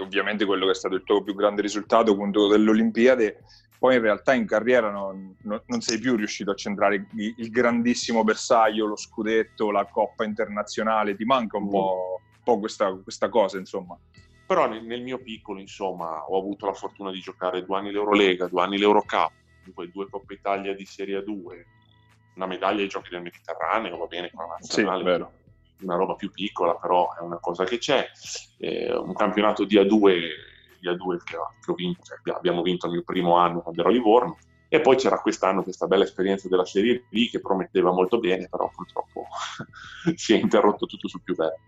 ovviamente 0.00 0.44
quello 0.44 0.64
che 0.64 0.72
è 0.72 0.74
stato 0.74 0.94
il 0.94 1.04
tuo 1.04 1.22
più 1.22 1.34
grande 1.34 1.60
risultato, 1.60 2.12
appunto 2.12 2.48
dell'Olimpiade, 2.48 3.42
poi 3.82 3.96
in 3.96 4.02
realtà 4.02 4.32
in 4.32 4.46
carriera 4.46 4.92
non, 4.92 5.34
non 5.42 5.80
sei 5.80 5.98
più 5.98 6.14
riuscito 6.14 6.52
a 6.52 6.54
centrare 6.54 6.94
il, 6.94 7.34
il, 7.36 7.50
grandissimo 7.50 8.22
bersaglio, 8.22 8.86
lo 8.86 8.94
scudetto, 8.94 9.72
la 9.72 9.84
coppa 9.86 10.22
internazionale, 10.22 11.16
ti 11.16 11.24
manca 11.24 11.56
un 11.56 11.68
po', 11.68 12.20
un 12.20 12.42
po 12.44 12.60
questa, 12.60 12.92
questa, 12.94 13.28
cosa, 13.28 13.58
insomma. 13.58 13.98
Però 14.46 14.68
nel, 14.68 14.84
nel, 14.84 15.02
mio 15.02 15.18
piccolo, 15.18 15.58
insomma, 15.58 16.22
ho 16.28 16.38
avuto 16.38 16.66
la 16.66 16.74
fortuna 16.74 17.10
di 17.10 17.18
giocare 17.18 17.64
due 17.64 17.76
anni 17.76 17.90
l'Eurolega, 17.90 18.46
due 18.46 18.62
anni 18.62 18.78
l'Eurocup, 18.78 19.32
poi 19.74 19.90
due 19.90 20.08
Coppa 20.08 20.32
Italia 20.32 20.76
di 20.76 20.84
Serie 20.84 21.20
2, 21.20 21.66
una 22.36 22.46
medaglia 22.46 22.82
ai 22.82 22.88
Giochi 22.88 23.10
del 23.10 23.22
Mediterraneo, 23.22 23.96
va 23.96 24.06
bene, 24.06 24.30
con 24.32 24.46
la 24.46 24.58
nazionale. 24.60 24.98
Sì, 24.98 25.04
vero 25.04 25.32
una 25.82 25.96
roba 25.96 26.14
più 26.14 26.30
piccola, 26.30 26.76
però 26.76 27.12
è 27.16 27.20
una 27.22 27.38
cosa 27.40 27.64
che 27.64 27.78
c'è. 27.78 28.08
Eh, 28.58 28.94
un 28.94 29.12
campionato 29.14 29.64
di 29.64 29.74
A2, 29.74 30.51
A2 30.88 31.16
che, 31.24 31.36
che 31.60 31.70
ho 31.70 31.74
vinto, 31.74 32.02
cioè 32.02 32.34
abbiamo 32.34 32.62
vinto 32.62 32.86
il 32.86 32.92
mio 32.92 33.02
primo 33.02 33.36
anno 33.36 33.60
quando 33.60 33.80
ero 33.80 33.90
a 33.90 33.92
Livorno, 33.92 34.36
e 34.68 34.80
poi 34.80 34.96
c'era 34.96 35.20
quest'anno 35.20 35.62
questa 35.62 35.86
bella 35.86 36.04
esperienza 36.04 36.48
della 36.48 36.64
Serie 36.64 37.04
B 37.08 37.28
che 37.28 37.40
prometteva 37.40 37.92
molto 37.92 38.18
bene, 38.18 38.48
però 38.48 38.70
purtroppo 38.74 39.26
si 40.16 40.32
è 40.32 40.38
interrotto 40.38 40.86
tutto 40.86 41.08
sul 41.08 41.20
più 41.22 41.34
bello. 41.34 41.58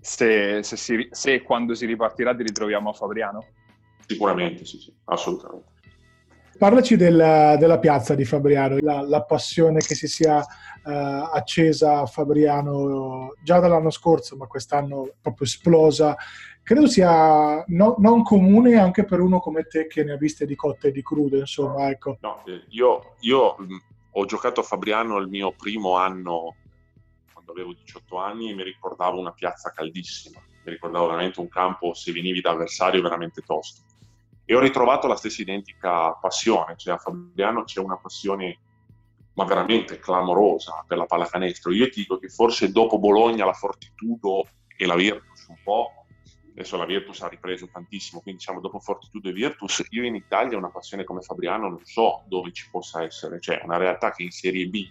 Se, 0.00 0.62
se, 0.62 0.76
si, 0.76 1.08
se 1.10 1.42
quando 1.42 1.74
si 1.74 1.86
ripartirà 1.86 2.34
ti 2.34 2.42
ritroviamo 2.42 2.90
a 2.90 2.92
Fabriano? 2.94 3.44
Sicuramente, 4.06 4.64
sì, 4.64 4.78
sì, 4.78 4.92
assolutamente. 5.04 5.78
Parlaci 6.58 6.96
della, 6.96 7.56
della 7.56 7.78
piazza 7.78 8.14
di 8.14 8.24
Fabriano, 8.24 8.78
la, 8.80 9.02
la, 9.02 9.22
passione 9.22 9.78
che 9.78 9.94
si 9.94 10.08
sia 10.08 10.38
uh, 10.40 10.90
accesa 11.32 12.00
a 12.00 12.06
Fabriano 12.06 13.34
già 13.42 13.60
dall'anno 13.60 13.90
scorso, 13.90 14.36
ma 14.36 14.46
quest'anno 14.46 15.14
proprio 15.22 15.46
esplosa. 15.46 16.16
Credo 16.62 16.86
sia 16.86 17.64
no, 17.66 17.96
non 17.98 18.22
comune 18.22 18.78
anche 18.78 19.04
per 19.04 19.20
uno 19.20 19.40
come 19.40 19.64
te 19.64 19.86
che 19.86 20.04
ne 20.04 20.12
ha 20.12 20.16
viste 20.16 20.46
di 20.46 20.54
cotte 20.54 20.88
e 20.88 20.92
di 20.92 21.02
crude, 21.02 21.38
insomma, 21.38 21.90
ecco. 21.90 22.18
No, 22.20 22.44
eh, 22.46 22.64
io, 22.68 23.14
io 23.20 23.56
ho 24.12 24.24
giocato 24.24 24.60
a 24.60 24.64
Fabriano 24.64 25.18
il 25.18 25.28
mio 25.28 25.52
primo 25.52 25.96
anno 25.96 26.56
quando 27.32 27.52
avevo 27.52 27.72
18 27.72 28.16
anni 28.18 28.50
e 28.50 28.54
mi 28.54 28.62
ricordavo 28.62 29.18
una 29.18 29.32
piazza 29.32 29.70
caldissima, 29.70 30.40
mi 30.64 30.72
ricordavo 30.72 31.06
veramente 31.06 31.40
un 31.40 31.48
campo, 31.48 31.94
se 31.94 32.12
venivi 32.12 32.40
da 32.40 32.50
avversario, 32.50 33.02
veramente 33.02 33.42
tosto 33.42 33.88
e 34.50 34.56
ho 34.56 34.58
ritrovato 34.58 35.06
la 35.06 35.14
stessa 35.14 35.42
identica 35.42 36.12
passione, 36.14 36.74
cioè 36.76 36.94
a 36.94 36.98
Fabriano 36.98 37.62
c'è 37.62 37.78
una 37.78 37.96
passione 37.96 38.58
ma 39.34 39.44
veramente 39.44 40.00
clamorosa 40.00 40.84
per 40.88 40.98
la 40.98 41.06
pallacanestro. 41.06 41.70
Io 41.70 41.88
ti 41.88 42.00
dico 42.00 42.18
che 42.18 42.28
forse 42.28 42.72
dopo 42.72 42.98
Bologna 42.98 43.44
la 43.44 43.52
Fortitudo 43.52 44.48
e 44.76 44.86
la 44.86 44.96
Virtus 44.96 45.46
un 45.46 45.56
po', 45.62 45.99
adesso 46.52 46.76
la 46.76 46.84
Virtus 46.84 47.20
ha 47.22 47.28
ripreso 47.28 47.68
tantissimo, 47.70 48.20
quindi 48.20 48.40
diciamo 48.40 48.60
dopo 48.60 48.78
Fortitudo 48.78 49.28
e 49.28 49.32
Virtus, 49.32 49.84
io 49.90 50.04
in 50.04 50.14
Italia 50.14 50.58
una 50.58 50.70
passione 50.70 51.04
come 51.04 51.20
Fabriano 51.20 51.68
non 51.68 51.84
so 51.84 52.24
dove 52.26 52.52
ci 52.52 52.68
possa 52.70 53.02
essere, 53.02 53.40
cioè 53.40 53.60
una 53.64 53.76
realtà 53.76 54.12
che 54.12 54.22
in 54.22 54.30
Serie 54.30 54.66
B 54.66 54.88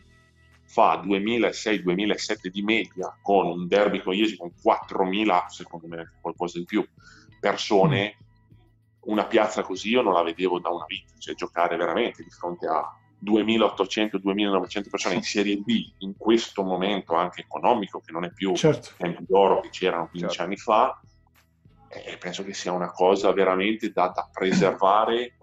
fa 0.65 1.01
2006-2007 1.03 2.47
di 2.47 2.61
media 2.61 3.17
con 3.21 3.47
un 3.47 3.67
derby 3.67 4.01
con 4.01 4.13
Iesi 4.13 4.37
con 4.37 4.51
4.000, 4.63 5.47
secondo 5.47 5.87
me 5.87 6.13
qualcosa 6.21 6.57
in 6.59 6.65
più, 6.65 6.87
persone. 7.39 8.15
Mm 8.15 8.27
una 9.01 9.25
piazza 9.25 9.61
così 9.63 9.89
io 9.89 10.01
non 10.01 10.13
la 10.13 10.23
vedevo 10.23 10.59
da 10.59 10.69
una 10.69 10.85
vita, 10.87 11.13
cioè 11.17 11.33
giocare 11.33 11.75
veramente 11.77 12.23
di 12.23 12.29
fronte 12.29 12.67
a 12.67 12.93
2800-2900 13.25 14.89
persone 14.89 15.15
in 15.15 15.23
Serie 15.23 15.57
B 15.57 15.91
in 15.99 16.15
questo 16.17 16.63
momento 16.63 17.15
anche 17.15 17.41
economico, 17.41 18.01
che 18.05 18.11
non 18.11 18.23
è 18.23 18.31
più 18.31 18.55
certo. 18.55 18.91
tempi 18.97 19.25
d'oro 19.27 19.61
che 19.61 19.69
c'erano 19.69 20.07
15 20.09 20.27
certo. 20.27 20.43
anni 20.43 20.57
fa, 20.57 21.01
eh, 21.89 22.17
penso 22.17 22.43
che 22.43 22.53
sia 22.53 22.71
una 22.71 22.91
cosa 22.91 23.31
veramente 23.33 23.91
da, 23.91 24.11
da 24.13 24.29
preservare 24.31 25.35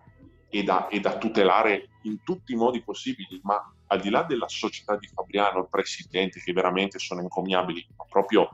e 0.49 0.63
da, 0.63 0.89
e 0.89 1.01
da, 1.01 1.19
tutelare 1.19 1.89
in 2.03 2.23
tutti 2.23 2.53
i 2.53 2.57
modi 2.57 2.83
possibili, 2.83 3.41
ma 3.43 3.61
al 3.89 4.01
di 4.01 4.11
là 4.11 4.23
della 4.23 4.49
società 4.49 4.97
di 4.97 5.09
Fabriano, 5.09 5.61
il 5.61 5.69
presidente, 5.69 6.41
che 6.41 6.53
veramente 6.53 6.99
sono 6.99 7.21
incommiabili, 7.21 7.87
ma 7.97 8.05
proprio 8.09 8.49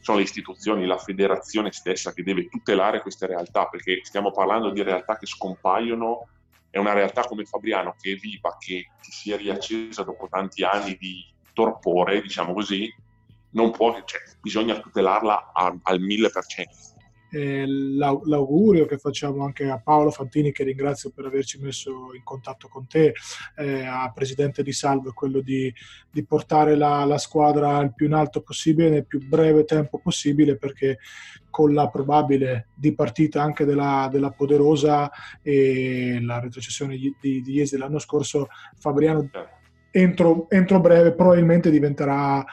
sono 0.00 0.18
le 0.18 0.24
istituzioni, 0.24 0.86
la 0.86 0.98
federazione 0.98 1.72
stessa 1.72 2.12
che 2.12 2.22
deve 2.22 2.48
tutelare 2.48 3.00
queste 3.00 3.26
realtà, 3.26 3.66
perché 3.66 4.00
stiamo 4.02 4.30
parlando 4.32 4.70
di 4.70 4.82
realtà 4.82 5.16
che 5.16 5.26
scompaiono, 5.26 6.28
è 6.70 6.78
una 6.78 6.92
realtà 6.92 7.22
come 7.22 7.44
Fabriano 7.44 7.94
che 7.98 8.12
è 8.12 8.14
viva, 8.16 8.56
che, 8.58 8.90
che 9.00 9.10
si 9.10 9.32
è 9.32 9.36
riaccesa 9.36 10.02
dopo 10.02 10.28
tanti 10.28 10.62
anni 10.62 10.96
di 10.96 11.24
torpore, 11.52 12.20
diciamo 12.20 12.52
così, 12.52 12.92
non 13.50 13.70
può, 13.70 13.92
cioè, 14.04 14.20
bisogna 14.40 14.78
tutelarla 14.78 15.52
al, 15.54 15.78
al 15.82 16.00
1000% 16.00 16.94
eh, 17.30 17.66
l'augurio 17.66 18.86
che 18.86 18.98
facciamo 18.98 19.44
anche 19.44 19.68
a 19.68 19.78
Paolo 19.78 20.10
Fantini, 20.10 20.52
che 20.52 20.64
ringrazio 20.64 21.10
per 21.10 21.26
averci 21.26 21.58
messo 21.60 22.14
in 22.14 22.22
contatto 22.22 22.68
con 22.68 22.86
te, 22.86 23.14
eh, 23.56 23.84
a 23.84 24.10
Presidente 24.14 24.62
di 24.62 24.72
Salvo, 24.72 25.10
è 25.10 25.12
quello 25.12 25.40
di, 25.40 25.72
di 26.10 26.24
portare 26.24 26.76
la, 26.76 27.04
la, 27.04 27.18
squadra 27.18 27.80
il 27.80 27.94
più 27.94 28.06
in 28.06 28.14
alto 28.14 28.40
possibile, 28.42 28.90
nel 28.90 29.06
più 29.06 29.26
breve 29.26 29.64
tempo 29.64 29.98
possibile, 29.98 30.56
perché 30.56 30.98
con 31.50 31.72
la 31.72 31.88
probabile 31.88 32.68
dipartita 32.74 33.42
anche 33.42 33.64
della, 33.64 34.08
della 34.10 34.30
Poderosa 34.30 35.10
e 35.40 36.18
la 36.20 36.38
retrocessione 36.38 36.96
di, 36.96 37.16
di, 37.18 37.40
di 37.40 37.52
Iesi 37.52 37.78
l'anno 37.78 37.98
scorso, 37.98 38.48
Fabriano 38.78 39.28
entro, 39.96 40.46
entro 40.50 40.80
breve 40.80 41.12
probabilmente 41.12 41.70
diventerà 41.70 42.38
uh, 42.38 42.44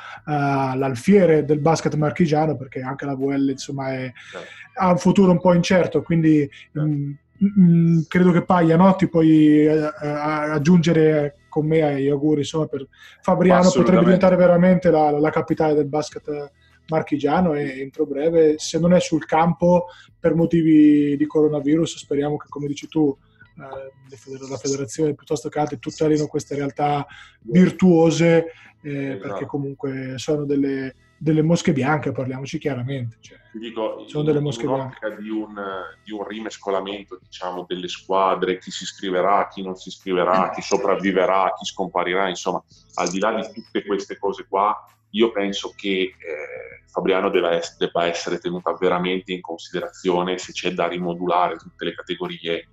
l'alfiere 0.78 1.44
del 1.44 1.60
basket 1.60 1.96
marchigiano 1.96 2.56
perché 2.56 2.80
anche 2.82 3.06
la 3.06 3.16
VL 3.16 3.50
insomma 3.50 3.94
è, 3.94 4.12
certo. 4.32 4.48
ha 4.76 4.91
un 4.91 4.98
futuro 4.98 5.32
un 5.32 5.41
po' 5.41 5.54
incerto 5.54 6.02
quindi 6.02 6.50
certo. 6.50 6.88
mh, 6.88 7.18
mh, 7.38 8.06
credo 8.08 8.32
che 8.32 8.44
Paia 8.44 8.94
ti 8.94 9.10
puoi 9.10 9.66
uh, 9.66 9.89
aggiungere 10.00 11.39
con 11.50 11.68
me 11.68 11.82
agli 11.82 12.08
auguri 12.08 12.39
insomma 12.39 12.68
per 12.68 12.88
Fabriano 13.22 13.70
potrebbe 13.70 14.06
diventare 14.06 14.38
veramente 14.38 14.89
la, 14.89 15.12
la 15.12 15.30
capitale 15.30 15.74
del 15.74 15.88
basket 15.88 16.52
marchigiano 16.88 17.54
e 17.56 17.82
entro 17.82 18.06
breve 18.06 18.56
se 18.58 18.80
non 18.80 18.94
è 18.94 19.00
sul 19.00 19.26
campo 19.26 19.88
per 20.18 20.34
motivi 20.34 21.18
di 21.18 21.26
coronavirus 21.26 21.98
speriamo 21.98 22.38
che 22.38 22.48
come 22.48 22.68
dici 22.68 22.88
tu 22.88 23.16
eh, 23.16 23.33
la 23.56 24.58
federazione 24.58 25.14
piuttosto 25.14 25.49
che 25.49 25.60
altre 25.60 25.80
tutelino 25.80 26.28
queste 26.28 26.56
realtà 26.56 27.06
virtuose 27.41 28.51
eh, 28.84 29.12
esatto. 29.12 29.28
perché 29.28 29.45
comunque 29.45 30.14
sono 30.18 30.45
delle, 30.45 30.95
delle, 31.18 31.41
mosche 31.41 31.72
bianche, 31.72 32.12
parliamoci 32.12 32.58
chiaramente. 32.58 33.18
Cioè, 33.22 33.38
dico, 33.54 34.06
sono 34.08 34.24
delle 34.24 34.41
mosche 34.41 34.66
bianche. 34.66 35.16
Di 35.20 35.30
un, 35.30 35.56
di 36.04 36.12
un 36.12 36.28
rimescolamento 36.28 37.20
diciamo, 37.22 37.66
delle 37.68 37.88
squadre, 37.88 38.58
chi 38.58 38.72
si 38.72 38.84
iscriverà, 38.84 39.47
chi 39.47 39.64
non 39.64 39.76
si 39.76 39.88
iscriverà, 39.88 40.51
chi 40.54 40.62
sopravviverà, 40.62 41.54
chi 41.58 41.66
scomparirà, 41.66 42.28
insomma, 42.28 42.62
al 42.95 43.10
di 43.10 43.20
là 43.20 43.34
di 43.34 43.54
tutte 43.54 43.86
queste 43.86 44.18
cose 44.18 44.45
qua, 44.47 44.76
io 45.12 45.32
penso 45.32 45.74
che 45.76 45.89
eh, 45.89 46.84
Fabriano 46.88 47.30
debba 47.30 47.51
essere, 47.51 47.86
debba 47.86 48.06
essere 48.06 48.39
tenuta 48.39 48.76
veramente 48.80 49.32
in 49.32 49.41
considerazione 49.41 50.38
se 50.38 50.51
c'è 50.51 50.72
da 50.72 50.88
rimodulare 50.88 51.56
tutte 51.56 51.86
le 51.86 51.93
categorie 51.93 52.68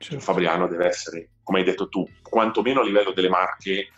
Certo. 0.00 0.24
Fabriano 0.24 0.66
deve 0.66 0.86
essere, 0.86 1.28
come 1.42 1.58
hai 1.58 1.64
detto 1.64 1.90
tu, 1.90 2.08
quantomeno 2.22 2.80
a 2.80 2.84
livello 2.84 3.12
delle 3.12 3.28
marche, 3.28 3.88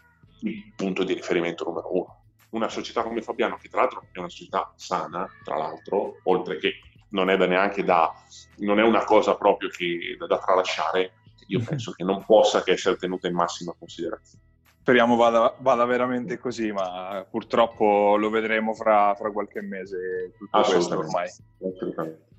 il 0.41 0.73
punto 0.75 1.05
di 1.05 1.15
riferimento 1.15 1.63
numero 1.63 1.95
uno. 1.95 2.23
Una 2.51 2.69
società 2.69 3.05
come 3.05 3.23
Fabriano, 3.23 3.57
che 3.57 3.69
tra 3.69 3.83
l'altro 3.83 4.09
è 4.11 4.19
una 4.19 4.29
società 4.29 4.73
sana, 4.75 5.31
tra 5.45 5.57
l'altro, 5.57 6.19
oltre 6.25 6.59
che 6.59 6.81
non 7.11 7.31
è 7.31 7.37
da 7.37 7.47
neanche 7.47 7.85
da, 7.85 8.13
non 8.57 8.81
è 8.81 8.83
una 8.83 9.05
cosa 9.05 9.37
proprio 9.37 9.69
che, 9.69 10.17
da, 10.19 10.27
da 10.27 10.39
tralasciare, 10.41 11.13
io 11.47 11.61
mhm. 11.61 11.67
penso 11.67 11.93
che 11.93 12.03
non 12.03 12.25
possa 12.25 12.65
che 12.65 12.73
essere 12.73 12.97
tenuta 12.97 13.29
in 13.29 13.35
massima 13.35 13.73
considerazione. 13.79 14.43
Speriamo 14.81 15.15
vada, 15.15 15.55
vada 15.61 15.85
veramente 15.85 16.37
così, 16.39 16.73
ma 16.73 17.25
purtroppo 17.31 18.17
lo 18.17 18.29
vedremo 18.29 18.75
fra, 18.75 19.15
fra 19.15 19.31
qualche 19.31 19.63
mese 19.63 20.33
tutto 20.37 20.63
questo 20.63 20.99
ormai. 20.99 21.29
Assolutamente. 21.29 22.31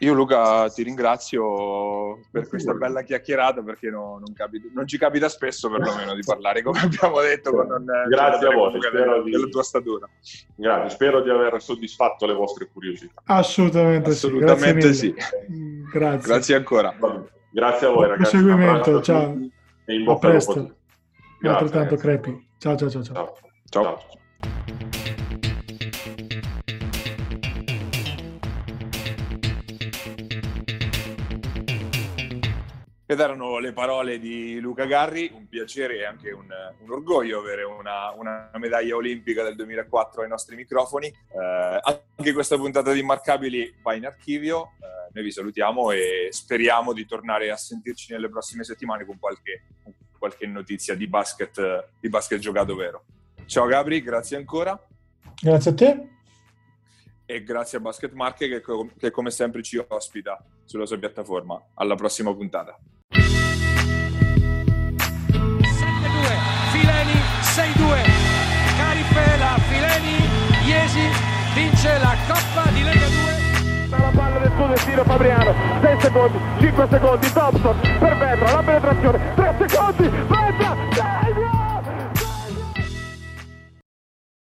Io 0.00 0.12
Luca 0.12 0.68
ti 0.70 0.84
ringrazio 0.84 2.20
per 2.30 2.48
questa 2.48 2.72
bella 2.72 3.02
chiacchierata 3.02 3.62
perché 3.62 3.90
no, 3.90 4.20
non, 4.24 4.32
capita, 4.32 4.68
non, 4.72 4.86
ci 4.86 4.96
capita 4.96 5.28
spesso 5.28 5.68
perlomeno 5.68 6.14
di 6.14 6.22
parlare 6.24 6.62
come 6.62 6.78
abbiamo 6.82 7.20
detto 7.20 7.50
con 7.50 7.66
non, 7.66 7.84
Grazie 8.08 8.46
a 8.46 8.54
voi, 8.54 8.78
della, 8.78 9.20
di... 9.22 9.30
della 9.30 9.46
tua 9.46 9.62
statura. 9.64 10.08
Grazie, 10.54 10.90
spero 10.90 11.20
di 11.20 11.30
aver 11.30 11.60
soddisfatto 11.60 12.26
le 12.26 12.34
vostre 12.34 12.68
curiosità. 12.72 13.22
Assolutamente, 13.24 14.10
Assolutamente 14.10 14.92
sì. 14.92 15.12
Grazie. 15.92 16.32
Grazie 16.32 16.54
ancora. 16.54 16.94
Grazie 17.50 17.86
a 17.86 17.90
voi 17.90 18.06
ragazzi. 18.08 18.36
Proseguimento, 18.36 19.02
ciao. 19.02 19.36
E 19.84 19.94
in 19.94 20.02
A 20.02 20.04
bocca 20.04 20.28
al 20.28 20.34
lupo. 20.34 20.52
presto. 20.52 20.76
Grazie, 21.40 21.64
Altrettanto 21.64 21.96
crepi. 21.96 22.48
Ciao 22.58 22.76
ciao 22.76 22.90
ciao 22.90 23.02
ciao. 23.02 23.34
Ciao. 23.68 23.98
Ciao. 23.98 25.27
Ed 33.10 33.20
erano 33.20 33.56
le 33.58 33.72
parole 33.72 34.18
di 34.18 34.60
Luca 34.60 34.84
Garri, 34.84 35.30
un 35.32 35.48
piacere 35.48 35.96
e 35.96 36.04
anche 36.04 36.30
un, 36.30 36.46
un 36.80 36.90
orgoglio 36.90 37.38
avere 37.38 37.62
una, 37.62 38.10
una 38.10 38.50
medaglia 38.58 38.96
olimpica 38.96 39.42
del 39.42 39.56
2004 39.56 40.20
ai 40.20 40.28
nostri 40.28 40.56
microfoni. 40.56 41.06
Eh, 41.06 41.80
anche 42.16 42.32
questa 42.34 42.56
puntata 42.56 42.92
di 42.92 43.00
Immarcabili 43.00 43.76
va 43.82 43.94
in 43.94 44.04
archivio, 44.04 44.72
Eh, 44.78 45.10
noi 45.14 45.24
vi 45.24 45.30
salutiamo 45.32 45.90
e 45.90 46.28
speriamo 46.30 46.92
di 46.92 47.06
tornare 47.06 47.50
a 47.50 47.56
sentirci 47.56 48.12
nelle 48.12 48.28
prossime 48.28 48.62
settimane 48.62 49.06
con 49.06 49.18
qualche, 49.18 49.62
con 49.82 49.94
qualche 50.18 50.46
notizia 50.46 50.94
di 50.94 51.08
basket, 51.08 51.88
di 51.98 52.10
basket 52.10 52.40
giocato 52.40 52.74
vero. 52.74 53.04
Ciao 53.46 53.64
Gabri, 53.64 54.02
grazie 54.02 54.36
ancora 54.36 54.78
Grazie 55.40 55.70
a 55.70 55.74
te. 55.74 56.08
e 57.24 57.42
grazie 57.42 57.78
a 57.78 57.80
Basket 57.80 58.12
Marche 58.12 58.48
che, 58.48 58.62
che 58.98 59.10
come 59.10 59.30
sempre 59.30 59.62
ci 59.62 59.82
ospita 59.88 60.44
sulla 60.66 60.84
sua 60.84 60.98
piattaforma. 60.98 61.70
Alla 61.76 61.94
prossima 61.94 62.34
puntata. 62.34 62.78
Cremonesi 70.88 71.10
vince 71.54 71.98
la 71.98 72.16
Coppa 72.26 72.70
di 72.70 72.82
Lega 72.82 73.06
2 73.06 73.36
la 73.90 74.10
palla 74.14 74.38
del 74.38 74.52
suo 74.54 74.66
destino 74.66 75.04
Fabriano. 75.04 75.54
6 75.82 76.00
secondi 76.00 76.38
5 76.60 76.86
secondi 76.90 77.32
Thompson 77.32 77.80
per 77.98 78.16
Vetra 78.16 78.52
la 78.52 78.62
penetrazione 78.62 79.18
3 79.34 79.54
secondi 79.66 80.08
Vetra 80.08 80.76
6 80.92 81.27